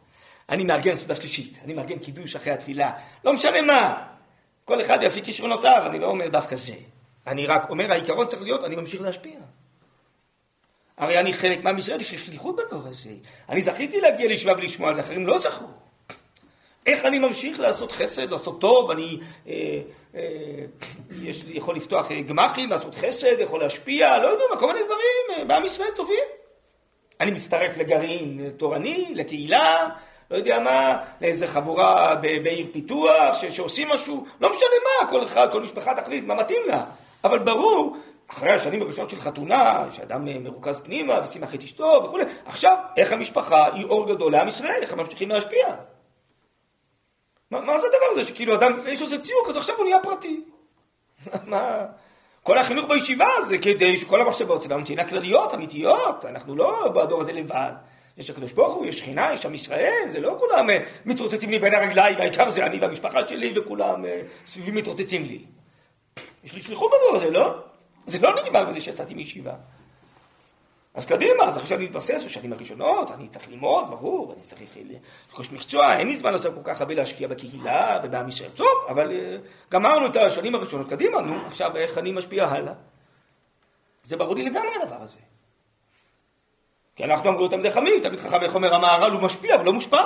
אני 0.50 0.64
מארגן 0.64 0.96
סעודה 0.96 1.16
שלישית, 1.16 1.60
אני 1.64 1.74
מארגן 1.74 2.00
קידוש 2.00 2.36
אחרי 2.36 2.54
התפילה, 2.54 2.92
לא 3.24 3.34
משנה 3.34 3.62
מה. 3.62 4.08
כל 4.66 4.82
אחד 4.82 5.00
יפיק 5.02 5.26
כישרונותיו, 5.26 5.84
אני 5.86 6.00
לא 6.00 6.06
אומר 6.06 6.28
דווקא 6.28 6.56
זה. 6.56 6.74
אני 7.28 7.46
רק 7.46 7.70
אומר, 7.70 7.92
העיקרון 7.92 8.28
צריך 8.28 8.42
להיות, 8.42 8.64
אני 8.64 8.76
ממשיך 8.76 9.02
להשפיע. 9.02 9.40
הרי 10.98 11.20
אני 11.20 11.34
חלק 11.34 11.64
מעם 11.64 11.78
ישראל, 11.78 12.02
יש 12.02 12.12
לי 12.12 12.18
שליחות 12.18 12.56
בדור 12.56 12.88
הזה. 12.88 13.10
אני 13.50 13.62
זכיתי 13.62 14.02
להגיע 14.02 14.28
לישיבה 14.28 14.54
ולשמוע 14.58 14.90
על 14.90 14.96
זה, 14.96 15.02
אחרים 15.02 15.28
לא 15.28 15.38
זכו. 15.38 15.66
איך 16.86 17.06
אני 17.06 17.20
ממשיך 17.20 17.60
לעשות 17.60 17.92
חסד, 17.92 18.32
לעשות 18.32 18.62
טוב, 18.62 18.92
אני 18.92 19.20
אה, 19.48 19.54
אה, 20.16 20.22
יש, 21.22 21.44
יכול 21.48 21.76
לפתוח 21.76 22.12
אה, 22.12 22.22
גמחים, 22.22 22.70
לעשות 22.70 22.96
חסד, 22.96 23.40
יכול 23.40 23.60
להשפיע, 23.60 24.18
לא 24.18 24.28
יודע 24.28 24.44
כל 24.60 24.68
מיני 24.68 24.80
דברים 24.86 25.40
אה, 25.40 25.46
בעם 25.46 25.66
ישראל 25.66 25.92
טובים. 25.96 26.24
אני 27.22 27.32
מצטרף 27.32 27.78
לגרעין 27.78 28.50
תורני, 28.58 29.12
לקהילה, 29.16 29.90
לא 30.32 30.38
יודע 30.38 30.60
מה, 30.60 30.98
לאיזה 31.22 31.48
חבורה 31.48 32.16
בעיר 32.16 32.68
פיתוח 32.74 33.38
שעושים 33.50 33.90
משהו, 33.90 34.26
לא 34.42 34.50
משנה 34.50 34.70
מה, 34.84 35.10
כל 35.10 35.24
אחד, 35.24 35.52
כל 35.52 35.62
משפחה 35.62 35.94
תחליט 35.94 36.24
מה 36.24 36.36
מתאים 36.36 36.62
לה. 36.68 36.84
אבל 37.24 37.40
ברור, 37.40 37.98
אחרי 38.28 38.52
השנים 38.52 38.82
הראשונות 38.82 39.10
של 39.10 39.20
חתונה, 39.20 39.86
שאדם 39.92 40.28
אה, 40.28 40.40
מרוכז 40.40 40.80
פנימה 40.80 41.22
ושימח 41.24 41.56
את 41.56 41.64
אשתו 41.64 42.02
וכולי, 42.06 42.24
עכשיו, 42.46 42.78
איך 42.98 43.12
המשפחה 43.12 43.74
היא 43.74 43.86
אור 43.86 44.08
גדול 44.08 44.32
לעם 44.32 44.48
ישראל, 44.48 44.80
איך 44.82 44.94
הם 44.94 45.00
ממשיכים 45.00 45.30
להשפיע? 45.30 45.76
מה, 47.52 47.62
מה 47.62 47.80
זה 47.80 47.88
הדבר 47.88 48.06
הזה 48.12 48.24
שכאילו 48.24 48.56
אדם, 48.56 48.80
יש 48.88 49.00
לו 49.00 49.06
איזה 49.06 49.22
ציור 49.22 49.42
כזה, 49.48 49.60
עכשיו 49.60 49.76
הוא 49.76 49.86
נהיה 49.86 49.98
פרטי. 50.04 50.44
מה... 51.52 51.86
כל 52.44 52.58
החינוך 52.58 52.86
בישיבה 52.86 53.28
זה 53.44 53.58
כדי 53.58 53.98
שכל 53.98 54.22
המחשבות 54.22 54.64
שלנו 54.64 54.84
תהיינה 54.84 55.08
כלליות, 55.08 55.54
אמיתיות, 55.54 56.26
אנחנו 56.26 56.56
לא 56.56 56.88
בדור 56.96 57.22
הזה 57.22 57.34
לבד. 57.34 57.72
יש 58.18 58.30
הקדוש 58.30 58.52
ברוך 58.52 58.74
הוא, 58.74 58.86
יש 58.86 59.00
שכינה, 59.00 59.34
יש 59.34 59.46
עם 59.46 59.54
ישראל, 59.54 60.04
זה 60.08 60.20
לא 60.20 60.36
כולם 60.40 60.70
אה, 60.70 60.80
מתרוצצים 61.06 61.50
לי 61.50 61.60
בין 61.60 61.74
הרגליים, 61.74 62.18
העיקר 62.18 62.50
זה 62.50 62.66
אני 62.66 62.80
והמשפחה 62.80 63.28
שלי 63.28 63.54
וכולם 63.56 64.06
אה, 64.06 64.22
סביבי 64.46 64.72
מתרוצצים 64.72 65.26
לי. 65.26 65.40
יש 66.44 66.54
לי 66.54 66.62
שליחות 66.62 66.92
בדור 66.92 67.16
הזה, 67.16 67.32
לא? 67.32 67.56
זה 68.08 68.20
לא 68.22 68.44
נגמר 68.44 68.66
בזה 68.66 68.80
שיצאתי 68.82 69.14
מישיבה. 69.14 69.54
אז 70.94 71.06
קדימה, 71.06 71.44
אז 71.44 71.58
עכשיו 71.58 71.80
להתבסס 71.80 72.24
בשנים 72.24 72.54
הראשונות, 72.54 73.12
אני 73.12 73.28
צריך 73.28 73.50
ללמוד, 73.50 73.90
ברור, 73.90 74.34
אני 74.34 74.42
צריך 74.42 74.62
לרכוש 75.30 75.52
מקצוע, 75.52 75.98
אין 75.98 76.08
לי 76.08 76.16
זמן 76.16 76.32
לעשות 76.32 76.56
כל 76.56 76.62
כך 76.64 76.82
הרבה 76.82 76.94
להשקיע 76.94 77.28
בקהילה 77.28 78.00
ובעם 78.04 78.28
ישראל. 78.28 78.50
טוב, 78.50 78.86
אבל 78.90 79.12
uh, 79.12 79.14
גמרנו 79.72 80.06
את 80.06 80.16
השנים 80.16 80.56
הראשונות, 80.56 80.90
קדימה, 80.90 81.22
נו, 81.22 81.46
עכשיו 81.48 81.78
איך 81.78 81.98
אני 81.98 82.12
משפיע 82.12 82.46
הלאה? 82.46 82.74
זה 84.04 84.18
ברור 84.18 84.36
לי 84.36 84.44
לגמרי 84.44 84.70
הדבר 84.82 85.02
הזה. 85.02 85.20
כי 86.96 87.04
אנחנו 87.04 87.30
אמרו 87.30 87.48
תלמידי 87.48 87.72
חכמים, 87.72 88.02
תלמיד 88.02 88.20
חכם 88.20 88.44
איך 88.44 88.56
אומר 88.56 88.74
המהר"ל 88.74 89.12
הוא 89.12 89.22
משפיע 89.22 89.56
אבל 89.56 89.66
לא 89.66 89.74
מושפע, 89.74 90.02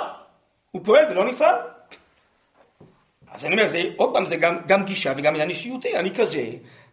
הוא 0.70 0.82
פועל 0.84 1.10
ולא 1.10 1.24
נפעל. 1.24 1.56
אז 3.30 3.44
אני 3.44 3.54
אומר, 3.54 3.66
זה, 3.66 3.82
עוד 3.96 4.10
פעם, 4.12 4.26
זה 4.26 4.36
גם, 4.36 4.58
גם 4.66 4.84
גישה 4.84 5.12
וגם 5.16 5.32
עניין 5.34 5.48
אישיותי, 5.48 5.96
אני 5.96 6.14
כזה, 6.14 6.46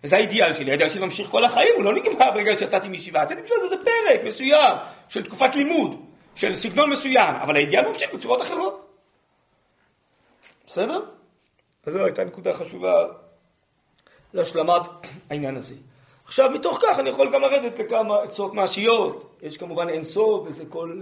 וזה 0.04 0.16
האידיאל 0.16 0.54
שלי, 0.54 0.70
האידיאל 0.70 0.90
שלי 0.90 1.02
ממשיך 1.02 1.30
כל 1.30 1.46
החיים, 1.46 1.74
הוא 1.76 1.84
לא 1.84 1.94
נגמר 1.94 2.32
ברגע 2.34 2.56
שיצאתי 2.56 2.88
מישיבה, 2.88 3.24
יצאתי 3.24 3.42
בשביל 3.42 3.60
זה, 3.62 3.68
זה 3.68 3.76
פרק 3.84 4.22
מסוים 4.26 4.78
של 5.10 5.24
תקופת 5.24 5.56
לימוד, 5.56 6.06
של 6.36 6.56
סגנון 6.56 6.90
מסוים, 6.90 7.36
אבל 7.36 7.56
האידיאל 7.56 7.88
ממשיך 7.88 8.14
בצורות 8.14 8.42
אחרות. 8.42 8.86
בסדר? 10.68 11.02
אז 11.86 11.94
זו 11.94 12.06
הייתה 12.06 12.24
נקודה 12.24 12.54
חשובה 12.54 13.06
להשלמת 14.34 14.82
העניין 15.30 15.56
הזה. 15.56 15.76
עכשיו, 16.26 16.50
מתוך 16.50 16.80
כך 16.82 17.00
אני 17.00 17.10
יכול 17.10 17.34
גם 17.34 17.42
לרדת 17.42 17.80
לכמה 17.80 18.18
עצות 18.24 18.54
מעשיות, 18.54 19.38
יש 19.42 19.58
כמובן 19.58 19.90
אין 19.90 20.04
סוף, 20.04 20.48
וזה 20.48 20.64
כל 20.70 21.02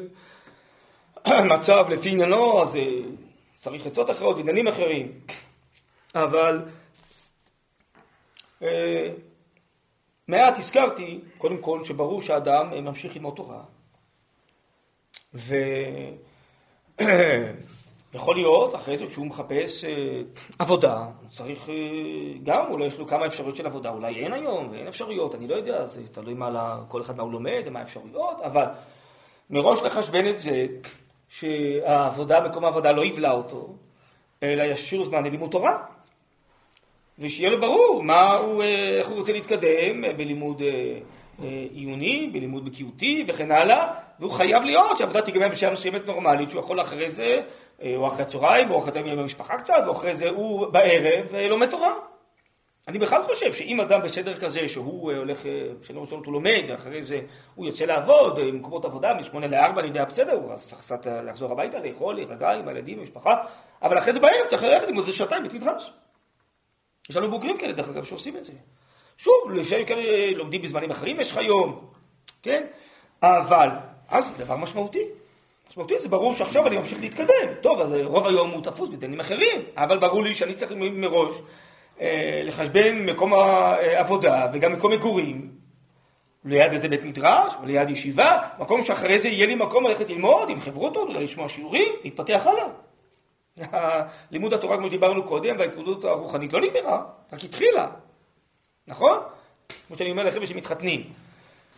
מצב 1.55 1.85
לפי 1.89 2.09
עניינו, 2.09 2.61
אז 2.61 2.75
אה, 2.75 2.81
צריך 3.59 3.85
עצות 3.85 4.09
אחרות, 4.09 4.39
עניינים 4.39 4.67
אחרים, 4.67 5.11
אבל 6.15 6.61
מעט 10.27 10.57
הזכרתי, 10.57 11.19
קודם 11.37 11.57
כל, 11.57 11.85
שברור 11.85 12.21
שאדם 12.21 12.73
אה, 12.73 12.81
ממשיך 12.81 13.15
ללמוד 13.15 13.35
תורה, 13.35 13.61
ויכול 18.13 18.35
להיות, 18.35 18.75
אחרי 18.75 18.97
זה, 18.97 19.07
כשהוא 19.07 19.25
מחפש 19.25 19.83
אה, 19.83 20.21
עבודה, 20.59 20.95
הוא 21.21 21.29
צריך 21.29 21.69
גם, 22.43 22.65
אולי 22.71 22.85
יש 22.85 22.97
לו 22.97 23.07
כמה 23.07 23.25
אפשרויות 23.25 23.55
של 23.55 23.65
עבודה, 23.65 23.89
אולי 23.89 24.15
אין 24.15 24.33
היום 24.33 24.69
ואין 24.71 24.87
אפשרויות, 24.87 25.35
אני 25.35 25.47
לא 25.47 25.55
יודע, 25.55 25.85
זה 25.85 26.07
תלוי 26.07 26.33
מה, 26.33 26.79
כל 26.87 27.01
אחד 27.01 27.17
מה 27.17 27.23
הוא 27.23 27.31
לומד 27.31 27.61
ומה 27.65 27.79
האפשרויות, 27.79 28.41
אבל 28.41 28.65
מראש 29.49 29.79
לחשבן 29.79 30.29
את 30.29 30.39
זה, 30.39 30.65
שהעבודה, 31.29 32.41
מקום 32.41 32.65
העבודה 32.65 32.91
לא 32.91 33.05
יבלע 33.05 33.31
אותו, 33.31 33.75
אלא 34.43 34.63
ישאיר 34.63 35.03
זמן 35.03 35.23
ללימוד 35.23 35.51
תורה. 35.51 35.96
ושיהיה 37.19 37.49
לו 37.49 37.61
ברור 37.61 38.03
מה 38.03 38.33
הוא, 38.33 38.63
אה, 38.63 38.97
איך 38.97 39.07
הוא 39.07 39.17
רוצה 39.17 39.33
להתקדם 39.33 40.05
אה, 40.05 40.13
בלימוד 40.13 40.61
אה, 40.61 40.99
עיוני, 41.73 42.29
בלימוד 42.33 42.65
בקיאותי 42.65 43.25
וכן 43.27 43.51
הלאה, 43.51 43.93
והוא 44.19 44.31
חייב 44.31 44.63
להיות 44.63 44.97
שהעבודה 44.97 45.21
תיגמר 45.21 45.49
בשעה 45.49 45.71
מסוימת 45.71 46.05
נורמלית, 46.05 46.49
שהוא 46.49 46.61
יכול 46.61 46.81
אחרי 46.81 47.09
זה, 47.09 47.41
או 47.95 48.07
אחרי 48.07 48.21
הצהריים, 48.21 48.71
או 48.71 48.79
אחרי 48.79 48.89
הצהריים 48.89 49.13
עם 49.13 49.19
המשפחה 49.19 49.57
קצת, 49.57 49.83
ואחרי 49.87 50.15
זה 50.15 50.29
הוא 50.29 50.67
בערב 50.67 51.35
לומד 51.49 51.69
תורה. 51.69 51.93
אני 52.87 52.99
בכלל 52.99 53.23
חושב 53.23 53.53
שאם 53.53 53.81
אדם 53.81 54.01
בסדר 54.01 54.35
כזה, 54.35 54.67
שהוא 54.67 55.13
הולך, 55.13 55.41
בשנה 55.79 55.99
ראשונות 55.99 56.25
הוא 56.25 56.33
לומד, 56.33 56.71
אחרי 56.75 57.01
זה 57.01 57.21
הוא 57.55 57.65
יוצא 57.65 57.85
לעבוד, 57.85 58.39
במקומות 58.39 58.85
עבודה, 58.85 59.13
משמונה 59.13 59.47
לארבע, 59.47 59.79
אני 59.79 59.87
יודע, 59.87 60.05
בסדר, 60.05 60.33
הוא 60.33 60.55
צריך 60.55 60.81
קצת 60.81 61.07
לחזור 61.07 61.51
הביתה, 61.51 61.79
לאכול, 61.79 62.15
להירגע 62.15 62.51
עם 62.51 62.67
הילדים, 62.67 62.99
המשפחה, 62.99 63.35
אבל 63.81 63.97
אחרי 63.97 64.13
זה 64.13 64.19
בערב 64.19 64.45
צריך 64.47 64.63
ללכת 64.63 64.89
עם 64.89 64.97
איזה 64.97 65.11
שעתיים 65.11 65.43
בית 65.43 65.53
מדרש. 65.53 65.91
יש 67.09 67.15
לנו 67.15 67.29
בוגרים 67.31 67.57
כאלה, 67.57 67.73
דרך 67.73 67.89
אגב, 67.89 68.03
שעושים 68.03 68.37
את 68.37 68.43
זה. 68.43 68.53
שוב, 69.17 69.51
לפעמים 69.53 69.85
כאלה 69.85 70.31
לומדים 70.31 70.61
בזמנים 70.61 70.91
אחרים 70.91 71.19
יש 71.19 71.31
לך 71.31 71.37
יום, 71.37 71.85
כן? 72.43 72.63
אבל, 73.21 73.69
אז 74.09 74.27
זה 74.27 74.43
דבר 74.43 74.55
משמעותי. 74.55 75.03
משמעותי 75.69 75.99
זה 75.99 76.09
ברור 76.09 76.33
שעכשיו 76.33 76.67
אני 76.67 76.77
ממשיך 76.77 77.01
להתקדם. 77.01 77.53
טוב, 77.61 77.81
אז 77.81 77.93
רוב 78.03 78.27
היום 78.27 78.51
הוא 78.51 78.63
תפוס 78.63 78.89
בדנים 78.89 79.19
אחרים, 79.19 79.61
אבל 79.77 79.97
ברור 79.97 80.23
לי 80.23 80.35
שאני 80.35 80.53
צריך 80.53 80.71
מראש 80.77 81.35
אה, 82.01 82.41
לחשבן 82.43 83.05
מקום 83.05 83.33
העבודה 83.33 84.47
וגם 84.53 84.73
מקום 84.73 84.91
מגורים, 84.91 85.51
ליד 86.45 86.71
איזה 86.71 86.89
בית 86.89 87.03
מדרש, 87.03 87.53
ליד 87.63 87.89
ישיבה, 87.89 88.39
מקום 88.59 88.81
שאחרי 88.81 89.19
זה 89.19 89.29
יהיה 89.29 89.47
לי 89.47 89.55
מקום 89.55 89.83
ללכת 89.87 90.09
ללמוד 90.09 90.49
עם 90.49 90.59
חברותות, 90.59 91.07
אולי 91.07 91.23
לשמוע 91.23 91.49
שיעורים, 91.49 91.93
להתפתח 92.03 92.43
הלאה. 92.45 92.67
לימוד 94.31 94.53
התורה, 94.53 94.77
כמו 94.77 94.87
שדיברנו 94.87 95.23
קודם, 95.23 95.55
וההתמודדות 95.59 96.03
הרוחנית 96.03 96.53
לא 96.53 96.61
נגמרה, 96.61 97.05
רק 97.33 97.43
התחילה, 97.43 97.87
נכון? 98.87 99.19
כמו 99.87 99.95
שאני 99.97 100.11
אומר 100.11 100.23
לחבר'ה 100.23 100.47
שמתחתנים. 100.47 101.13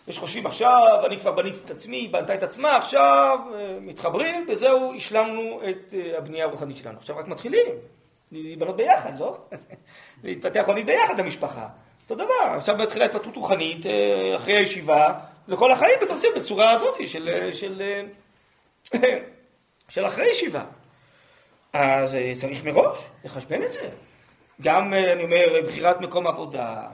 יש 0.07 0.19
חושבים 0.19 0.45
עכשיו, 0.45 1.01
אני 1.05 1.19
כבר 1.19 1.31
בניתי 1.31 1.59
את 1.65 1.71
עצמי, 1.71 2.07
בנתה 2.07 2.33
את 2.33 2.43
עצמה, 2.43 2.77
עכשיו 2.77 3.39
אה, 3.53 3.77
מתחברים, 3.81 4.45
וזהו, 4.49 4.93
השלמנו 4.95 5.61
את 5.69 5.93
אה, 5.93 6.17
הבנייה 6.17 6.45
הרוחנית 6.45 6.77
שלנו. 6.77 6.97
עכשיו 6.97 7.17
רק 7.17 7.27
מתחילים, 7.27 7.67
להיבנות 8.31 8.75
ביחד, 8.75 9.19
לא? 9.19 9.37
להתפתח 10.23 10.63
רוחנית 10.65 10.85
ביחד 10.85 11.19
המשפחה. 11.19 11.67
אותו 12.03 12.15
דבר, 12.15 12.55
עכשיו 12.57 12.77
מתחילה 12.77 13.05
התפתחות 13.05 13.35
רוחנית, 13.35 13.85
אה, 13.85 14.35
אחרי 14.35 14.55
הישיבה, 14.57 15.13
לכל 15.47 15.71
החיים 15.71 15.99
בצורה, 16.35 16.71
הזאת 16.71 17.07
של, 17.07 17.49
של, 17.53 17.81
של 19.89 20.05
אחרי 20.07 20.29
ישיבה. 20.29 20.63
אז 21.73 22.15
אה, 22.15 22.31
צריך 22.35 22.65
מראש 22.65 22.97
לחשבן 23.25 23.63
את 23.63 23.71
זה. 23.71 23.89
גם, 24.61 24.93
אה, 24.93 25.13
אני 25.13 25.23
אומר, 25.23 25.45
בחירת 25.67 26.01
מקום 26.01 26.27
עבודה, 26.27 26.87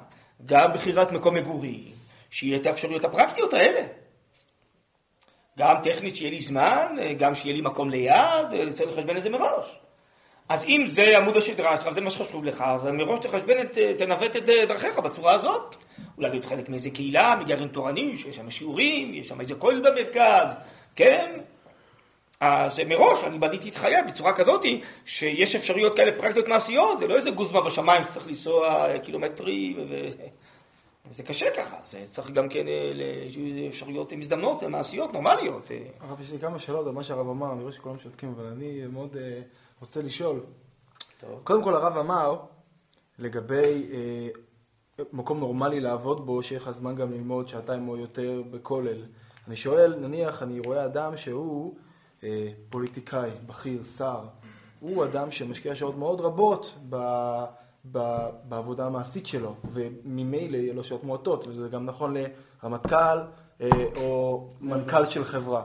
גם 0.46 0.74
בחירת 0.74 1.12
מקום 1.12 1.36
מגורים, 1.36 1.92
שיהיה 2.30 2.58
את 2.58 2.66
האפשרויות 2.66 3.06
הפרקטיות 3.06 3.54
האלה. 3.54 3.82
גם 5.60 5.76
טכנית 5.84 6.16
שיהיה 6.16 6.32
לי 6.32 6.40
זמן, 6.40 6.96
אה, 7.02 7.14
גם 7.14 7.36
שיהיה 7.36 7.56
לי 7.56 7.62
מקום 7.62 7.90
ליד, 7.90 8.70
צריך 8.74 8.90
לחשבן 8.90 9.18
את 9.18 9.22
זה 9.22 9.30
מראש. 9.30 9.80
אז 10.50 10.66
אם 10.66 10.84
זה 10.88 11.18
עמוד 11.18 11.38
השדרה 11.38 11.78
שלך, 11.78 11.92
זה 11.92 12.02
מה 12.02 12.10
שחשוב 12.10 12.46
לך, 12.46 12.64
אז 12.68 12.86
מראש 12.86 13.20
תחשבן 13.20 13.62
את, 13.62 13.78
תנווט 13.98 14.36
את 14.36 14.46
דרכיך 14.46 15.00
בצורה 15.00 15.34
הזאת. 15.34 15.76
אולי 16.18 16.30
להיות 16.30 16.46
חלק 16.46 16.70
מאיזה 16.70 16.90
קהילה, 16.90 17.36
מגרעין 17.36 17.68
תורני, 17.68 18.18
שיש 18.18 18.36
שם 18.36 18.50
שיעורים, 18.50 19.14
יש 19.14 19.28
שם 19.28 19.40
איזה 19.40 19.56
כולל 19.56 19.90
במרכז, 19.90 20.54
כן? 20.96 21.40
אז 22.40 22.80
מראש 22.80 23.24
אני 23.24 23.40
בניתי 23.40 23.70
את 23.70 23.76
חיי 23.76 24.04
בצורה 24.08 24.34
כזאת 24.34 24.66
שיש 25.06 25.56
אפשרויות 25.56 25.96
כאלה 25.96 26.12
פרקטיות 26.22 26.48
מעשיות, 26.48 27.00
זה 27.00 27.08
לא 27.08 27.16
איזה 27.16 27.32
גוזמה 27.32 27.62
בשמיים 27.62 28.04
שצריך 28.04 28.28
לנסוע 28.28 28.86
קילומטרים 29.04 29.78
ו... 29.90 29.96
זה 31.12 31.24
קשה 31.24 31.46
ככה, 31.58 31.78
זה 31.84 32.06
צריך 32.06 32.32
גם 32.32 32.50
כן 32.50 32.68
אה, 32.68 33.68
אפשרויות 33.68 34.14
מזדמנות, 34.14 34.64
מעשיות, 34.64 35.14
נורמליות. 35.14 35.72
אה. 35.72 35.78
הרב, 36.00 36.22
יש 36.22 36.32
לי 36.32 36.40
כמה 36.40 36.60
שאלות 36.60 36.88
על 36.88 36.92
מה 36.92 37.04
שהרב 37.04 37.30
אמר, 37.30 37.54
אני 37.54 37.62
רואה 37.62 37.74
שכולם 37.74 38.00
שותקים, 38.00 38.34
אבל 38.38 38.46
אני 38.46 38.88
מאוד 38.88 39.18
אה, 39.18 39.42
רוצה 39.82 40.02
לשאול. 40.02 40.40
טוב. 41.22 41.40
קודם 41.44 41.64
כל 41.64 41.76
הרב 41.76 41.98
אמר 41.98 42.36
לגבי 43.20 43.86
מקום 45.14 45.40
נורמלי 45.40 45.80
לעבוד 45.80 46.26
בו, 46.26 46.44
שיהיה 46.44 46.62
לך 46.62 46.72
זמן 46.72 46.96
גם 46.96 47.12
ללמוד 47.12 47.48
שעתיים 47.48 47.90
או 47.90 47.98
יותר 47.98 48.44
בכולל. 48.52 49.06
אני 49.48 49.56
שואל, 49.56 49.96
נניח 49.96 50.44
אני 50.44 50.60
רואה 50.60 50.86
אדם 50.86 51.18
שהוא 51.18 51.76
אה, 51.78 51.85
פוליטיקאי, 52.70 53.30
בכיר, 53.46 53.84
שר, 53.84 54.20
הוא 54.80 55.06
אדם 55.06 55.32
שמשקיע 55.32 55.76
שעות 55.76 55.98
מאוד 55.98 56.22
רבות 56.22 56.76
ב, 56.90 56.96
ב, 57.92 58.28
בעבודה 58.44 58.86
המעשית 58.86 59.26
שלו, 59.26 59.56
וממילא 59.74 60.58
יהיה 60.58 60.74
לו 60.74 60.84
שעות 60.84 61.04
מועטות, 61.04 61.48
וזה 61.48 61.70
גם 61.70 61.86
נכון 61.86 62.16
לרמטכ"ל 62.64 63.20
אה, 63.62 63.70
או 63.96 64.48
מנכ"ל 64.62 65.06
של 65.06 65.24
חברה. 65.24 65.64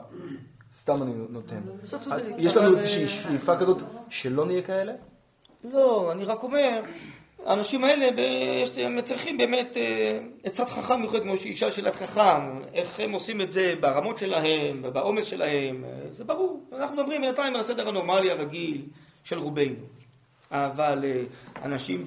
סתם 0.75 1.03
אני 1.03 1.13
נותן. 1.29 1.61
יש 2.39 2.57
לנו 2.57 2.71
איזושהי 2.71 3.09
שאיפה 3.09 3.57
כזאת 3.57 3.77
שלא 4.09 4.47
נהיה 4.47 4.63
כאלה? 4.63 4.93
לא, 5.65 6.13
אני 6.13 6.25
רק 6.25 6.43
אומר, 6.43 6.81
האנשים 7.47 7.85
האלה, 7.85 8.07
הם 8.77 9.01
צריכים 9.01 9.39
באמת 9.39 9.77
אה, 9.77 10.19
עצת 10.45 10.69
חכם 10.69 11.01
מיוחד, 11.01 11.23
כמו 11.23 11.37
שאישה 11.37 11.71
שאלת 11.71 11.95
חכם, 11.95 12.63
איך 12.75 13.01
הם 13.01 13.13
עושים 13.13 13.41
את 13.41 13.53
זה 13.53 13.75
ברמות 13.81 14.19
שלהם, 14.19 14.83
בעומס 14.93 15.25
שלהם, 15.25 15.85
אה, 15.85 15.91
זה 16.11 16.25
ברור. 16.25 16.65
אנחנו 16.73 16.97
מדברים 16.97 17.23
בינתיים 17.23 17.55
על 17.55 17.61
הסדר 17.61 17.89
הנורמלי 17.89 18.31
הרגיל 18.31 18.83
של 19.25 19.39
רובנו. 19.39 19.85
אבל 20.51 21.05
אה, 21.05 21.23
אנשים 21.65 22.05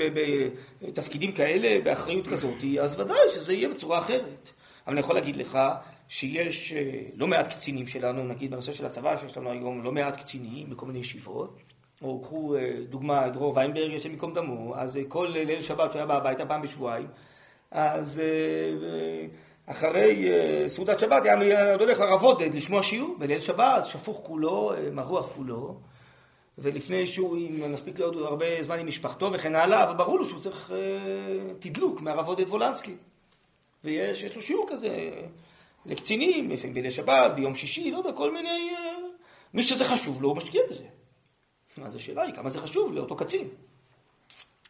בתפקידים 0.81 1.31
כאלה, 1.31 1.81
באחריות 1.83 2.27
כזאת, 2.27 2.63
אז 2.81 2.99
ודאי 2.99 3.29
שזה 3.29 3.53
יהיה 3.53 3.69
בצורה 3.69 3.99
אחרת. 3.99 4.49
אבל 4.85 4.93
אני 4.93 4.99
יכול 4.99 5.15
להגיד 5.15 5.35
לך 5.35 5.59
שיש 6.07 6.73
לא 7.15 7.27
מעט 7.27 7.47
קצינים 7.47 7.87
שלנו, 7.87 8.23
נגיד 8.23 8.51
בנושא 8.51 8.71
של 8.71 8.85
הצבא, 8.85 9.17
שיש 9.17 9.37
לנו 9.37 9.51
היום 9.51 9.83
לא 9.83 9.91
מעט 9.91 10.17
קצינים 10.17 10.69
בכל 10.69 10.85
מיני 10.85 10.99
ישיבות, 10.99 11.72
או 12.03 12.19
קחו 12.19 12.55
אה, 12.55 12.71
דוגמה, 12.89 13.29
דרור 13.29 13.57
ויינברג, 13.57 13.95
השם 13.95 14.11
ייקום 14.11 14.33
דמו, 14.33 14.73
אז 14.75 14.97
אה, 14.97 15.01
כל 15.07 15.29
ליל 15.33 15.61
שבת 15.61 15.91
שהוא 15.91 15.99
היה 15.99 16.05
בא 16.05 16.17
הביתה 16.17 16.45
פעם 16.45 16.61
בשבועיים, 16.61 17.07
אז 17.71 18.19
אה, 18.19 19.25
אחרי 19.65 20.29
סעודת 20.67 20.99
שבת 20.99 21.25
היה 21.25 21.73
הולך 21.73 21.99
לרב 21.99 22.23
עודד 22.23 22.55
לשמוע 22.55 22.83
שיעור, 22.83 23.15
בליל 23.19 23.39
שבת, 23.39 23.85
שפוך 23.85 24.21
כולו, 24.23 24.71
מרוח 24.91 25.29
כולו, 25.35 25.75
ולפני 26.57 27.05
שהוא 27.05 27.37
מספיק 27.69 27.99
להיות 27.99 28.15
הרבה 28.15 28.45
זמן 28.61 28.79
עם 28.79 28.87
משפחתו 28.87 29.29
וכן 29.33 29.55
הלאה, 29.55 29.83
אבל 29.83 29.97
ברור 29.97 30.19
לו 30.19 30.25
שהוא 30.25 30.39
צריך 30.39 30.71
תדלוק 31.59 32.01
מהרב 32.01 32.27
עודד 32.27 32.49
וולנסקי. 32.49 32.95
ויש 33.83 34.35
לו 34.35 34.41
שיעור 34.41 34.65
כזה 34.69 35.11
לקצינים, 35.85 36.49
לפעמים 36.51 36.73
בליל 36.73 36.89
שבת, 36.89 37.31
ביום 37.35 37.55
שישי, 37.55 37.91
לא 37.91 37.97
יודע, 37.97 38.11
כל 38.11 38.31
מיני... 38.31 38.75
מי 39.53 39.63
שזה 39.63 39.85
חשוב 39.85 40.21
לו, 40.21 40.29
הוא 40.29 40.37
משקיע 40.37 40.61
בזה. 40.69 40.83
אז 41.81 41.95
השאלה 41.95 42.21
היא 42.21 42.33
כמה 42.33 42.49
זה 42.49 42.59
חשוב 42.59 42.93
לאותו 42.93 43.15
קצין. 43.15 43.47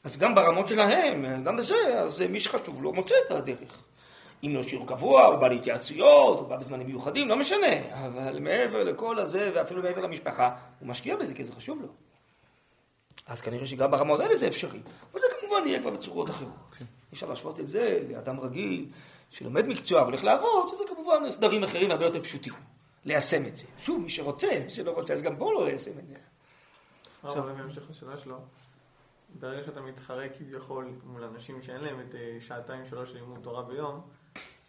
אז 0.03 0.17
גם 0.17 0.35
ברמות 0.35 0.67
שלהם, 0.67 1.43
גם 1.43 1.57
בזה, 1.57 1.99
אז 1.99 2.21
מי 2.21 2.39
שחשוב 2.39 2.83
לו 2.83 2.93
מוצא 2.93 3.15
את 3.25 3.31
הדרך. 3.31 3.83
אם 4.43 4.55
לא 4.55 4.63
שיעור 4.63 4.87
קבוע, 4.87 5.25
הוא 5.25 5.35
בא 5.35 5.47
להתייעצויות, 5.47 6.39
הוא 6.39 6.47
בא 6.47 6.57
בזמנים 6.57 6.87
מיוחדים, 6.87 7.29
לא 7.29 7.35
משנה. 7.35 8.05
אבל 8.05 8.39
מעבר 8.39 8.83
לכל 8.83 9.19
הזה, 9.19 9.51
ואפילו 9.55 9.81
מעבר 9.83 10.01
למשפחה, 10.01 10.55
הוא 10.79 10.87
משקיע 10.87 11.15
בזה 11.15 11.33
כי 11.33 11.43
זה 11.43 11.51
חשוב 11.51 11.81
לו. 11.81 11.87
אז 13.27 13.41
כנראה 13.41 13.65
שגם 13.65 13.91
ברמות 13.91 14.19
האלה 14.19 14.35
זה 14.35 14.47
אפשרי. 14.47 14.79
אבל 15.11 15.21
זה 15.21 15.27
כמובן 15.39 15.67
יהיה 15.67 15.79
כבר 15.79 15.89
בצורות 15.89 16.29
אחרות. 16.29 16.51
אי 16.79 16.85
אפשר 17.13 17.29
להשוות 17.29 17.59
את 17.59 17.67
זה 17.67 17.99
לאדם 18.09 18.39
רגיל 18.39 18.85
שלומד 19.29 19.67
מקצוע 19.67 20.01
והולך 20.01 20.23
לעבוד, 20.23 20.69
שזה 20.69 20.83
כמובן 20.87 21.29
סדרים 21.29 21.63
אחרים 21.63 21.91
הרבה 21.91 22.05
יותר 22.05 22.23
פשוטים. 22.23 22.53
ליישם 23.05 23.45
את 23.45 23.55
זה. 23.55 23.65
שוב, 23.77 24.01
מי 24.01 24.09
שרוצה, 24.09 24.47
מי 24.65 24.69
שלא 24.69 24.91
רוצה, 24.91 25.13
אז 25.13 25.21
גם 25.21 25.35
פה 25.35 25.53
לא 25.53 25.65
ליישם 25.65 25.99
את 25.99 26.09
זה. 26.09 26.15
עכשיו, 27.23 27.43
בהמשך 27.43 27.89
לשאלה 27.89 28.17
שלו, 28.17 28.37
ברגע 29.39 29.63
שאתה 29.63 29.81
מתחרה 29.81 30.29
כביכול 30.29 30.93
מול 31.03 31.23
אנשים 31.23 31.61
שאין 31.61 31.81
להם 31.81 31.99
את 31.99 32.15
אה, 32.15 32.37
שעתיים 32.39 32.85
שלוש 32.85 33.09
של 33.09 33.15
לימוד 33.15 33.39
תורה 33.43 33.63
ביום, 33.63 34.01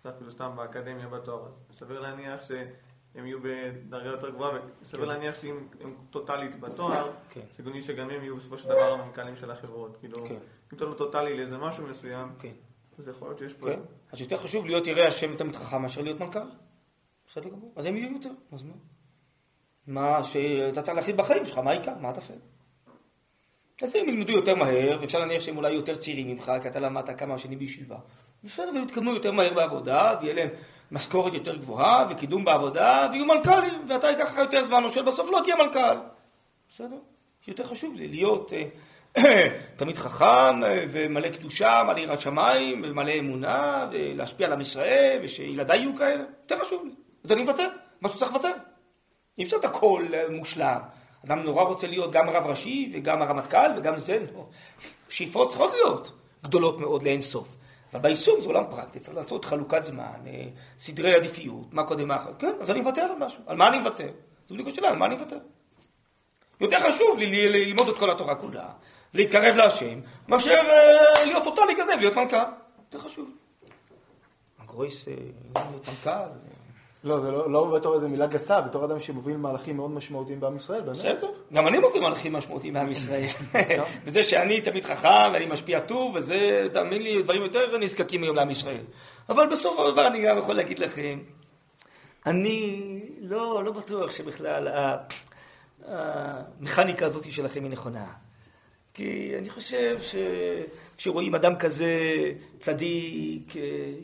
אז 0.04 0.10
אפילו 0.16 0.30
סתם 0.30 0.52
באקדמיה 0.56 1.08
בתואר, 1.08 1.46
אז 1.46 1.60
סביר 1.70 2.00
להניח 2.00 2.42
שהם 2.42 3.26
יהיו 3.26 3.38
בדרגה 3.42 4.08
יותר 4.08 4.30
גבוהה, 4.30 4.58
וסביר 4.82 5.02
כן. 5.02 5.08
להניח 5.08 5.34
שאם 5.34 5.68
הם 5.80 5.96
טוטאלית 6.10 6.60
בתואר, 6.60 7.12
כן. 7.28 7.40
שגוני 7.56 7.82
שגם 7.82 8.10
הם 8.10 8.22
יהיו 8.22 8.36
בסופו 8.36 8.58
של 8.58 8.68
דבר 8.68 8.92
המנכ"לים 8.92 9.36
של 9.36 9.50
החברות. 9.50 9.96
כאילו, 9.96 10.16
כן. 10.28 10.34
אם 10.34 10.76
אתה 10.76 10.84
לא 10.84 10.94
טוטאלי 10.94 11.36
לאיזה 11.36 11.58
משהו 11.58 11.86
מסוים, 11.86 12.28
אז 12.98 13.08
יכול 13.08 13.28
להיות 13.28 13.38
שיש 13.38 13.54
פה... 13.54 13.66
אז 14.12 14.20
יותר 14.20 14.36
חשוב 14.36 14.66
להיות 14.66 14.86
ירא 14.86 15.02
השם 15.02 15.30
ותמיד 15.34 15.56
חכם 15.56 15.82
מאשר 15.82 16.02
להיות 16.02 16.20
מנכ"ל. 16.20 16.48
בסדר 17.26 17.48
גמור. 17.48 17.72
אז 17.76 17.86
הם 17.86 17.96
יהיו 17.96 18.12
יותר, 18.12 18.30
אז 18.52 18.62
מה? 18.62 18.74
מה 19.86 20.22
שאתה 20.22 20.82
צריך 20.82 20.96
להחליט 20.96 21.16
בחיים 21.16 21.46
שלך, 21.46 21.58
מה 21.58 21.70
העיקר, 21.70 21.92
מה 22.00 22.10
אתה 22.10 22.20
הטפל. 22.20 22.34
אז 23.82 23.96
הם 23.96 24.08
ילמדו 24.08 24.32
יותר 24.32 24.54
מהר, 24.54 24.98
ואפשר 25.00 25.18
להניח 25.18 25.42
שהם 25.42 25.56
אולי 25.56 25.72
יותר 25.72 25.96
צעירים 25.96 26.28
ממך, 26.28 26.52
כי 26.62 26.68
אתה 26.68 26.80
למדת 26.80 27.18
כמה 27.18 27.38
שנים 27.38 27.58
בישיבה. 27.58 27.96
בסדר, 28.44 28.70
והם 28.74 28.82
יתקדמו 28.82 29.14
יותר 29.14 29.32
מהר 29.32 29.54
בעבודה, 29.54 30.14
ויהיה 30.20 30.34
להם 30.34 30.48
משכורת 30.92 31.34
יותר 31.34 31.56
גבוהה, 31.56 32.06
וקידום 32.10 32.44
בעבודה, 32.44 33.08
ויהיו 33.12 33.26
מנכ"לים, 33.26 33.86
ואתה 33.88 34.06
ייקח 34.06 34.32
לך 34.32 34.38
יותר 34.38 34.62
זמן, 34.62 34.84
או 34.84 34.90
שבסוף 34.90 35.30
לא 35.30 35.40
תהיה 35.44 35.56
מנכ"ל. 35.56 35.96
בסדר? 36.68 36.96
יותר 37.46 37.64
חשוב 37.64 37.94
לי 37.94 38.08
להיות 38.08 38.52
אה, 38.52 38.64
תמיד 39.76 39.96
חכם, 39.96 40.64
אה, 40.64 40.84
ומלא 40.90 41.28
קדושה, 41.28 41.82
מלא 41.86 42.00
יראת 42.00 42.20
שמיים, 42.20 42.82
ומלא 42.84 43.12
אמונה, 43.18 43.88
ולהשפיע 43.92 44.46
על 44.46 44.52
עם 44.52 44.60
ישראל, 44.60 45.20
ושילדיי 45.22 45.78
יהיו 45.78 45.96
כאלה. 45.96 46.24
יותר 46.42 46.64
חשוב 46.64 46.84
לי. 46.84 46.92
אז 47.24 47.32
אני 47.32 47.42
מוותר, 47.42 47.68
מה 48.00 48.08
שצריך 48.08 48.32
לוותר. 48.32 48.52
אי 49.38 49.44
אפשר 49.44 49.56
את 49.56 49.64
הכל 49.64 50.06
אה, 50.14 50.30
מושלם. 50.30 50.80
אדם 51.26 51.38
נורא 51.38 51.62
רוצה 51.62 51.86
להיות 51.86 52.12
גם 52.12 52.30
רב 52.30 52.46
ראשי 52.46 52.92
וגם 52.94 53.22
הרמטכ"ל 53.22 53.70
וגם 53.76 53.98
זה. 53.98 54.18
לא. 54.34 54.44
שאיפות 55.08 55.48
צריכות 55.48 55.72
להיות 55.72 56.12
גדולות 56.42 56.78
מאוד 56.78 57.02
לאין 57.02 57.20
סוף. 57.20 57.48
אבל 57.92 58.02
ביישום 58.02 58.40
זה 58.40 58.46
עולם 58.46 58.64
פרקטי, 58.70 59.00
צריך 59.00 59.16
לעשות 59.16 59.44
חלוקת 59.44 59.82
זמן, 59.82 60.26
אה, 60.26 60.44
סדרי 60.78 61.14
עדיפיות, 61.14 61.72
מה 61.72 61.84
קודם 61.84 62.08
מה 62.08 62.16
אחר. 62.16 62.30
כן, 62.38 62.52
אז 62.60 62.70
אני 62.70 62.80
מוותר 62.80 63.02
על 63.02 63.18
משהו. 63.18 63.42
על 63.46 63.56
מה 63.56 63.68
אני 63.68 63.78
מוותר? 63.78 64.08
זו 64.46 64.54
בדיוק 64.54 64.68
השאלה, 64.68 64.88
על 64.88 64.96
מה 64.96 65.06
אני 65.06 65.14
מוותר? 65.14 65.38
יותר 66.60 66.78
חשוב 66.78 67.18
לי 67.18 67.48
ללמוד 67.48 67.88
את 67.88 67.98
כל 67.98 68.10
התורה 68.10 68.34
כולה, 68.34 68.68
להתקרב 69.14 69.56
להשם, 69.56 70.00
מאשר 70.28 70.50
אה, 70.50 71.24
להיות 71.24 71.44
טוטאלי 71.44 71.72
כזה 71.76 71.92
ולהיות 71.94 72.16
מנכ"ל. 72.16 72.36
יותר 72.84 72.98
חשוב. 72.98 73.30
הגרויס, 74.58 75.06
להיות 75.54 75.88
מנכ"ל. 75.88 76.43
לא, 77.04 77.20
זה 77.20 77.30
לא, 77.30 77.50
לא 77.50 77.64
בתור 77.64 77.94
איזה 77.94 78.08
מילה 78.08 78.26
גסה, 78.26 78.60
בתור 78.60 78.84
אדם 78.84 79.00
שמוביל 79.00 79.36
מהלכים 79.36 79.76
מאוד 79.76 79.90
משמעותיים 79.90 80.40
בעם 80.40 80.56
ישראל, 80.56 80.80
באמת. 80.80 80.96
בסדר, 80.96 81.28
גם 81.52 81.68
אני 81.68 81.78
מוביל 81.78 82.02
מהלכים 82.02 82.32
משמעותיים 82.32 82.74
בעם 82.74 82.90
ישראל. 82.90 83.26
וזה 84.04 84.22
שאני 84.22 84.60
תמיד 84.60 84.84
חכם 84.84 85.32
ואני 85.32 85.46
משפיע 85.46 85.80
טוב, 85.80 86.14
וזה, 86.14 86.66
תאמין 86.72 87.02
לי, 87.02 87.22
דברים 87.22 87.42
יותר 87.42 87.78
נזקקים 87.78 88.22
היום 88.22 88.36
לעם 88.36 88.50
ישראל. 88.50 88.84
אבל 89.28 89.46
בסוף 89.46 89.80
הדבר 89.80 90.06
אני 90.06 90.24
גם 90.24 90.38
יכול 90.38 90.54
להגיד 90.54 90.78
לכם, 90.78 91.18
אני 92.26 92.80
לא, 93.20 93.64
לא 93.64 93.72
בטוח 93.72 94.10
שבכלל 94.10 94.68
המכניקה 95.86 97.06
הזאת 97.06 97.32
שלכם 97.32 97.62
היא 97.64 97.70
נכונה. 97.70 98.23
כי 98.94 99.32
אני 99.38 99.50
חושב 99.50 99.98
ש... 100.00 100.14
כשרואים 100.96 101.34
אדם 101.34 101.56
כזה 101.56 101.92
צדיק, 102.58 103.54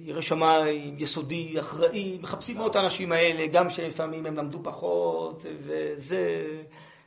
ירא 0.05 0.21
שמיים, 0.21 0.95
יסודי, 0.99 1.61
אחראי, 1.61 2.19
מחפשים 2.23 2.57
מאוד 2.57 2.71
את 2.71 2.77
האנשים 2.77 3.13
האלה, 3.13 3.47
גם 3.47 3.71
שלפעמים 3.71 4.27
הם 4.27 4.37
למדו 4.37 4.61
פחות, 4.63 5.43
וזה, 5.63 6.47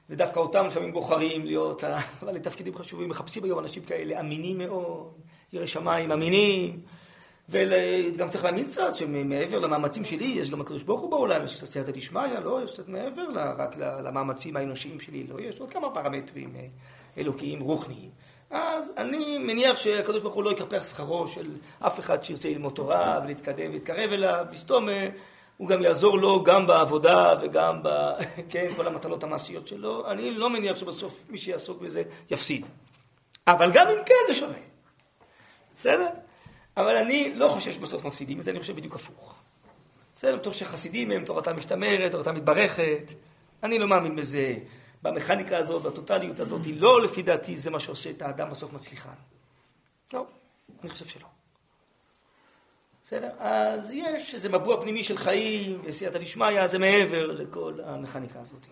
ודווקא 0.10 0.40
אותם 0.40 0.66
לפעמים 0.66 0.94
בוחרים 0.94 1.46
להיות, 1.46 1.84
אבל 1.84 2.34
לתפקידים 2.36 2.76
חשובים, 2.76 3.10
מחפשים 3.10 3.44
היום 3.44 3.60
אנשים 3.60 3.84
כאלה 3.84 4.20
אמינים 4.20 4.58
מאוד, 4.58 5.12
ירא 5.54 5.66
שמיים, 5.66 6.12
אמינים. 6.12 6.80
וגם 7.50 8.30
צריך 8.30 8.44
להאמין 8.44 8.66
קצת 8.66 8.96
שמעבר 8.96 9.60
למאמצים 9.60 10.04
שלי, 10.04 10.26
יש 10.26 10.50
גם 10.50 10.62
הקדוש 10.62 10.84
ברוך 10.84 11.02
הוא 11.02 11.12
בעולם, 11.12 11.46
יש 11.46 11.56
קצת 11.56 11.66
סייעתא 11.66 11.92
דשמיא, 11.92 12.40
לא, 12.44 12.64
יש 12.64 12.74
קצת 12.74 12.88
מעבר 12.88 13.24
רק 13.58 13.78
למאמצים 13.78 14.56
האנושיים 14.56 15.00
שלי, 15.00 15.24
לא, 15.24 15.40
יש 15.40 15.60
עוד 15.60 15.70
כמה 15.70 15.90
פרמטרים 15.94 16.56
אה, 16.56 16.66
אלוקיים, 17.18 17.60
רוחניים. 17.60 18.10
אז 18.50 18.92
אני 18.98 19.38
מניח 19.38 19.78
שהקדוש 19.78 20.22
ברוך 20.22 20.36
הוא 20.36 20.44
לא 20.44 20.52
יקפח 20.52 20.84
שכרו 20.84 21.28
של 21.28 21.52
אף 21.80 22.00
אחד 22.00 22.24
שירצה 22.24 22.50
ללמוד 22.50 22.74
תורה 22.74 23.20
ולהתקדם 23.24 23.70
ולהתקרב 23.70 24.12
אליו, 24.12 24.46
בסתום 24.52 24.88
הוא 25.58 25.68
גם 25.68 25.82
יעזור 25.82 26.18
לו 26.18 26.44
גם 26.44 26.68
בעבודה 26.68 27.34
וגם 27.42 27.84
ב... 27.84 27.90
כן, 28.50 28.68
כל 28.76 28.88
המטלות 28.88 29.24
המעשיות 29.24 29.68
שלו. 29.68 30.12
אני 30.12 30.32
לא 30.32 30.50
מניח 30.50 30.78
שבסוף 30.78 31.26
מי 31.30 31.38
שיעסוק 31.38 31.82
בזה 31.82 32.04
יפסיד. 32.32 32.66
אבל 33.48 33.72
גם 33.74 33.88
אם 33.88 34.04
כן 34.06 34.16
זה 34.28 34.34
שווה. 34.34 34.60
בסדר? 35.78 36.10
אבל 36.78 36.98
אני 36.98 37.34
לא 37.36 37.48
חושב 37.48 37.72
שבסוף 37.72 38.06
מפסידים 38.06 38.40
את 38.40 38.44
זה, 38.44 38.52
אני 38.52 38.60
חושב 38.60 38.76
בדיוק 38.76 38.96
הפוך. 38.96 39.36
בסדר, 40.16 40.36
בתור 40.36 40.54
שחסידים 40.54 41.12
הם, 41.12 41.26
תורתם 41.26 41.58
משתמרת, 41.58 42.12
תורתם 42.12 42.36
מתברכת. 42.36 43.12
אני 43.64 43.80
לא 43.80 43.88
מאמין 43.88 44.16
בזה. 44.16 44.56
במכניקה 45.04 45.58
הזאת, 45.58 45.84
בטוטליות 45.84 46.40
הזאת, 46.40 46.62
לא 46.76 47.02
לפי 47.04 47.22
דעתי 47.22 47.58
זה 47.58 47.70
מה 47.70 47.80
שעושה 47.80 48.10
את 48.10 48.22
האדם 48.22 48.50
בסוף 48.50 48.74
מצליחן. 48.74 49.14
לא, 50.14 50.26
אני 50.84 50.90
חושב 50.92 51.06
שלא. 51.06 51.28
בסדר? 53.04 53.30
אז 53.40 53.90
יש 53.92 54.36
איזה 54.36 54.50
מבוע 54.50 54.82
פנימי 54.82 55.04
של 55.04 55.18
חיים, 55.18 55.82
וסייעתא 55.84 56.20
דשמיא, 56.20 56.68
זה 56.68 56.80
מעבר 56.80 57.28
לכל 57.28 57.80
המכניקה 57.84 58.40
הזאת. 58.40 58.68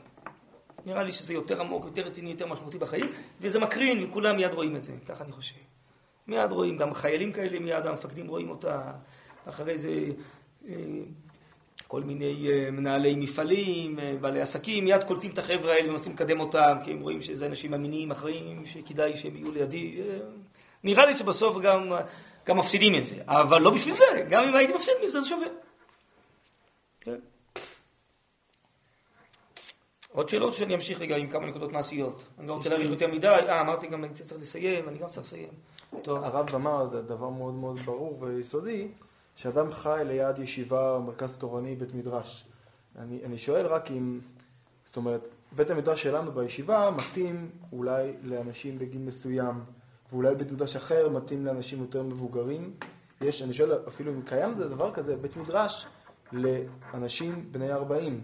נראה 0.85 1.03
לי 1.03 1.11
שזה 1.11 1.33
יותר 1.33 1.61
עמוק, 1.61 1.85
יותר 1.85 2.01
רציני, 2.01 2.29
יותר 2.29 2.47
משמעותי 2.47 2.77
בחיים, 2.77 3.11
וזה 3.41 3.59
מקרין, 3.59 4.03
וכולם 4.03 4.35
מיד 4.35 4.53
רואים 4.53 4.75
את 4.75 4.83
זה, 4.83 4.93
ככה 5.05 5.23
אני 5.23 5.31
חושב. 5.31 5.55
מיד 6.27 6.51
רואים, 6.51 6.77
גם 6.77 6.93
חיילים 6.93 7.31
כאלה 7.31 7.59
מיד, 7.59 7.85
המפקדים 7.85 8.27
רואים 8.27 8.49
אותה, 8.49 8.91
אחרי 9.45 9.77
זה 9.77 9.89
אה, 10.67 10.73
כל 11.91 12.03
מיני 12.03 12.49
אה, 12.49 12.71
מנהלי 12.71 13.15
מפעלים, 13.15 13.99
אה, 13.99 14.15
בעלי 14.21 14.41
עסקים, 14.41 14.85
מיד 14.85 15.03
קולטים 15.03 15.31
את 15.31 15.37
החבר'ה 15.37 15.73
האלה 15.73 15.89
ומנסים 15.89 16.11
לקדם 16.11 16.39
אותם, 16.39 16.77
כי 16.83 16.91
הם 16.91 16.99
רואים 16.99 17.21
שזה 17.21 17.45
אנשים 17.45 17.73
אמינים, 17.73 18.11
אחראים, 18.11 18.65
שכדאי 18.65 19.17
שהם 19.17 19.35
יהיו 19.35 19.51
לידי. 19.51 20.01
אה, 20.01 20.19
נראה 20.83 21.05
לי 21.05 21.15
שבסוף 21.15 21.57
גם, 21.57 21.91
גם 22.45 22.57
מפסידים 22.57 22.95
את 22.95 23.03
זה, 23.03 23.15
אבל 23.25 23.61
לא 23.61 23.71
בשביל 23.71 23.93
זה, 23.93 24.25
גם 24.29 24.43
אם 24.43 24.55
הייתי 24.55 24.73
מפסיד 24.73 24.93
מזה, 25.05 25.21
זה 25.21 25.27
שווה. 25.27 25.47
כן. 27.01 27.19
עוד 30.11 30.29
שאלות 30.29 30.53
שאני 30.53 30.75
אמשיך 30.75 31.01
רגע 31.01 31.15
עם 31.15 31.29
כמה 31.29 31.47
נקודות 31.47 31.71
מעשיות. 31.71 32.23
אני 32.39 32.47
לא 32.47 32.53
רוצה 32.53 32.69
להאריך 32.69 32.89
יותר 32.89 33.07
מדי, 33.07 33.27
אה, 33.27 33.61
אמרתי 33.61 33.87
גם, 33.87 34.03
אני 34.03 34.13
צריך 34.13 34.41
לסיים, 34.41 34.89
אני 34.89 34.97
גם 34.97 35.07
צריך 35.07 35.25
לסיים. 35.25 35.49
טוב. 36.01 36.23
הרב 36.23 36.55
אמר 36.55 36.85
דבר 36.85 37.29
מאוד 37.29 37.53
מאוד 37.53 37.79
ברור 37.79 38.17
ויסודי, 38.21 38.87
שאדם 39.35 39.71
חי 39.71 40.01
ליד 40.05 40.39
ישיבה 40.39 40.91
או 40.91 41.01
מרכז 41.01 41.37
תורני, 41.37 41.75
בית 41.75 41.93
מדרש. 41.93 42.47
אני, 42.97 43.25
אני 43.25 43.37
שואל 43.37 43.65
רק 43.65 43.91
אם, 43.91 44.19
זאת 44.85 44.97
אומרת, 44.97 45.21
בית 45.51 45.69
המדרש 45.69 46.03
שלנו 46.03 46.31
בישיבה 46.31 46.91
מתאים 46.97 47.49
אולי 47.73 48.13
לאנשים 48.23 48.79
בגיל 48.79 49.01
מסוים, 49.01 49.63
ואולי 50.11 50.35
בית 50.35 50.51
מדרש 50.51 50.75
אחר 50.75 51.09
מתאים 51.09 51.45
לאנשים 51.45 51.81
יותר 51.81 52.03
מבוגרים. 52.03 52.73
יש, 53.21 53.41
אני 53.41 53.53
שואל 53.53 53.71
אפילו 53.87 54.11
אם 54.13 54.21
קיים 54.21 54.53
דבר 54.59 54.93
כזה, 54.93 55.15
בית 55.15 55.37
מדרש 55.37 55.87
לאנשים 56.31 57.47
בני 57.51 57.71
40. 57.71 58.21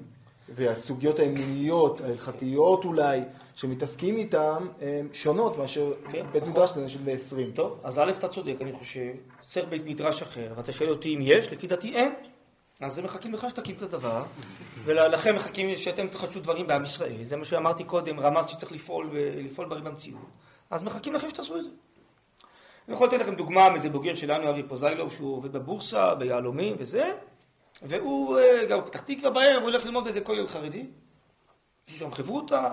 והסוגיות 0.49 1.19
האמוניות, 1.19 2.01
ההלכתיות 2.01 2.85
אולי, 2.85 3.21
שמתעסקים 3.55 4.17
איתן, 4.17 4.67
הן 4.81 5.07
שונות 5.13 5.57
מאשר 5.57 5.93
כן, 6.11 6.25
בית 6.31 6.41
נכון. 6.41 6.53
מדרש 6.53 6.77
לאנשים 6.77 7.01
בני 7.01 7.13
20. 7.13 7.51
טוב, 7.51 7.79
אז 7.83 7.99
א', 7.99 8.11
אתה 8.17 8.27
צודק, 8.27 8.55
אני 8.61 8.73
חושב. 8.73 9.11
צריך 9.39 9.65
בית 9.69 9.85
מדרש 9.85 10.21
אחר, 10.21 10.53
ואתה 10.55 10.71
שואל 10.71 10.89
אותי 10.89 11.15
אם 11.15 11.19
יש, 11.21 11.51
לפי 11.51 11.67
דעתי 11.67 11.95
אין. 11.95 12.13
אז 12.81 12.97
הם 12.97 13.05
מחכים 13.05 13.33
לך 13.33 13.49
שתקים 13.49 13.75
כזה 13.75 13.91
דבר, 13.91 14.23
ולכם 14.83 15.35
מחכים 15.35 15.75
שאתם 15.75 16.07
תחדשו 16.07 16.39
דברים 16.39 16.67
בעם 16.67 16.83
ישראל. 16.83 17.23
זה 17.23 17.35
מה 17.35 17.45
שאמרתי 17.45 17.83
קודם, 17.83 18.19
רמז 18.19 18.47
שצריך 18.47 18.71
לפעול 18.71 19.09
ולפעול 19.11 19.67
דברים 19.67 19.83
במציאות. 19.83 20.21
אז 20.69 20.83
מחכים 20.83 21.13
לכם 21.13 21.29
שתעשו 21.29 21.57
את 21.57 21.63
זה. 21.63 21.69
אני 22.87 22.95
יכול 22.95 23.07
לתת 23.07 23.19
לכם 23.19 23.35
דוגמה 23.35 23.69
מאיזה 23.69 23.89
בוגר 23.89 24.15
שלנו, 24.15 24.47
ארי 24.47 24.63
פוזיילוב, 24.63 25.11
שהוא 25.11 25.35
עובד 25.35 25.53
בבורסה, 25.53 26.15
ביהלומים 26.15 26.75
וזה, 26.79 27.13
והוא 27.81 28.39
אה, 28.39 28.65
גר 28.65 28.79
בפתח 28.79 29.01
תקווה 29.01 29.29
בערב, 29.29 29.61
הוא 29.61 29.69
הולך 29.69 29.85
ללמוד 29.85 30.03
באיזה 30.03 30.21
כולל 30.21 30.47
חרדי. 30.47 30.85
יש 31.87 31.99
שם 31.99 32.11
חברותא, 32.11 32.69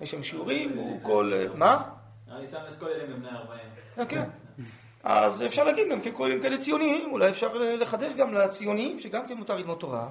יש 0.00 0.10
שם 0.10 0.22
שיעורים, 0.22 0.78
הוא 0.78 1.02
כל... 1.02 1.32
אה, 1.34 1.54
מה? 1.54 1.82
אני 2.30 2.46
שם 2.46 2.58
אסכוללים 2.68 3.10
בבני 3.10 3.28
40. 3.28 3.60
כן. 4.08 4.28
אז 5.02 5.42
אפשר 5.42 5.64
להגיד 5.64 5.86
גם 5.90 6.00
ככוללים 6.00 6.42
כאלה 6.42 6.58
ציוניים, 6.58 7.12
אולי 7.12 7.30
אפשר 7.30 7.54
לחדש 7.54 8.12
גם 8.12 8.34
לציוניים, 8.34 9.00
שגם 9.00 9.26
כן 9.26 9.34
מותר 9.34 9.56
ללמוד 9.56 9.78
תורה. 9.78 10.08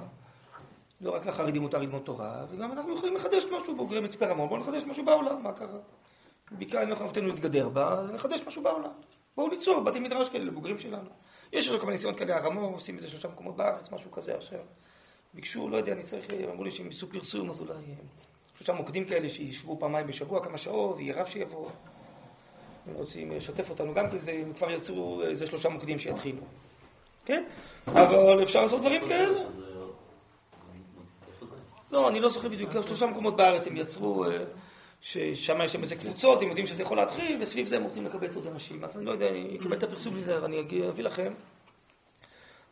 לא 1.01 1.15
רק 1.15 1.25
לחרדים 1.25 1.61
מותר 1.61 1.77
ללמוד 1.77 2.01
תורה, 2.01 2.45
וגם 2.51 2.71
אנחנו 2.71 2.93
יכולים 2.93 3.15
לחדש 3.15 3.45
משהו, 3.45 3.75
בוגרי 3.75 3.99
מצפה 3.99 4.25
רמון, 4.25 4.49
בואו 4.49 4.59
נחדש 4.59 4.83
משהו 4.83 5.05
בעולם, 5.05 5.43
מה 5.43 5.51
קרה? 5.51 5.79
בעיקר 6.51 6.81
אנחנו 6.81 7.05
נותנים 7.05 7.27
להתגדר 7.27 7.69
בה, 7.69 8.01
נחדש 8.13 8.41
משהו 8.47 8.63
בעולם. 8.63 8.91
בואו 9.35 9.49
ליצור 9.49 9.79
בתי 9.79 9.99
מדרש 9.99 10.29
כאלה 10.29 10.45
לבוגרים 10.45 10.79
שלנו. 10.79 11.09
יש 11.53 11.69
לנו 11.69 11.79
כמה 11.79 11.91
ניסיון 11.91 12.15
כאלה, 12.15 12.37
הרמור, 12.37 12.73
עושים 12.73 12.95
איזה 12.95 13.07
שלושה 13.07 13.27
מקומות 13.27 13.55
בארץ, 13.55 13.91
משהו 13.91 14.11
כזה 14.11 14.35
עכשיו. 14.35 14.59
ביקשו, 15.33 15.69
לא 15.69 15.77
יודע, 15.77 15.93
אני 15.93 16.03
צריך, 16.03 16.25
אמרו 16.51 16.63
לי 16.63 16.71
שהם 16.71 16.85
יעשו 16.85 17.09
פרסום, 17.09 17.49
אז 17.49 17.59
אולי 17.59 17.73
שלושה 18.57 18.73
מוקדים 18.73 19.05
כאלה 19.05 19.29
שישבו 19.29 19.79
פעמיים 19.79 20.07
בשבוע, 20.07 20.43
כמה 20.43 20.57
שעות, 20.57 20.97
ויהיה 20.97 21.21
רב 21.21 21.25
שיבוא. 21.25 21.69
הם 22.87 22.93
רוצים 22.93 23.31
לשתף 23.31 23.69
אותנו 23.69 23.93
גם 23.93 24.09
כן, 24.09 24.17
הם 24.33 24.53
כבר 24.53 24.71
יצרו 24.71 25.21
איזה 25.23 25.47
שלושה 25.47 25.69
מוקדים 25.69 25.99
שיתחילו. 25.99 26.41
כן? 27.25 27.43
אבל 27.87 28.43
אפשר 28.43 28.61
לעשות 28.61 28.81
דברים 28.81 29.07
כאלה. 29.07 29.39
לא, 31.91 32.09
אני 32.09 32.19
לא 32.19 32.29
זוכר 32.29 32.49
בדיוק, 32.49 32.71
שלושה 32.87 33.05
מקומות 33.05 33.35
בארץ 33.35 33.67
הם 33.67 33.77
יצרו, 33.77 34.25
אה, 34.25 34.43
ששם 35.01 35.61
יש 35.61 35.75
להם 35.75 35.83
איזה 35.83 35.95
קבוצות, 35.95 36.41
הם 36.41 36.47
יודעים 36.47 36.67
שזה 36.67 36.83
יכול 36.83 36.97
להתחיל, 36.97 37.37
וסביב 37.41 37.67
זה 37.67 37.75
הם 37.75 37.83
רוצים 37.83 38.05
לקבל 38.05 38.27
עוד 38.35 38.47
אנשים. 38.47 38.83
אז 38.83 38.97
אני 38.97 39.05
לא 39.05 39.11
יודע, 39.11 39.29
אני 39.29 39.57
אקבל 39.61 39.77
את 39.77 39.83
הפרסום 39.83 40.17
לזה, 40.17 40.41
ואני 40.41 40.59
אביא 40.89 41.03
לכם. 41.03 41.33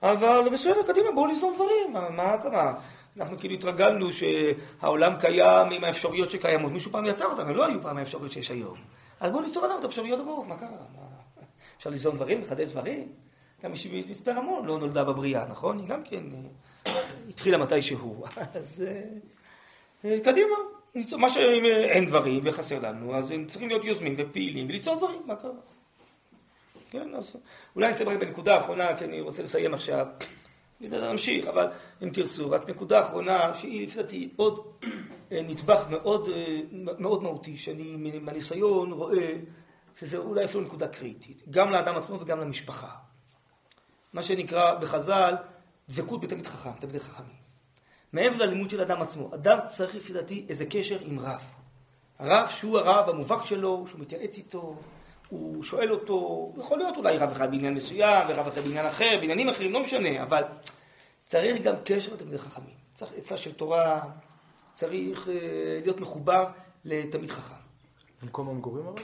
אבל 0.03 0.49
בסדר, 0.51 0.83
קדימה, 0.87 1.11
בואו 1.11 1.27
ליזום 1.27 1.53
דברים, 1.55 2.15
מה 2.15 2.37
קרה? 2.37 2.73
אנחנו 3.17 3.39
כאילו 3.39 3.53
התרגלנו 3.53 4.09
שהעולם 4.11 5.19
קיים 5.19 5.71
עם 5.71 5.83
האפשרויות 5.83 6.31
שקיימות. 6.31 6.71
מישהו 6.71 6.91
פעם 6.91 7.05
יצר 7.05 7.25
אותן, 7.25 7.53
לא 7.53 7.65
היו 7.65 7.81
פעם 7.81 7.97
האפשרויות 7.97 8.31
שיש 8.31 8.51
היום. 8.51 8.77
אז 9.19 9.31
בואו 9.31 9.43
ניצור 9.43 9.65
עליו 9.65 9.79
את 9.79 9.83
האפשרויות 9.83 10.19
הבאות, 10.19 10.47
מה 10.47 10.57
קרה? 10.57 10.69
אפשר 11.77 11.89
ליזום 11.89 12.15
דברים, 12.15 12.41
לחדש 12.41 12.67
דברים? 12.67 13.07
גם 13.63 13.71
מי 13.71 14.03
מצפה 14.09 14.31
רמון 14.31 14.65
לא 14.65 14.79
נולדה 14.79 15.03
בבריאה, 15.03 15.45
נכון? 15.47 15.79
היא 15.79 15.87
גם 15.87 16.03
כן 16.03 16.23
אה, 16.87 17.01
התחילה 17.29 17.57
מתי 17.57 17.81
שהוא. 17.81 18.27
אז 18.59 18.85
אה, 20.05 20.19
קדימה. 20.19 20.55
מה 21.17 21.29
שאם 21.29 21.65
אין 21.65 22.05
דברים 22.05 22.41
וחסר 22.45 22.79
לנו, 22.79 23.15
אז 23.15 23.31
הם 23.31 23.45
צריכים 23.45 23.69
להיות 23.69 23.85
יוזמים 23.85 24.15
ופעילים 24.17 24.67
וליצור 24.69 24.95
דברים, 24.95 25.21
מה 25.25 25.35
קרה? 25.35 25.51
כן, 26.89 27.15
אז 27.15 27.35
אולי 27.75 27.87
אני 27.87 27.95
אסיים 27.95 28.09
רק 28.09 28.17
בנקודה 28.17 28.55
האחרונה, 28.55 28.97
כי 28.97 29.05
אני 29.05 29.21
רוצה 29.21 29.43
לסיים 29.43 29.73
עכשיו. 29.73 30.07
נמשיך, 30.81 31.47
אבל 31.47 31.67
אם 32.03 32.09
תרצו, 32.09 32.51
רק 32.51 32.69
נקודה 32.69 33.01
אחרונה, 33.01 33.53
שהיא 33.53 33.87
לפי 33.87 33.95
דעתי 33.95 34.29
עוד 34.35 34.67
אה, 35.31 35.41
נדבך 35.41 35.85
מאוד, 35.89 36.27
אה, 36.27 36.59
מאוד 36.71 37.23
מהותי, 37.23 37.57
שאני 37.57 38.19
מהניסיון 38.21 38.91
רואה 38.91 39.33
שזה 39.99 40.17
אולי 40.17 40.45
אפילו 40.45 40.63
נקודה 40.63 40.87
קריטית, 40.87 41.43
גם 41.49 41.69
לאדם 41.69 41.97
עצמו 41.97 42.19
וגם 42.19 42.39
למשפחה. 42.39 42.89
מה 44.13 44.23
שנקרא 44.23 44.75
בחז"ל, 44.75 45.35
דבקות 45.89 46.21
בתלמיד 46.21 46.47
חכם, 46.47 46.71
תלמידי 46.79 46.99
חכמים. 46.99 47.48
מעבר 48.13 48.45
ללימוד 48.45 48.69
של 48.69 48.81
אדם 48.81 49.01
עצמו, 49.01 49.35
אדם 49.35 49.57
צריך 49.67 49.95
לפי 49.95 50.13
דעתי 50.13 50.45
איזה 50.49 50.65
קשר 50.65 50.97
עם 51.01 51.19
רב. 51.19 51.41
רב 52.19 52.47
שהוא 52.47 52.77
הרב 52.77 53.09
המובהק 53.09 53.45
שלו, 53.45 53.85
שהוא 53.87 54.01
מתייעץ 54.01 54.37
איתו, 54.37 54.75
הוא 55.29 55.63
שואל 55.63 55.91
אותו, 55.91 56.51
יכול 56.57 56.77
להיות 56.77 56.97
אולי 56.97 57.17
רב 57.17 57.29
אחד 57.31 57.51
בעניין 57.51 57.73
מסוים, 57.73 58.25
ורב 58.29 58.47
אחד 58.47 58.61
בעניין 58.61 58.85
אחר, 58.85 59.17
בעניינים 59.19 59.49
אחרים, 59.49 59.73
לא 59.73 59.79
משנה, 59.79 60.23
אבל 60.23 60.43
צריך 61.25 61.61
גם 61.61 61.75
קשר 61.85 62.13
לתלמידי 62.13 62.37
חכמים. 62.37 62.75
צריך 62.93 63.11
עצה 63.17 63.37
של 63.37 63.53
תורה, 63.53 64.01
צריך 64.73 65.27
uh, 65.27 65.29
להיות 65.83 65.99
מחובר 65.99 66.45
לתלמיד 66.85 67.29
חכם. 67.29 67.55
במקום 68.21 68.49
המגורים 68.49 68.87
אבל? 68.87 69.01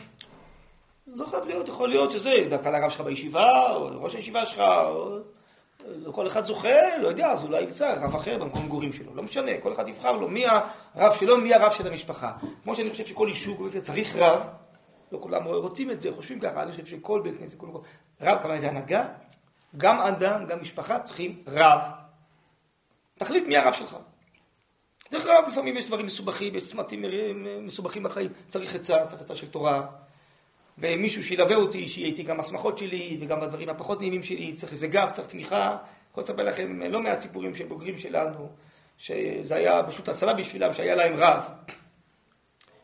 לא 1.07 1.25
חייב 1.25 1.43
להיות, 1.45 1.67
יכול 1.67 1.89
להיות 1.89 2.11
שזה 2.11 2.31
דווקא 2.49 2.69
לרב 2.69 2.89
שלך 2.89 3.01
בישיבה, 3.01 3.75
או 3.75 3.89
לראש 3.89 4.15
הישיבה 4.15 4.45
שלך, 4.45 4.59
או 4.59 5.17
כל 6.11 6.27
אחד 6.27 6.43
זוכה, 6.43 6.97
לא 7.01 7.07
יודע, 7.07 7.31
אז 7.31 7.43
אולי 7.43 7.61
ימצא 7.61 7.93
רב 7.93 8.15
אחר 8.15 8.37
במקום 8.37 8.65
מגורים 8.65 8.93
שלו, 8.93 9.15
לא 9.15 9.23
משנה, 9.23 9.51
כל 9.61 9.73
אחד 9.73 9.87
יבחר 9.87 10.11
לו 10.11 10.27
מי 10.27 10.45
הרב 10.95 11.13
שלו, 11.13 11.37
מי 11.37 11.53
הרב 11.53 11.71
של 11.71 11.87
המשפחה. 11.87 12.31
כמו 12.63 12.75
שאני 12.75 12.89
חושב 12.89 13.05
שכל 13.05 13.27
יישוב 13.29 13.69
צריך 13.79 14.15
רב, 14.15 14.41
לא 15.11 15.19
כולם 15.21 15.43
רוצים 15.43 15.91
את 15.91 16.01
זה, 16.01 16.11
חושבים 16.15 16.39
ככה, 16.39 16.63
אני 16.63 16.71
חושב 16.71 16.85
שכל 16.85 17.21
בית 17.21 17.37
כנסת, 17.37 17.57
כל 17.57 17.67
רב, 18.21 18.41
כמה 18.41 18.57
זה 18.57 18.69
הנהגה, 18.69 19.07
גם 19.77 19.99
אדם, 19.99 20.45
גם 20.45 20.61
משפחה 20.61 20.99
צריכים 20.99 21.43
רב. 21.47 21.81
תחליט 23.19 23.47
מי 23.47 23.57
הרב 23.57 23.73
שלך. 23.73 23.97
צריך 25.09 25.25
רב, 25.25 25.43
לפעמים 25.47 25.77
יש 25.77 25.85
דברים 25.85 26.05
מסובכים, 26.05 26.55
יש 26.55 26.69
צמתים 26.69 27.05
מסובכים 27.61 28.03
בחיים, 28.03 28.29
צריך 28.47 28.75
עצה, 28.75 29.05
צריך 29.05 29.21
עצה 29.21 29.35
של 29.35 29.47
תורה. 29.47 29.87
ומישהו 30.77 31.23
שילווה 31.23 31.55
אותי, 31.55 31.87
שיהיה 31.87 32.07
איתי 32.07 32.23
גם 32.23 32.39
הסמכות 32.39 32.77
שלי 32.77 33.17
וגם 33.21 33.41
בדברים 33.41 33.69
הפחות 33.69 33.99
נעימים 33.99 34.23
שלי, 34.23 34.53
צריך 34.53 34.71
איזה 34.71 34.87
גב, 34.87 35.09
צריך 35.09 35.27
תמיכה. 35.27 35.77
יכול 36.11 36.23
לספר 36.23 36.43
לכם 36.43 36.81
לא 36.81 37.01
מעט 37.01 37.21
סיפורים 37.21 37.55
של 37.55 37.65
בוגרים 37.65 37.97
שלנו, 37.97 38.49
שזה 38.97 39.55
היה 39.55 39.83
פשוט 39.83 40.09
הצלה 40.09 40.33
בשבילם, 40.33 40.73
שהיה 40.73 40.95
להם 40.95 41.13
רב. 41.15 41.43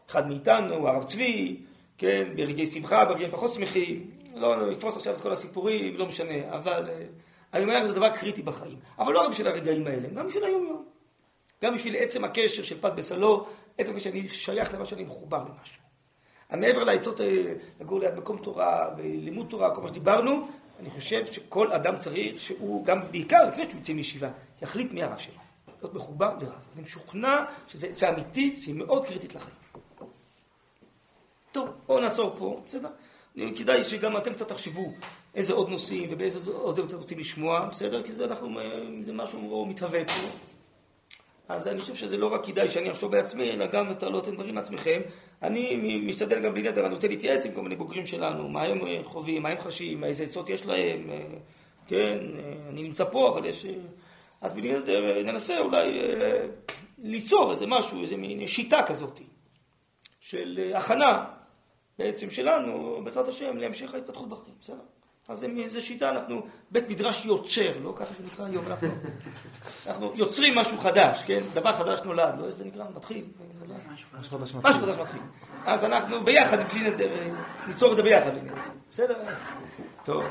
אחד 0.09 0.27
מאיתנו, 0.27 0.87
הרב 0.87 1.03
צבי, 1.03 1.57
כן, 1.97 2.27
ברגעי 2.35 2.65
שמחה, 2.65 3.05
ברגעים 3.05 3.31
פחות 3.31 3.53
שמחים, 3.53 4.11
לא 4.35 4.69
נפרוס 4.69 4.97
עכשיו 4.97 5.13
את 5.13 5.21
כל 5.21 5.31
הסיפורים, 5.31 5.97
לא 5.97 6.05
משנה, 6.05 6.55
אבל 6.55 6.89
אה, 6.89 7.03
אני 7.53 7.63
אומר, 7.63 7.87
זה 7.87 7.93
דבר 7.93 8.09
קריטי 8.09 8.41
בחיים. 8.41 8.77
אבל 8.99 9.13
לא 9.13 9.21
רק 9.21 9.29
בשביל 9.29 9.47
הרגעים 9.47 9.87
האלה, 9.87 10.09
גם 10.09 10.27
בשביל 10.27 10.43
היום-יום. 10.43 10.85
גם 11.63 11.75
בשביל 11.75 11.95
עצם 11.95 12.23
הקשר 12.23 12.63
של 12.63 12.81
פת 12.81 12.93
בסלו, 12.93 13.47
עצם 13.77 13.91
הקשר 13.91 14.03
שאני 14.03 14.29
שייך 14.29 14.73
למה 14.73 14.85
שאני 14.85 15.03
מחובר 15.03 15.37
למשהו. 15.37 15.90
מעבר 16.59 16.83
לעצות 16.83 17.21
אה, 17.21 17.53
לגור 17.81 17.99
ליד 17.99 18.15
מקום 18.15 18.37
תורה 18.37 18.89
ולימוד 18.97 19.47
תורה, 19.49 19.75
כל 19.75 19.81
מה 19.81 19.87
שדיברנו, 19.87 20.47
אני 20.79 20.89
חושב 20.89 21.25
שכל 21.25 21.71
אדם 21.71 21.97
צריך 21.97 22.41
שהוא, 22.41 22.85
גם 22.85 22.99
בעיקר 23.11 23.47
לפני 23.47 23.63
שהוא 23.63 23.75
יוצא 23.75 23.93
מישיבה, 23.93 24.29
יחליט 24.61 24.91
מי 24.91 25.03
הרב 25.03 25.17
שלו. 25.17 25.35
להיות 25.81 25.93
מחובר 25.93 26.31
לרב. 26.41 26.53
אני 26.75 26.83
משוכנע 26.83 27.43
שזו 27.67 27.87
עצה 27.87 28.09
אמיתית 28.09 28.61
שהיא 28.61 28.75
מאוד 28.75 29.05
קריטית 29.05 29.35
לחיים. 29.35 29.55
טוב, 31.51 31.69
בואו 31.87 31.99
נעצור 31.99 32.33
פה, 32.37 32.61
בסדר? 32.65 32.89
כדאי 33.55 33.83
שגם 33.83 34.17
אתם 34.17 34.33
קצת 34.33 34.47
תחשבו 34.47 34.93
איזה 35.35 35.53
עוד 35.53 35.69
נושאים 35.69 36.09
ובאיזה 36.11 36.51
עוד 36.51 36.79
אתם 36.79 36.97
רוצים 36.97 37.19
לשמוע, 37.19 37.65
בסדר? 37.65 38.03
כי 38.03 38.13
זה, 38.13 38.25
אנחנו, 38.25 38.59
אה, 38.59 38.79
זה 39.01 39.13
משהו 39.13 39.65
מתהווה 39.65 40.05
פה. 40.05 40.50
אז 41.49 41.67
אני 41.67 41.81
חושב 41.81 41.95
שזה 41.95 42.17
לא 42.17 42.33
רק 42.33 42.45
כדאי 42.45 42.69
שאני 42.69 42.91
אחשוב 42.91 43.11
בעצמי, 43.11 43.51
אלא 43.51 43.65
גם 43.65 43.93
תעלו 43.93 44.19
אתם 44.19 44.33
דברים 44.35 44.55
מעצמכם. 44.55 45.01
אני 45.41 45.75
משתדל 46.05 46.39
גם 46.39 46.53
בלי 46.53 46.63
נדר, 46.63 46.85
אני 46.85 46.93
רוצה 46.93 47.07
להתייעץ 47.07 47.45
עם 47.45 47.51
כל 47.51 47.61
מיני 47.61 47.75
בוגרים 47.75 48.05
שלנו, 48.05 48.49
מה 48.49 48.63
הם 48.63 48.87
אה, 48.87 48.99
חווים, 49.03 49.41
מה 49.41 49.49
הם 49.49 49.57
חשים, 49.57 50.03
איזה 50.03 50.23
עצות 50.23 50.49
יש 50.49 50.65
להם, 50.65 51.09
אה, 51.09 51.17
כן, 51.87 52.17
אה, 52.39 52.53
אני 52.69 52.83
נמצא 52.83 53.03
פה, 53.11 53.29
אבל 53.29 53.45
יש... 53.45 53.65
אז 54.41 54.53
בלי 54.53 54.71
נדר 54.71 55.23
ננסה 55.23 55.59
אולי 55.59 55.99
ליצור 56.97 57.51
איזה 57.51 57.65
משהו, 57.67 58.01
איזה 58.01 58.17
מין 58.17 58.47
שיטה 58.47 58.83
כזאת 58.83 59.19
של 60.19 60.71
הכנה 60.75 61.25
בעצם 61.99 62.29
שלנו, 62.29 63.01
בעזרת 63.03 63.27
השם, 63.27 63.57
להמשך 63.57 63.93
ההתפתחות 63.93 64.29
בחיים, 64.29 64.55
בסדר? 64.61 65.00
אז 65.31 65.43
מאיזה 65.43 65.81
שיטה 65.81 66.09
אנחנו, 66.09 66.41
בית 66.71 66.89
מדרש 66.89 67.25
יוצר, 67.25 67.71
לא 67.83 67.93
ככה 67.95 68.13
זה 68.17 68.23
נקרא 68.23 68.45
היום, 68.45 68.65
אנחנו, 68.67 68.87
אנחנו 69.87 70.11
יוצרים 70.15 70.55
משהו 70.55 70.77
חדש, 70.77 71.23
כן? 71.23 71.43
דבר 71.53 71.73
חדש 71.73 71.99
נולד, 72.05 72.39
לא 72.39 72.45
איך 72.45 72.55
זה 72.55 72.65
נקרא? 72.65 72.85
מתחיל. 72.95 73.25
משהו 74.19 74.37
חדש 74.37 74.53
מתחיל. 74.53 74.71
משהו 74.71 74.81
חדש 74.81 74.95
מתחיל. 74.99 75.21
אז 75.65 75.83
אנחנו 75.83 76.23
ביחד 76.23 76.57
נדר, 76.75 77.09
ניצור 77.67 77.91
את 77.91 77.95
זה 77.95 78.03
ביחד. 78.03 78.31
בסדר? 78.91 79.15
טוב. 80.03 80.23